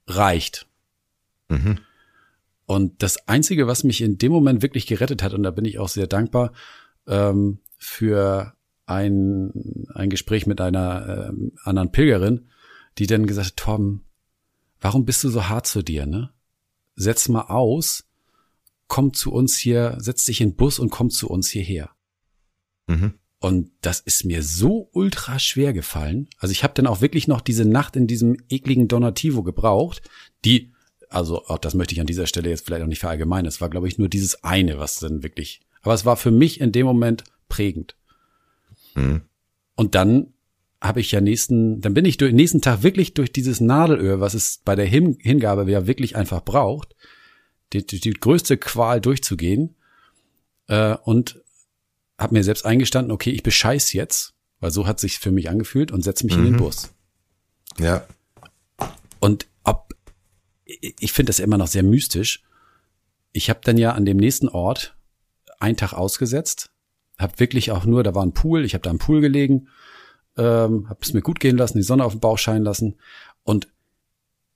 Reicht. 0.07 0.67
Mhm. 1.51 1.81
Und 2.65 3.03
das 3.03 3.29
Einzige, 3.29 3.67
was 3.67 3.85
mich 3.85 4.01
in 4.01 4.17
dem 4.17 4.33
Moment 4.33 4.63
wirklich 4.63 4.87
gerettet 4.87 5.23
hat, 5.23 5.35
und 5.35 5.43
da 5.43 5.51
bin 5.51 5.67
ich 5.67 5.79
auch 5.79 5.91
sehr 5.91 6.07
dankbar, 6.07 6.53
ähm, 7.07 7.59
für 7.77 8.55
ein, 8.87 9.87
ein 9.93 10.09
Gespräch 10.09 10.47
mit 10.47 10.63
einer 10.63 11.31
äh, 11.31 11.51
anderen 11.65 11.93
Pilgerin, 11.93 12.49
die 12.97 13.07
dann 13.07 13.27
gesagt 13.27 13.49
hat, 13.49 13.57
Tom, 13.57 14.05
warum 14.81 15.05
bist 15.05 15.25
du 15.25 15.29
so 15.29 15.49
hart 15.49 15.67
zu 15.67 15.83
dir, 15.83 16.07
ne? 16.07 16.33
Setz 16.97 17.29
mal 17.29 17.43
aus, 17.43 18.05
komm 18.89 19.15
zu 19.15 19.33
uns 19.33 19.57
hier, 19.57 19.97
setz 20.01 20.25
dich 20.25 20.41
in 20.41 20.51
den 20.51 20.57
Bus 20.57 20.79
und 20.79 20.91
komm 20.91 21.11
zu 21.11 21.29
uns 21.29 21.49
hierher. 21.49 21.91
Mhm. 22.87 23.15
Und 23.39 23.71
das 23.81 24.01
ist 24.01 24.25
mir 24.25 24.43
so 24.43 24.91
ultra 24.93 25.39
schwer 25.39 25.73
gefallen. 25.73 26.29
Also 26.39 26.53
ich 26.53 26.63
habe 26.63 26.75
dann 26.75 26.87
auch 26.87 27.01
wirklich 27.01 27.27
noch 27.27 27.41
diese 27.41 27.65
Nacht 27.65 27.97
in 27.97 28.07
diesem 28.07 28.37
ekligen 28.51 28.87
Donativo 28.87 29.43
gebraucht, 29.43 30.03
die, 30.45 30.73
also 31.09 31.47
auch 31.47 31.59
das 31.59 31.75
möchte 31.75 31.95
ich 31.95 32.01
an 32.01 32.07
dieser 32.07 32.27
Stelle 32.27 32.51
jetzt 32.51 32.67
vielleicht 32.67 32.83
auch 32.83 32.89
nicht 32.89 32.99
verallgemeinern. 32.99 33.47
Es 33.47 33.63
war, 33.63 33.71
glaube 33.71 33.89
ich, 33.89 33.97
nur 33.97 34.11
dieses 34.11 34.45
eine, 34.45 34.79
was 34.79 34.99
dann 34.99 35.23
wirklich, 35.23 35.61
aber 35.81 35.95
es 35.95 36.05
war 36.05 36.19
für 36.19 36.31
mich 36.31 36.61
in 36.61 36.73
dem 36.73 36.85
Moment 36.85 37.25
prägend. 37.49 37.97
Mhm. 38.95 39.23
Und 39.75 39.95
dann 39.95 40.35
habe 40.81 41.01
ich 41.01 41.13
ja 41.13 41.21
nächsten, 41.21 41.81
dann 41.81 41.95
bin 41.95 42.05
ich 42.05 42.17
durch, 42.17 42.33
nächsten 42.33 42.63
Tag 42.63 42.83
wirklich 42.83 43.15
durch 43.15 43.33
dieses 43.33 43.61
Nadelöhr, 43.61 44.21
was 44.21 44.35
es 44.35 44.61
bei 44.65 44.75
der 44.75 44.87
Hin 44.87 45.19
Hingabe 45.21 45.71
ja 45.71 45.87
wirklich 45.87 46.17
einfach 46.17 46.43
braucht, 46.43 46.97
die, 47.73 47.85
die, 47.85 48.01
die 48.01 48.13
größte 48.13 48.57
Qual 48.57 49.01
durchzugehen 49.01 49.77
äh, 50.69 50.95
und 51.05 51.43
habe 52.19 52.35
mir 52.35 52.45
selbst 52.45 52.65
eingestanden, 52.65 53.13
okay, 53.13 53.31
ich 53.31 53.43
bescheiß 53.43 53.93
jetzt, 53.93 54.35
weil 54.61 54.71
so 54.71 54.87
hat 54.87 55.01
sich 55.01 55.19
für 55.19 55.31
mich 55.31 55.51
angefühlt 55.51 55.93
und 55.93 56.03
setze 56.03 56.25
mich 56.25 56.37
mhm. 56.37 56.41
in 56.41 56.53
den 56.53 56.55
mhm. 56.55 56.65
Bus. 56.65 56.91
Ja. 57.79 58.07
Und 59.21 59.47
ob 59.65 59.95
ich 60.99 61.13
finde 61.13 61.31
das 61.31 61.41
immer 61.41 61.59
noch 61.59 61.67
sehr 61.67 61.83
mystisch. 61.83 62.43
Ich 63.33 63.51
habe 63.51 63.61
dann 63.63 63.79
ja 63.79 63.93
an 63.93 64.05
dem 64.05 64.17
nächsten 64.17 64.49
Ort 64.49 64.97
einen 65.59 65.77
Tag 65.77 65.93
ausgesetzt, 65.93 66.71
habe 67.19 67.39
wirklich 67.39 67.71
auch 67.71 67.85
nur, 67.85 68.03
da 68.03 68.15
war 68.15 68.25
ein 68.25 68.33
Pool, 68.33 68.65
ich 68.65 68.75
habe 68.75 68.83
da 68.83 68.91
im 68.91 68.99
Pool 68.99 69.21
gelegen, 69.21 69.69
ähm, 70.37 70.89
habe 70.89 71.01
es 71.03 71.13
mir 71.13 71.23
gut 71.23 71.41
gehen 71.41 71.57
lassen, 71.57 71.79
die 71.79 71.85
Sonne 71.85 72.05
auf 72.05 72.13
den 72.13 72.21
Bauch 72.21 72.39
scheinen 72.39 72.65
lassen 72.65 72.97
und 73.43 73.69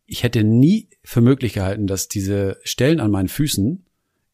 ich 0.07 0.23
hätte 0.23 0.45
nie 0.45 0.89
für 1.03 1.21
möglich 1.21 1.55
gehalten, 1.55 1.87
dass 1.87 2.09
diese 2.09 2.59
Stellen 2.63 3.01
an 3.01 3.11
meinen 3.11 3.29
Füßen 3.29 3.85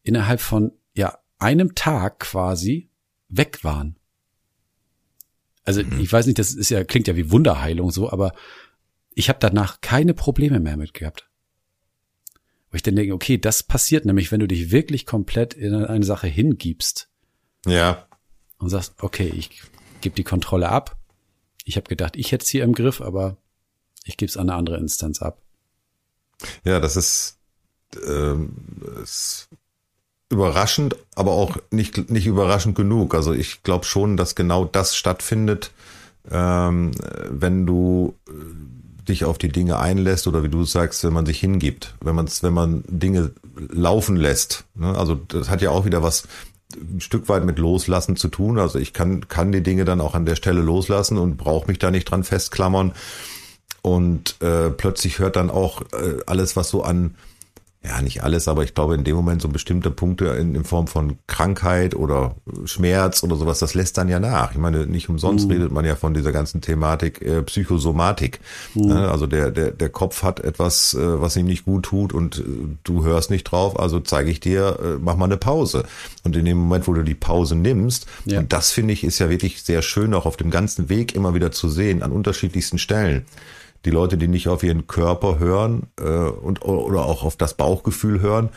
innerhalb 0.03 0.41
von 0.41 0.73
ja 0.95 1.19
einem 1.39 1.75
Tag 1.75 2.21
quasi 2.21 2.91
weg 3.29 3.63
waren. 3.63 3.97
Also 5.65 5.83
mhm. 5.83 6.01
ich 6.01 6.13
weiß 6.13 6.27
nicht, 6.27 6.39
das 6.39 6.53
ist 6.53 6.71
ja 6.71 6.83
klingt 6.85 7.07
ja 7.07 7.17
wie 7.17 7.31
Wunderheilung 7.31 7.91
so, 7.91 8.11
aber 8.11 8.33
ich 9.15 9.29
habe 9.29 9.39
danach 9.41 9.81
keine 9.81 10.15
Probleme 10.15 10.61
mehr 10.61 10.77
mit 10.77 10.95
gehabt. 10.95 11.29
Wo 12.71 12.77
ich 12.77 12.83
dann 12.83 12.97
denke, 12.97 13.15
okay, 13.15 13.37
das 13.39 13.63
passiert 13.63 14.05
nämlich, 14.05 14.31
wenn 14.31 14.41
du 14.41 14.47
dich 14.47 14.71
wirklich 14.71 15.05
komplett 15.05 15.55
in 15.55 15.75
eine 15.75 16.05
Sache 16.05 16.29
hingibst. 16.29 17.09
Ja. 17.67 18.07
Und 18.59 18.69
sagst, 18.69 19.03
okay, 19.03 19.33
ich 19.35 19.63
gebe 20.01 20.15
die 20.15 20.25
Kontrolle 20.25 20.69
ab. 20.69 21.00
Ich 21.71 21.77
habe 21.77 21.89
gedacht, 21.89 22.17
ich 22.17 22.33
hätte 22.33 22.43
es 22.43 22.51
hier 22.51 22.65
im 22.65 22.73
Griff, 22.73 23.01
aber 23.01 23.37
ich 24.05 24.17
gebe 24.17 24.29
es 24.29 24.37
an 24.37 24.51
eine 24.51 24.59
andere 24.59 24.77
Instanz 24.77 25.23
ab. 25.23 25.39
Ja, 26.65 26.81
das 26.81 26.97
ist, 26.97 27.39
ähm, 28.05 28.57
ist 29.01 29.49
überraschend, 30.31 30.97
aber 31.15 31.31
auch 31.31 31.59
nicht, 31.71 32.11
nicht 32.11 32.27
überraschend 32.27 32.75
genug. 32.75 33.15
Also 33.15 33.33
ich 33.33 33.63
glaube 33.63 33.85
schon, 33.85 34.17
dass 34.17 34.35
genau 34.35 34.65
das 34.65 34.97
stattfindet, 34.97 35.71
ähm, 36.29 36.91
wenn 37.29 37.67
du 37.67 38.17
äh, 38.29 38.33
dich 39.05 39.25
auf 39.25 39.39
die 39.39 39.51
Dinge 39.51 39.79
einlässt 39.79 40.27
oder 40.27 40.43
wie 40.43 40.49
du 40.49 40.65
sagst, 40.65 41.05
wenn 41.05 41.13
man 41.13 41.25
sich 41.25 41.39
hingibt, 41.39 41.95
wenn 42.01 42.17
man 42.17 42.29
wenn 42.41 42.53
man 42.53 42.83
Dinge 42.89 43.31
laufen 43.55 44.17
lässt. 44.17 44.65
Ne? 44.75 44.99
Also 44.99 45.15
das 45.15 45.49
hat 45.49 45.63
ja 45.63 45.71
auch 45.71 45.85
wieder 45.85 46.03
was 46.03 46.27
ein 46.77 47.01
Stück 47.01 47.29
weit 47.29 47.45
mit 47.45 47.59
Loslassen 47.59 48.17
zu 48.17 48.29
tun. 48.29 48.59
Also 48.59 48.79
ich 48.79 48.93
kann 48.93 49.29
kann 49.29 49.53
die 49.53 49.63
Dinge 49.63 49.85
dann 49.85 50.01
auch 50.01 50.15
an 50.15 50.27
der 50.27 50.37
Stelle 50.37 50.61
loslassen 50.61 51.19
und 51.19 51.37
brauche 51.37 51.69
mich 51.69 51.79
da 51.79 51.91
nicht 51.91 52.11
dran 52.11 52.25
festklammern. 52.25 52.93
Und 53.83 54.41
äh, 54.43 54.71
plötzlich 54.71 55.19
hört 55.19 55.37
dann 55.37 55.51
auch 55.51 55.83
äh, 55.93 56.19
alles, 56.27 56.57
was 56.57 56.69
so 56.69 56.83
an 56.83 57.15
ja, 57.83 58.03
nicht 58.03 58.23
alles, 58.23 58.47
aber 58.47 58.63
ich 58.63 58.75
glaube 58.75 58.95
in 58.95 59.05
dem 59.05 59.17
Moment 59.17 59.41
so 59.41 59.49
bestimmte 59.49 59.91
Punkte 59.91 60.27
in, 60.27 60.55
in 60.55 60.65
Form 60.65 60.87
von 60.87 61.17
Krankheit 61.27 61.95
oder 61.95 62.35
Schmerz 62.67 63.23
oder 63.23 63.37
sowas, 63.37 63.59
das 63.59 63.73
lässt 63.73 63.97
dann 63.97 64.09
ja 64.09 64.21
nach. 64.21 64.53
Ich 64.53 64.59
meine, 64.59 64.87
nicht 64.87 65.09
umsonst 65.09 65.47
mhm. 65.47 65.53
redet 65.53 65.73
man 65.73 65.87
ja 65.87 65.97
von 65.97 66.13
dieser 66.13 66.31
ganzen 66.31 66.61
Thematik 66.61 67.23
äh, 67.23 67.43
Psychosomatik. 67.43 68.41
Mhm. 68.75 68.89
Ne? 68.89 69.11
Also 69.11 69.27
der, 69.27 69.51
der, 69.51 69.71
der 69.71 69.89
Kopf 69.89 70.23
hat 70.23 70.41
etwas, 70.41 70.93
äh, 70.93 71.23
was 71.23 71.37
ihm 71.37 71.47
nicht 71.47 71.65
gut 71.65 71.87
tut 71.87 72.13
und 72.13 72.41
äh, 72.41 72.43
du 72.85 73.03
hörst 73.03 73.31
nicht 73.31 73.45
drauf, 73.45 73.81
also 73.81 73.99
zeige 73.99 74.31
ich 74.31 74.41
dir, 74.41 74.79
äh, 74.83 74.99
mach 75.01 75.17
mal 75.17 75.25
eine 75.25 75.39
Pause. 75.39 75.85
Und 76.23 76.37
in 76.37 76.45
dem 76.45 76.59
Moment, 76.59 76.87
wo 76.87 76.93
du 76.93 77.03
die 77.03 77.15
Pause 77.15 77.57
nimmst, 77.57 78.07
ja. 78.27 78.41
und 78.41 78.53
das 78.53 78.73
finde 78.73 78.93
ich 78.93 79.05
ist 79.05 79.21
ja 79.21 79.31
wirklich 79.31 79.63
sehr 79.63 79.81
schön, 79.81 80.13
auch 80.13 80.27
auf 80.27 80.37
dem 80.37 80.51
ganzen 80.51 80.91
Weg 80.91 81.15
immer 81.15 81.33
wieder 81.33 81.51
zu 81.51 81.71
sehen, 81.71 82.03
an 82.03 82.13
unterschiedlichsten 82.13 82.77
Stellen 82.77 83.25
die 83.85 83.91
Leute, 83.91 84.17
die 84.17 84.29
nicht 84.29 84.49
auf 84.49 84.63
ihren 84.63 84.87
Körper 84.87 85.39
hören 85.39 85.89
äh, 85.99 86.05
und 86.05 86.63
oder 86.65 87.05
auch 87.05 87.25
auf 87.25 87.37
das 87.37 87.55
Bauchgefühl 87.55 88.21
hören, 88.21 88.51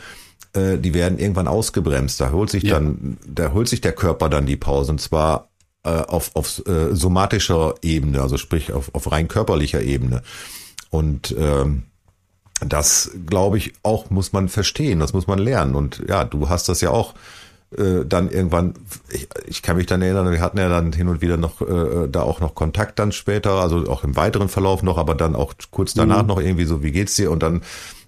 äh, 0.52 0.78
die 0.78 0.94
werden 0.94 1.18
irgendwann 1.18 1.48
ausgebremst. 1.48 2.20
Da 2.20 2.30
holt 2.30 2.50
sich 2.50 2.64
ja. 2.64 2.74
dann, 2.74 3.18
da 3.26 3.52
holt 3.52 3.68
sich 3.68 3.80
der 3.80 3.92
Körper 3.92 4.28
dann 4.28 4.46
die 4.46 4.56
Pause 4.56 4.92
und 4.92 5.00
zwar 5.00 5.48
äh, 5.84 5.90
auf, 5.90 6.30
auf 6.34 6.62
äh, 6.66 6.94
somatischer 6.94 7.74
Ebene, 7.82 8.22
also 8.22 8.36
sprich 8.38 8.72
auf, 8.72 8.94
auf 8.94 9.10
rein 9.12 9.28
körperlicher 9.28 9.82
Ebene. 9.82 10.22
Und 10.90 11.34
ähm, 11.38 11.84
das, 12.60 13.10
glaube 13.26 13.58
ich, 13.58 13.72
auch 13.82 14.10
muss 14.10 14.32
man 14.32 14.48
verstehen, 14.48 15.00
das 15.00 15.12
muss 15.12 15.26
man 15.26 15.38
lernen. 15.38 15.74
Und 15.74 16.02
ja, 16.08 16.24
du 16.24 16.48
hast 16.48 16.68
das 16.68 16.80
ja 16.80 16.90
auch 16.90 17.14
äh, 17.78 18.04
dann 18.06 18.30
irgendwann, 18.30 18.74
ich, 19.10 19.28
ich 19.46 19.62
kann 19.62 19.76
mich 19.76 19.86
dann 19.86 20.02
erinnern, 20.02 20.30
wir 20.30 20.40
hatten 20.40 20.58
ja 20.58 20.68
dann 20.68 20.92
hin 20.92 21.08
und 21.08 21.20
wieder 21.20 21.36
noch 21.36 21.60
äh, 21.60 22.08
da 22.08 22.22
auch 22.22 22.40
noch 22.40 22.54
Kontakt 22.54 22.98
dann 22.98 23.12
später, 23.12 23.52
also 23.52 23.88
auch 23.88 24.04
im 24.04 24.16
weiteren 24.16 24.48
Verlauf 24.48 24.82
noch, 24.82 24.98
aber 24.98 25.14
dann 25.14 25.34
auch 25.34 25.54
kurz 25.70 25.94
danach 25.94 26.22
mhm. 26.22 26.28
noch 26.28 26.40
irgendwie 26.40 26.64
so, 26.64 26.82
wie 26.82 26.92
geht's 26.92 27.16
dir? 27.16 27.30
Und 27.30 27.42
dann 27.42 27.62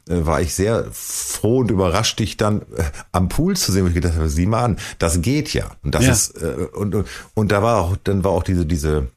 äh, 0.09 0.25
war 0.25 0.41
ich 0.41 0.55
sehr 0.55 0.87
froh 0.93 1.59
und 1.59 1.71
überrascht, 1.71 2.19
dich 2.19 2.37
dann 2.37 2.63
äh, 2.77 2.85
am 3.13 3.29
Pool 3.29 3.57
zu 3.57 3.73
sehen, 3.73 3.85
wo 3.85 3.89
ich 3.89 3.95
gedacht 3.95 4.15
habe, 4.15 4.29
sieh 4.29 4.47
mal 4.47 4.65
an, 4.65 4.79
das 4.99 5.21
geht 5.21 5.53
ja. 5.53 5.71
Und 5.83 5.95
das 5.95 6.05
ja. 6.05 6.13
ist, 6.13 6.43
äh, 6.43 6.69
und, 6.75 6.95
und, 6.95 7.09
und 7.35 7.53
da 7.53 7.63
war 7.63 7.81
auch, 7.81 7.97
dann 8.05 8.25
war 8.25 8.33
auch 8.33 8.45
diese, 8.45 8.67
diese, 8.67 9.09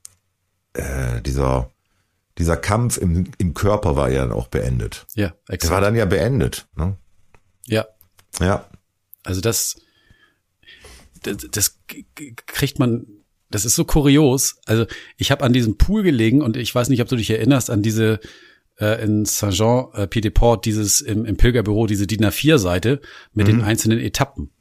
äh, 0.73 1.21
dieser, 1.21 1.69
dieser 2.37 2.57
Kampf 2.57 2.97
im, 2.97 3.25
im 3.37 3.53
Körper 3.53 3.95
war 3.95 4.09
ja 4.09 4.21
dann 4.21 4.31
auch 4.31 4.47
beendet. 4.47 5.05
Ja, 5.13 5.33
exakt. 5.47 5.63
Der 5.63 5.71
war 5.71 5.81
dann 5.81 5.95
ja 5.95 6.05
beendet. 6.05 6.67
Ne? 6.75 6.95
Ja. 7.65 7.85
Ja. 8.39 8.65
Also 9.23 9.41
das, 9.41 9.75
das, 11.23 11.37
das 11.51 11.79
kriegt 12.45 12.79
man, 12.79 13.05
das 13.49 13.65
ist 13.65 13.75
so 13.75 13.85
kurios. 13.85 14.57
Also 14.65 14.85
ich 15.17 15.31
habe 15.31 15.43
an 15.43 15.53
diesem 15.53 15.77
Pool 15.77 16.03
gelegen 16.03 16.41
und 16.41 16.57
ich 16.57 16.73
weiß 16.73 16.89
nicht, 16.89 17.01
ob 17.01 17.07
du 17.07 17.15
dich 17.15 17.29
erinnerst 17.29 17.69
an 17.69 17.81
diese 17.81 18.19
äh, 18.79 19.03
in 19.03 19.25
Saint-Jean-Pied-de-Port, 19.25 20.65
dieses 20.65 21.01
im, 21.01 21.25
im 21.25 21.37
Pilgerbüro, 21.37 21.85
diese 21.87 22.07
DIN 22.07 22.25
A4-Seite 22.25 23.01
mit 23.33 23.47
mhm. 23.47 23.51
den 23.51 23.61
einzelnen 23.61 23.99
Etappen. 23.99 24.51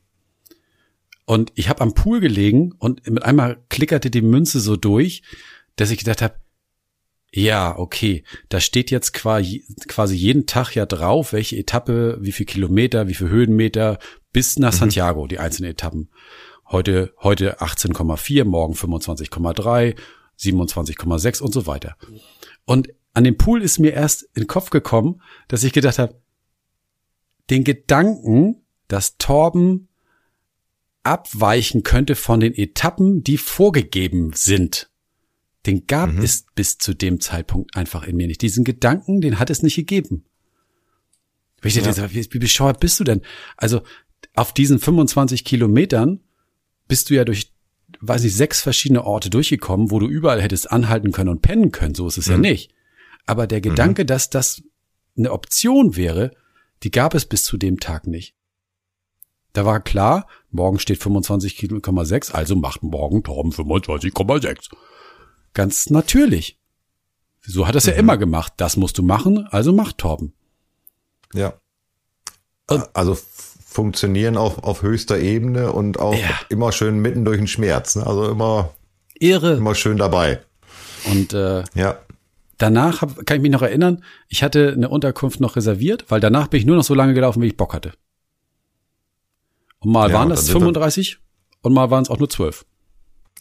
Und 1.24 1.52
ich 1.56 1.68
habe 1.68 1.82
am 1.82 1.94
Pool 1.94 2.20
gelegen 2.20 2.72
und 2.78 3.08
mit 3.08 3.22
einmal 3.22 3.58
klickerte 3.68 4.10
die 4.10 4.22
Münze 4.22 4.60
so 4.60 4.76
durch, 4.76 5.22
dass 5.76 5.90
ich 5.90 5.98
gedacht 5.98 6.22
habe, 6.22 6.36
ja, 7.30 7.78
okay, 7.78 8.24
da 8.48 8.60
steht 8.60 8.90
jetzt 8.90 9.12
quasi, 9.12 9.64
quasi 9.86 10.16
jeden 10.16 10.46
Tag 10.46 10.74
ja 10.74 10.86
drauf, 10.86 11.34
welche 11.34 11.56
Etappe, 11.56 12.16
wie 12.22 12.32
viel 12.32 12.46
Kilometer, 12.46 13.08
wie 13.08 13.14
viel 13.14 13.28
Höhenmeter 13.28 13.98
bis 14.38 14.56
nach 14.56 14.72
mhm. 14.72 14.78
Santiago, 14.78 15.26
die 15.26 15.40
einzelnen 15.40 15.72
Etappen. 15.72 16.10
Heute, 16.64 17.12
heute 17.18 17.60
18,4, 17.60 18.44
morgen 18.44 18.74
25,3, 18.74 19.96
27,6 20.38 21.42
und 21.42 21.52
so 21.52 21.66
weiter. 21.66 21.96
Und 22.64 22.88
an 23.14 23.24
dem 23.24 23.36
Pool 23.36 23.62
ist 23.62 23.80
mir 23.80 23.94
erst 23.94 24.22
in 24.22 24.42
den 24.42 24.46
Kopf 24.46 24.70
gekommen, 24.70 25.20
dass 25.48 25.64
ich 25.64 25.72
gedacht 25.72 25.98
habe, 25.98 26.20
den 27.50 27.64
Gedanken, 27.64 28.62
dass 28.86 29.18
Torben 29.18 29.88
abweichen 31.02 31.82
könnte 31.82 32.14
von 32.14 32.38
den 32.38 32.54
Etappen, 32.54 33.24
die 33.24 33.38
vorgegeben 33.38 34.34
sind, 34.34 34.88
den 35.66 35.88
gab 35.88 36.12
mhm. 36.12 36.22
es 36.22 36.46
bis 36.54 36.78
zu 36.78 36.94
dem 36.94 37.18
Zeitpunkt 37.18 37.74
einfach 37.74 38.04
in 38.04 38.14
mir 38.14 38.28
nicht. 38.28 38.42
Diesen 38.42 38.62
Gedanken, 38.62 39.20
den 39.20 39.40
hat 39.40 39.50
es 39.50 39.64
nicht 39.64 39.74
gegeben. 39.74 40.26
Ich 41.64 41.74
ja. 41.74 41.82
dachte, 41.82 42.12
wie, 42.12 42.24
wie 42.30 42.38
bescheuert 42.38 42.78
bist 42.78 43.00
du 43.00 43.04
denn? 43.04 43.22
Also 43.56 43.82
auf 44.38 44.52
diesen 44.52 44.78
25 44.78 45.44
Kilometern 45.44 46.20
bist 46.86 47.10
du 47.10 47.14
ja 47.14 47.24
durch, 47.24 47.52
weiß 48.00 48.22
ich, 48.22 48.34
sechs 48.34 48.60
verschiedene 48.60 49.04
Orte 49.04 49.30
durchgekommen, 49.30 49.90
wo 49.90 49.98
du 49.98 50.06
überall 50.06 50.40
hättest 50.40 50.70
anhalten 50.70 51.10
können 51.10 51.30
und 51.30 51.42
pennen 51.42 51.72
können. 51.72 51.96
So 51.96 52.06
ist 52.06 52.18
es 52.18 52.28
mhm. 52.28 52.32
ja 52.32 52.38
nicht. 52.38 52.74
Aber 53.26 53.48
der 53.48 53.60
Gedanke, 53.60 54.04
mhm. 54.04 54.06
dass 54.06 54.30
das 54.30 54.62
eine 55.16 55.32
Option 55.32 55.96
wäre, 55.96 56.36
die 56.84 56.92
gab 56.92 57.14
es 57.14 57.24
bis 57.24 57.42
zu 57.42 57.56
dem 57.56 57.80
Tag 57.80 58.06
nicht. 58.06 58.36
Da 59.54 59.64
war 59.64 59.80
klar, 59.80 60.28
morgen 60.50 60.78
steht 60.78 61.00
25,6, 61.00 62.30
also 62.30 62.54
macht 62.54 62.84
morgen 62.84 63.24
Torben 63.24 63.50
25,6. 63.50 64.70
Ganz 65.52 65.90
natürlich. 65.90 66.60
So 67.40 67.66
hat 67.66 67.74
er 67.74 67.78
es 67.78 67.86
mhm. 67.86 67.92
ja 67.92 67.98
immer 67.98 68.16
gemacht. 68.16 68.52
Das 68.58 68.76
musst 68.76 68.98
du 68.98 69.02
machen, 69.02 69.48
also 69.48 69.72
macht 69.72 69.98
Torben. 69.98 70.32
Ja. 71.34 71.60
Also 72.68 73.18
funktionieren 73.70 74.38
auf, 74.38 74.64
auf 74.64 74.82
höchster 74.82 75.18
Ebene 75.18 75.72
und 75.72 76.00
auch 76.00 76.14
ja. 76.14 76.40
immer 76.48 76.72
schön 76.72 76.98
mitten 77.00 77.26
durch 77.26 77.36
den 77.36 77.46
Schmerz. 77.46 77.96
Ne? 77.96 78.06
Also 78.06 78.30
immer, 78.30 78.70
Irre. 79.20 79.54
immer 79.54 79.74
schön 79.74 79.98
dabei. 79.98 80.40
Und 81.04 81.34
äh, 81.34 81.64
ja. 81.74 81.98
danach 82.56 83.02
hab, 83.02 83.26
kann 83.26 83.36
ich 83.36 83.42
mich 83.42 83.52
noch 83.52 83.60
erinnern, 83.60 84.02
ich 84.28 84.42
hatte 84.42 84.72
eine 84.72 84.88
Unterkunft 84.88 85.40
noch 85.40 85.56
reserviert, 85.56 86.06
weil 86.08 86.18
danach 86.18 86.48
bin 86.48 86.60
ich 86.60 86.66
nur 86.66 86.76
noch 86.76 86.82
so 86.82 86.94
lange 86.94 87.12
gelaufen, 87.12 87.42
wie 87.42 87.46
ich 87.46 87.58
Bock 87.58 87.74
hatte. 87.74 87.92
Und 89.80 89.92
mal 89.92 90.08
ja, 90.08 90.16
waren 90.16 90.30
das 90.30 90.48
35 90.48 91.18
und 91.60 91.74
mal 91.74 91.90
waren 91.90 92.02
es 92.02 92.10
auch 92.10 92.18
nur 92.18 92.30
12. 92.30 92.64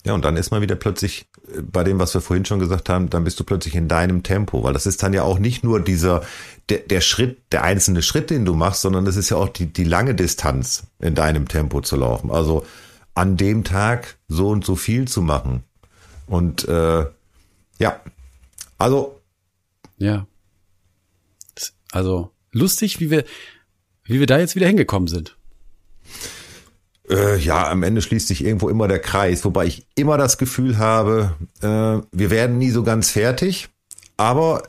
Ja, 0.07 0.13
und 0.13 0.23
dann 0.23 0.37
ist 0.37 0.51
man 0.51 0.61
wieder 0.61 0.77
plötzlich 0.77 1.27
äh, 1.53 1.61
bei 1.61 1.83
dem, 1.83 1.99
was 1.99 2.13
wir 2.13 2.21
vorhin 2.21 2.45
schon 2.45 2.59
gesagt 2.59 2.87
haben, 2.87 3.09
dann 3.09 3.25
bist 3.25 3.37
du 3.41 3.43
plötzlich 3.43 3.75
in 3.75 3.89
deinem 3.89 4.23
Tempo, 4.23 4.63
weil 4.63 4.71
das 4.71 4.85
ist 4.85 5.03
dann 5.03 5.11
ja 5.11 5.23
auch 5.23 5.37
nicht 5.37 5.65
nur 5.65 5.81
dieser, 5.81 6.21
der, 6.69 6.79
der 6.79 7.01
Schritt, 7.01 7.39
der 7.51 7.65
einzelne 7.65 8.01
Schritt, 8.01 8.29
den 8.29 8.45
du 8.45 8.53
machst, 8.53 8.81
sondern 8.81 9.03
das 9.03 9.17
ist 9.17 9.29
ja 9.29 9.35
auch 9.35 9.49
die, 9.49 9.65
die 9.65 9.83
lange 9.83 10.15
Distanz 10.15 10.87
in 10.99 11.13
deinem 11.13 11.49
Tempo 11.49 11.81
zu 11.81 11.97
laufen. 11.97 12.31
Also 12.31 12.65
an 13.15 13.35
dem 13.35 13.65
Tag 13.65 14.17
so 14.29 14.47
und 14.47 14.63
so 14.63 14.77
viel 14.77 15.09
zu 15.09 15.21
machen. 15.21 15.63
Und 16.25 16.65
äh, 16.69 17.05
ja, 17.79 18.01
also. 18.77 19.19
Ja. 19.97 20.25
Also 21.91 22.31
lustig, 22.51 23.01
wie 23.01 23.11
wir, 23.11 23.25
wie 24.05 24.21
wir 24.21 24.27
da 24.27 24.39
jetzt 24.39 24.55
wieder 24.55 24.67
hingekommen 24.67 25.09
sind. 25.09 25.36
Äh, 27.09 27.37
ja, 27.37 27.69
am 27.69 27.83
Ende 27.83 28.01
schließt 28.01 28.27
sich 28.27 28.43
irgendwo 28.43 28.69
immer 28.69 28.87
der 28.87 28.99
Kreis, 28.99 29.45
wobei 29.45 29.65
ich 29.65 29.87
immer 29.95 30.17
das 30.17 30.37
Gefühl 30.37 30.77
habe, 30.77 31.35
äh, 31.61 31.67
wir 32.11 32.29
werden 32.29 32.57
nie 32.57 32.71
so 32.71 32.83
ganz 32.83 33.11
fertig. 33.11 33.69
Aber 34.19 34.63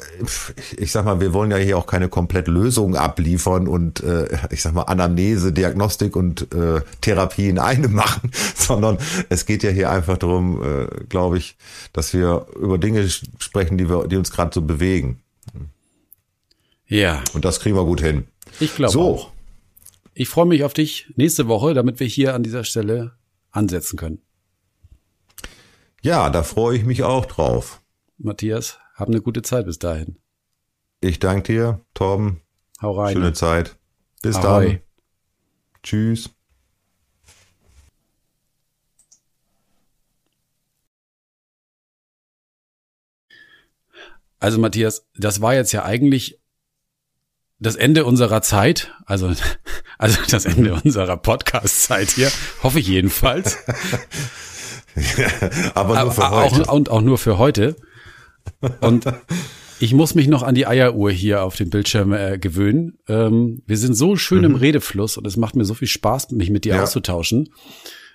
ich 0.76 0.92
sag 0.92 1.06
mal, 1.06 1.20
wir 1.20 1.32
wollen 1.32 1.50
ja 1.50 1.56
hier 1.56 1.78
auch 1.78 1.86
keine 1.86 2.10
komplett 2.10 2.48
Lösung 2.48 2.96
abliefern 2.96 3.66
und 3.66 4.02
äh, 4.02 4.28
ich 4.50 4.60
sag 4.60 4.74
mal 4.74 4.82
Anamnese, 4.82 5.54
Diagnostik 5.54 6.16
und 6.16 6.54
äh, 6.54 6.82
Therapie 7.00 7.48
in 7.48 7.58
einem 7.58 7.92
machen, 7.94 8.30
sondern 8.54 8.98
es 9.30 9.46
geht 9.46 9.62
ja 9.62 9.70
hier 9.70 9.90
einfach 9.90 10.18
darum, 10.18 10.62
äh, 10.62 11.04
glaube 11.08 11.38
ich, 11.38 11.56
dass 11.94 12.12
wir 12.12 12.46
über 12.60 12.76
Dinge 12.76 13.08
sprechen, 13.08 13.78
die 13.78 13.88
wir, 13.88 14.06
die 14.06 14.16
uns 14.16 14.30
gerade 14.30 14.50
so 14.52 14.60
bewegen. 14.60 15.22
Ja. 16.86 17.22
Und 17.32 17.46
das 17.46 17.60
kriegen 17.60 17.74
wir 17.74 17.84
gut 17.84 18.02
hin. 18.02 18.24
Ich 18.60 18.76
glaube 18.76 18.92
so. 18.92 19.14
auch. 19.14 19.37
Ich 20.18 20.28
freue 20.28 20.46
mich 20.46 20.64
auf 20.64 20.74
dich 20.74 21.12
nächste 21.14 21.46
Woche, 21.46 21.74
damit 21.74 22.00
wir 22.00 22.06
hier 22.08 22.34
an 22.34 22.42
dieser 22.42 22.64
Stelle 22.64 23.16
ansetzen 23.52 23.96
können. 23.96 24.20
Ja, 26.02 26.28
da 26.28 26.42
freue 26.42 26.76
ich 26.76 26.84
mich 26.84 27.04
auch 27.04 27.24
drauf. 27.24 27.80
Matthias, 28.16 28.80
hab 28.96 29.06
eine 29.06 29.20
gute 29.20 29.42
Zeit 29.42 29.66
bis 29.66 29.78
dahin. 29.78 30.18
Ich 31.00 31.20
danke 31.20 31.52
dir, 31.52 31.86
Torben. 31.94 32.40
Hau 32.82 32.98
rein. 32.98 33.12
Schöne 33.12 33.32
Zeit. 33.32 33.78
Bis 34.20 34.34
Ahoi. 34.34 34.66
dann. 34.66 34.80
Tschüss. 35.84 36.30
Also 44.40 44.58
Matthias, 44.58 45.06
das 45.14 45.40
war 45.40 45.54
jetzt 45.54 45.70
ja 45.70 45.84
eigentlich 45.84 46.40
das 47.60 47.76
Ende 47.76 48.04
unserer 48.04 48.42
Zeit, 48.42 48.94
also, 49.06 49.32
also 49.98 50.18
das 50.30 50.44
Ende 50.44 50.74
unserer 50.82 51.16
Podcast-Zeit 51.16 52.10
hier, 52.10 52.30
hoffe 52.62 52.80
ich 52.80 52.86
jedenfalls. 52.86 53.58
aber 55.74 56.02
nur 56.02 56.12
für 56.12 56.30
heute. 56.30 56.68
Auch, 56.68 56.72
und 56.72 56.90
auch 56.90 57.00
nur 57.00 57.18
für 57.18 57.38
heute. 57.38 57.76
Und 58.80 59.06
ich 59.80 59.92
muss 59.92 60.14
mich 60.14 60.28
noch 60.28 60.42
an 60.42 60.54
die 60.54 60.66
Eieruhr 60.66 61.10
hier 61.10 61.42
auf 61.42 61.56
dem 61.56 61.70
Bildschirm 61.70 62.12
äh, 62.12 62.38
gewöhnen. 62.38 62.98
Ähm, 63.08 63.62
wir 63.66 63.76
sind 63.76 63.94
so 63.94 64.16
schön 64.16 64.38
mhm. 64.38 64.44
im 64.44 64.54
Redefluss 64.56 65.16
und 65.16 65.26
es 65.26 65.36
macht 65.36 65.56
mir 65.56 65.64
so 65.64 65.74
viel 65.74 65.88
Spaß, 65.88 66.30
mich 66.32 66.50
mit 66.50 66.64
dir 66.64 66.76
ja. 66.76 66.82
auszutauschen, 66.82 67.50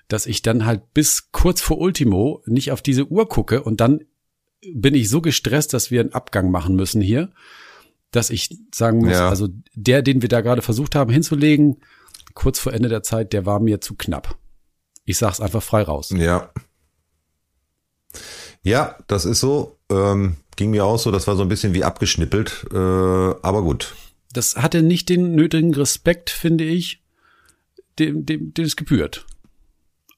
dass 0.07 0.25
ich 0.25 0.41
dann 0.41 0.65
halt 0.65 0.93
bis 0.93 1.31
kurz 1.31 1.61
vor 1.61 1.77
Ultimo 1.77 2.41
nicht 2.45 2.71
auf 2.71 2.81
diese 2.81 3.07
Uhr 3.07 3.29
gucke 3.29 3.63
und 3.63 3.79
dann 3.79 4.01
bin 4.73 4.95
ich 4.95 5.09
so 5.09 5.21
gestresst, 5.21 5.73
dass 5.73 5.91
wir 5.91 6.01
einen 6.01 6.13
Abgang 6.13 6.49
machen 6.49 6.75
müssen 6.75 7.01
hier 7.01 7.31
dass 8.13 8.29
ich 8.29 8.57
sagen 8.73 8.99
muss, 8.99 9.11
ja. 9.11 9.27
also 9.27 9.49
der, 9.73 10.01
den 10.01 10.21
wir 10.21 10.29
da 10.29 10.41
gerade 10.41 10.61
versucht 10.61 10.95
haben 10.95 11.11
hinzulegen, 11.11 11.77
kurz 12.33 12.59
vor 12.59 12.73
Ende 12.73 12.87
der 12.87 13.03
Zeit, 13.03 13.33
der 13.33 13.45
war 13.45 13.59
mir 13.59 13.81
zu 13.81 13.95
knapp. 13.95 14.37
Ich 15.03 15.17
sag's 15.17 15.41
einfach 15.41 15.63
frei 15.63 15.81
raus. 15.81 16.13
Ja. 16.15 16.51
Ja, 18.61 18.97
das 19.07 19.25
ist 19.25 19.39
so. 19.39 19.77
Ähm, 19.89 20.37
ging 20.55 20.69
mir 20.69 20.85
auch 20.85 20.97
so, 20.97 21.11
das 21.11 21.27
war 21.27 21.35
so 21.35 21.41
ein 21.41 21.49
bisschen 21.49 21.73
wie 21.73 21.83
abgeschnippelt, 21.83 22.67
äh, 22.71 22.77
aber 22.77 23.63
gut. 23.63 23.95
Das 24.31 24.55
hatte 24.55 24.83
nicht 24.83 25.09
den 25.09 25.35
nötigen 25.35 25.73
Respekt, 25.73 26.29
finde 26.29 26.63
ich, 26.63 27.03
dem, 27.99 28.25
dem, 28.25 28.53
dem 28.53 28.65
es 28.65 28.75
gebührt. 28.75 29.25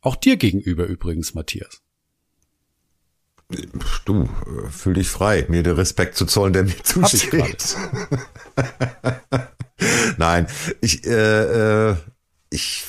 Auch 0.02 0.16
dir 0.16 0.38
gegenüber 0.38 0.86
übrigens, 0.86 1.34
Matthias. 1.34 1.82
Du, 4.06 4.28
fühl 4.72 4.96
dich 4.96 5.08
frei, 5.08 5.46
mir 5.50 5.62
den 5.62 5.76
Respekt 5.76 6.16
zu 6.16 6.26
zollen, 6.26 6.54
der 6.54 6.64
mir 6.64 6.84
zusteht. 6.84 7.76
Nein, 10.18 10.48
ich, 10.82 11.06
äh, 11.06 11.90
äh, 11.92 11.96
ich, 12.50 12.84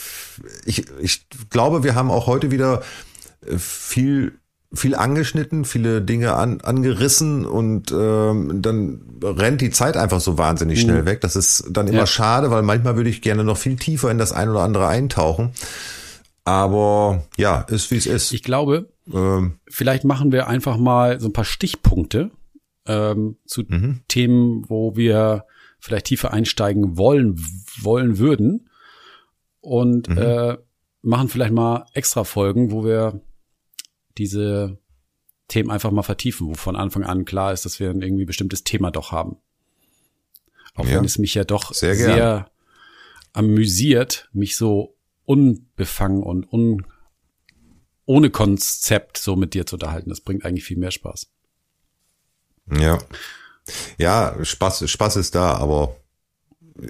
ich, 0.65 0.87
ich 1.01 1.27
glaube, 1.51 1.83
wir 1.83 1.95
haben 1.95 2.11
auch 2.11 2.27
heute 2.27 2.51
wieder 2.51 2.83
äh, 3.47 3.59
viel 3.59 4.39
viel 4.75 4.95
angeschnitten, 4.95 5.65
viele 5.65 6.03
Dinge 6.03 6.35
an, 6.35 6.61
angerissen 6.61 7.47
und 7.47 7.93
ähm, 7.93 8.61
dann 8.63 9.01
rennt 9.23 9.61
die 9.61 9.71
Zeit 9.71 9.97
einfach 9.97 10.21
so 10.21 10.39
wahnsinnig 10.39 10.81
schnell 10.81 11.03
mhm. 11.03 11.07
weg. 11.07 11.21
Das 11.21 11.37
ist 11.37 11.65
dann 11.71 11.87
immer 11.87 12.01
ja. 12.01 12.07
schade, 12.07 12.51
weil 12.51 12.63
manchmal 12.63 12.97
würde 12.97 13.09
ich 13.09 13.23
gerne 13.23 13.45
noch 13.45 13.57
viel 13.57 13.77
tiefer 13.77 14.11
in 14.11 14.19
das 14.19 14.33
ein 14.33 14.49
oder 14.49 14.61
andere 14.61 14.89
eintauchen. 14.89 15.53
Aber 16.45 17.25
ja, 17.37 17.61
ist 17.63 17.91
wie 17.91 17.97
es 17.97 18.07
ist. 18.07 18.33
Ich 18.33 18.43
glaube, 18.43 18.89
ähm, 19.13 19.61
vielleicht 19.69 20.05
machen 20.05 20.33
wir 20.33 20.49
einfach 20.49 20.77
mal 20.77 21.21
so 21.21 21.29
ein 21.29 21.33
paar 21.33 21.45
Stichpunkte 21.45 22.31
ähm, 22.87 23.37
zu 23.47 23.63
mhm. 23.63 24.03
Themen, 24.09 24.65
wo 24.69 24.97
wir 24.97 25.45
vielleicht 25.79 26.07
tiefer 26.07 26.33
einsteigen 26.33 26.97
wollen, 26.97 27.41
wollen 27.81 28.19
würden. 28.19 28.71
Und 29.61 30.09
mhm. 30.09 30.19
äh, 30.19 30.57
machen 31.03 31.29
vielleicht 31.29 31.53
mal 31.53 31.87
extra 31.93 32.25
Folgen, 32.25 32.71
wo 32.71 32.85
wir 32.85 33.21
diese 34.19 34.79
Themen 35.49 35.71
einfach 35.71 35.91
mal 35.91 36.03
vertiefen, 36.03 36.49
wo 36.49 36.55
von 36.55 36.77
Anfang 36.77 37.05
an 37.05 37.25
klar 37.25 37.53
ist, 37.53 37.65
dass 37.65 37.79
wir 37.79 37.91
ein 37.91 38.03
irgendwie 38.03 38.25
bestimmtes 38.25 38.65
Thema 38.65 38.91
doch 38.91 39.13
haben. 39.13 39.37
Auch 40.75 40.87
ja, 40.87 40.97
wenn 40.97 41.05
es 41.05 41.19
mich 41.19 41.35
ja 41.35 41.45
doch 41.45 41.73
sehr, 41.73 41.95
sehr 41.95 42.51
amüsiert, 43.33 44.29
mich 44.33 44.57
so 44.57 44.97
unbefangen 45.25 46.23
und 46.23 46.53
un, 46.53 46.87
ohne 48.07 48.31
Konzept 48.31 49.19
so 49.19 49.37
mit 49.37 49.55
dir 49.55 49.67
zu 49.67 49.77
unterhalten. 49.77 50.09
Das 50.09 50.21
bringt 50.21 50.45
eigentlich 50.45 50.65
viel 50.65 50.79
mehr 50.79 50.91
Spaß. 50.91 51.29
Ja. 52.79 52.99
Ja, 53.99 54.37
Spaß, 54.43 54.89
Spaß 54.89 55.17
ist 55.17 55.35
da, 55.35 55.55
aber 55.55 55.97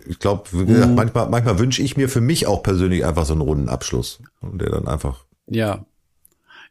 ich 0.06 0.18
glaube, 0.18 0.54
mm. 0.54 0.94
manchmal, 0.94 1.28
manchmal 1.28 1.58
wünsche 1.58 1.82
ich 1.82 1.96
mir 1.96 2.08
für 2.08 2.20
mich 2.20 2.46
auch 2.46 2.62
persönlich 2.62 3.04
einfach 3.04 3.24
so 3.24 3.32
einen 3.32 3.40
runden 3.40 3.68
Abschluss. 3.68 4.20
Und 4.40 4.60
der 4.60 4.70
dann 4.70 4.86
einfach. 4.86 5.24
Ja. 5.46 5.86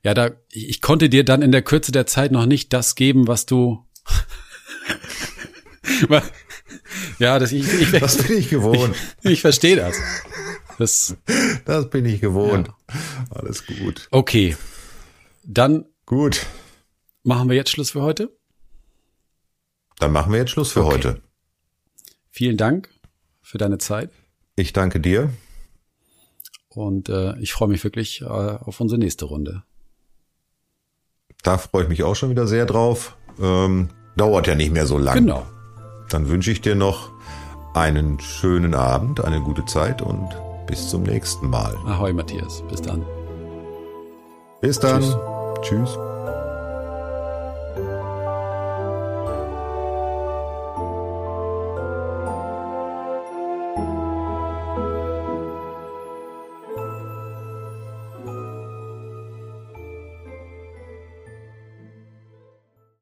Ja, 0.04 0.14
da, 0.14 0.32
ich 0.52 0.82
konnte 0.82 1.10
dir 1.10 1.26
dann 1.26 1.42
in 1.42 1.52
der 1.52 1.64
Kürze 1.64 1.92
der 1.92 2.06
Zeit 2.06 2.32
noch 2.32 2.46
nicht 2.46 2.72
das 2.74 2.96
geben, 2.96 3.28
was 3.28 3.46
du. 3.46 3.84
ja, 7.20 7.40
das, 7.40 7.52
ich, 7.52 7.66
ich, 7.82 7.92
das 7.92 8.18
bin 8.18 8.38
ich 8.38 8.50
gewohnt. 8.50 8.96
Ich, 9.24 9.32
ich 9.32 9.42
verstehe 9.42 9.76
das. 9.76 9.96
Das, 10.78 11.16
das 11.66 11.90
bin 11.90 12.06
ich 12.06 12.22
gewohnt. 12.22 12.68
Ja. 12.68 12.96
Alles 13.30 13.66
gut. 13.66 14.08
Okay. 14.12 14.56
Dann. 15.44 15.86
Gut. 16.06 16.46
Machen 17.24 17.50
wir 17.50 17.56
jetzt 17.56 17.72
Schluss 17.72 17.92
für 17.92 18.02
heute? 18.02 18.36
Dann 20.00 20.12
machen 20.12 20.32
wir 20.32 20.40
jetzt 20.40 20.52
Schluss 20.52 20.72
für 20.72 20.84
okay. 20.84 20.94
heute. 20.94 21.22
Vielen 22.30 22.58
Dank 22.58 22.90
für 23.42 23.58
deine 23.58 23.78
Zeit. 23.78 24.12
Ich 24.56 24.74
danke 24.74 25.00
dir. 25.00 25.32
Und 26.70 27.10
äh, 27.10 27.38
ich 27.40 27.54
freue 27.54 27.70
mich 27.70 27.84
wirklich 27.84 28.22
äh, 28.22 28.26
auf 28.26 28.80
unsere 28.82 29.00
nächste 29.00 29.26
Runde. 29.26 29.64
Da 31.42 31.58
freue 31.58 31.84
ich 31.84 31.90
mich 31.90 32.04
auch 32.04 32.16
schon 32.16 32.30
wieder 32.30 32.48
sehr 32.48 32.66
drauf. 32.66 33.16
Ähm, 33.40 33.90
dauert 34.18 34.48
ja 34.48 34.56
nicht 34.56 34.72
mehr 34.72 34.86
so 34.86 34.98
lange. 34.98 35.22
Genau. 35.22 35.48
Dann 36.10 36.28
wünsche 36.28 36.52
ich 36.52 36.62
dir 36.62 36.76
noch 36.76 37.12
einen 37.74 38.20
schönen 38.20 38.74
Abend, 38.74 39.24
eine 39.24 39.42
gute 39.42 39.66
Zeit 39.66 40.02
und 40.02 40.30
bis 40.68 40.90
zum 40.90 41.04
nächsten 41.04 41.50
Mal. 41.50 41.76
Ahoi, 41.86 42.14
Matthias. 42.14 42.64
Bis 42.70 42.82
dann. 42.82 43.06
Bis 44.62 44.80
dann. 44.80 45.02
Tschüss. 45.02 45.18
Tschüss. 45.62 46.15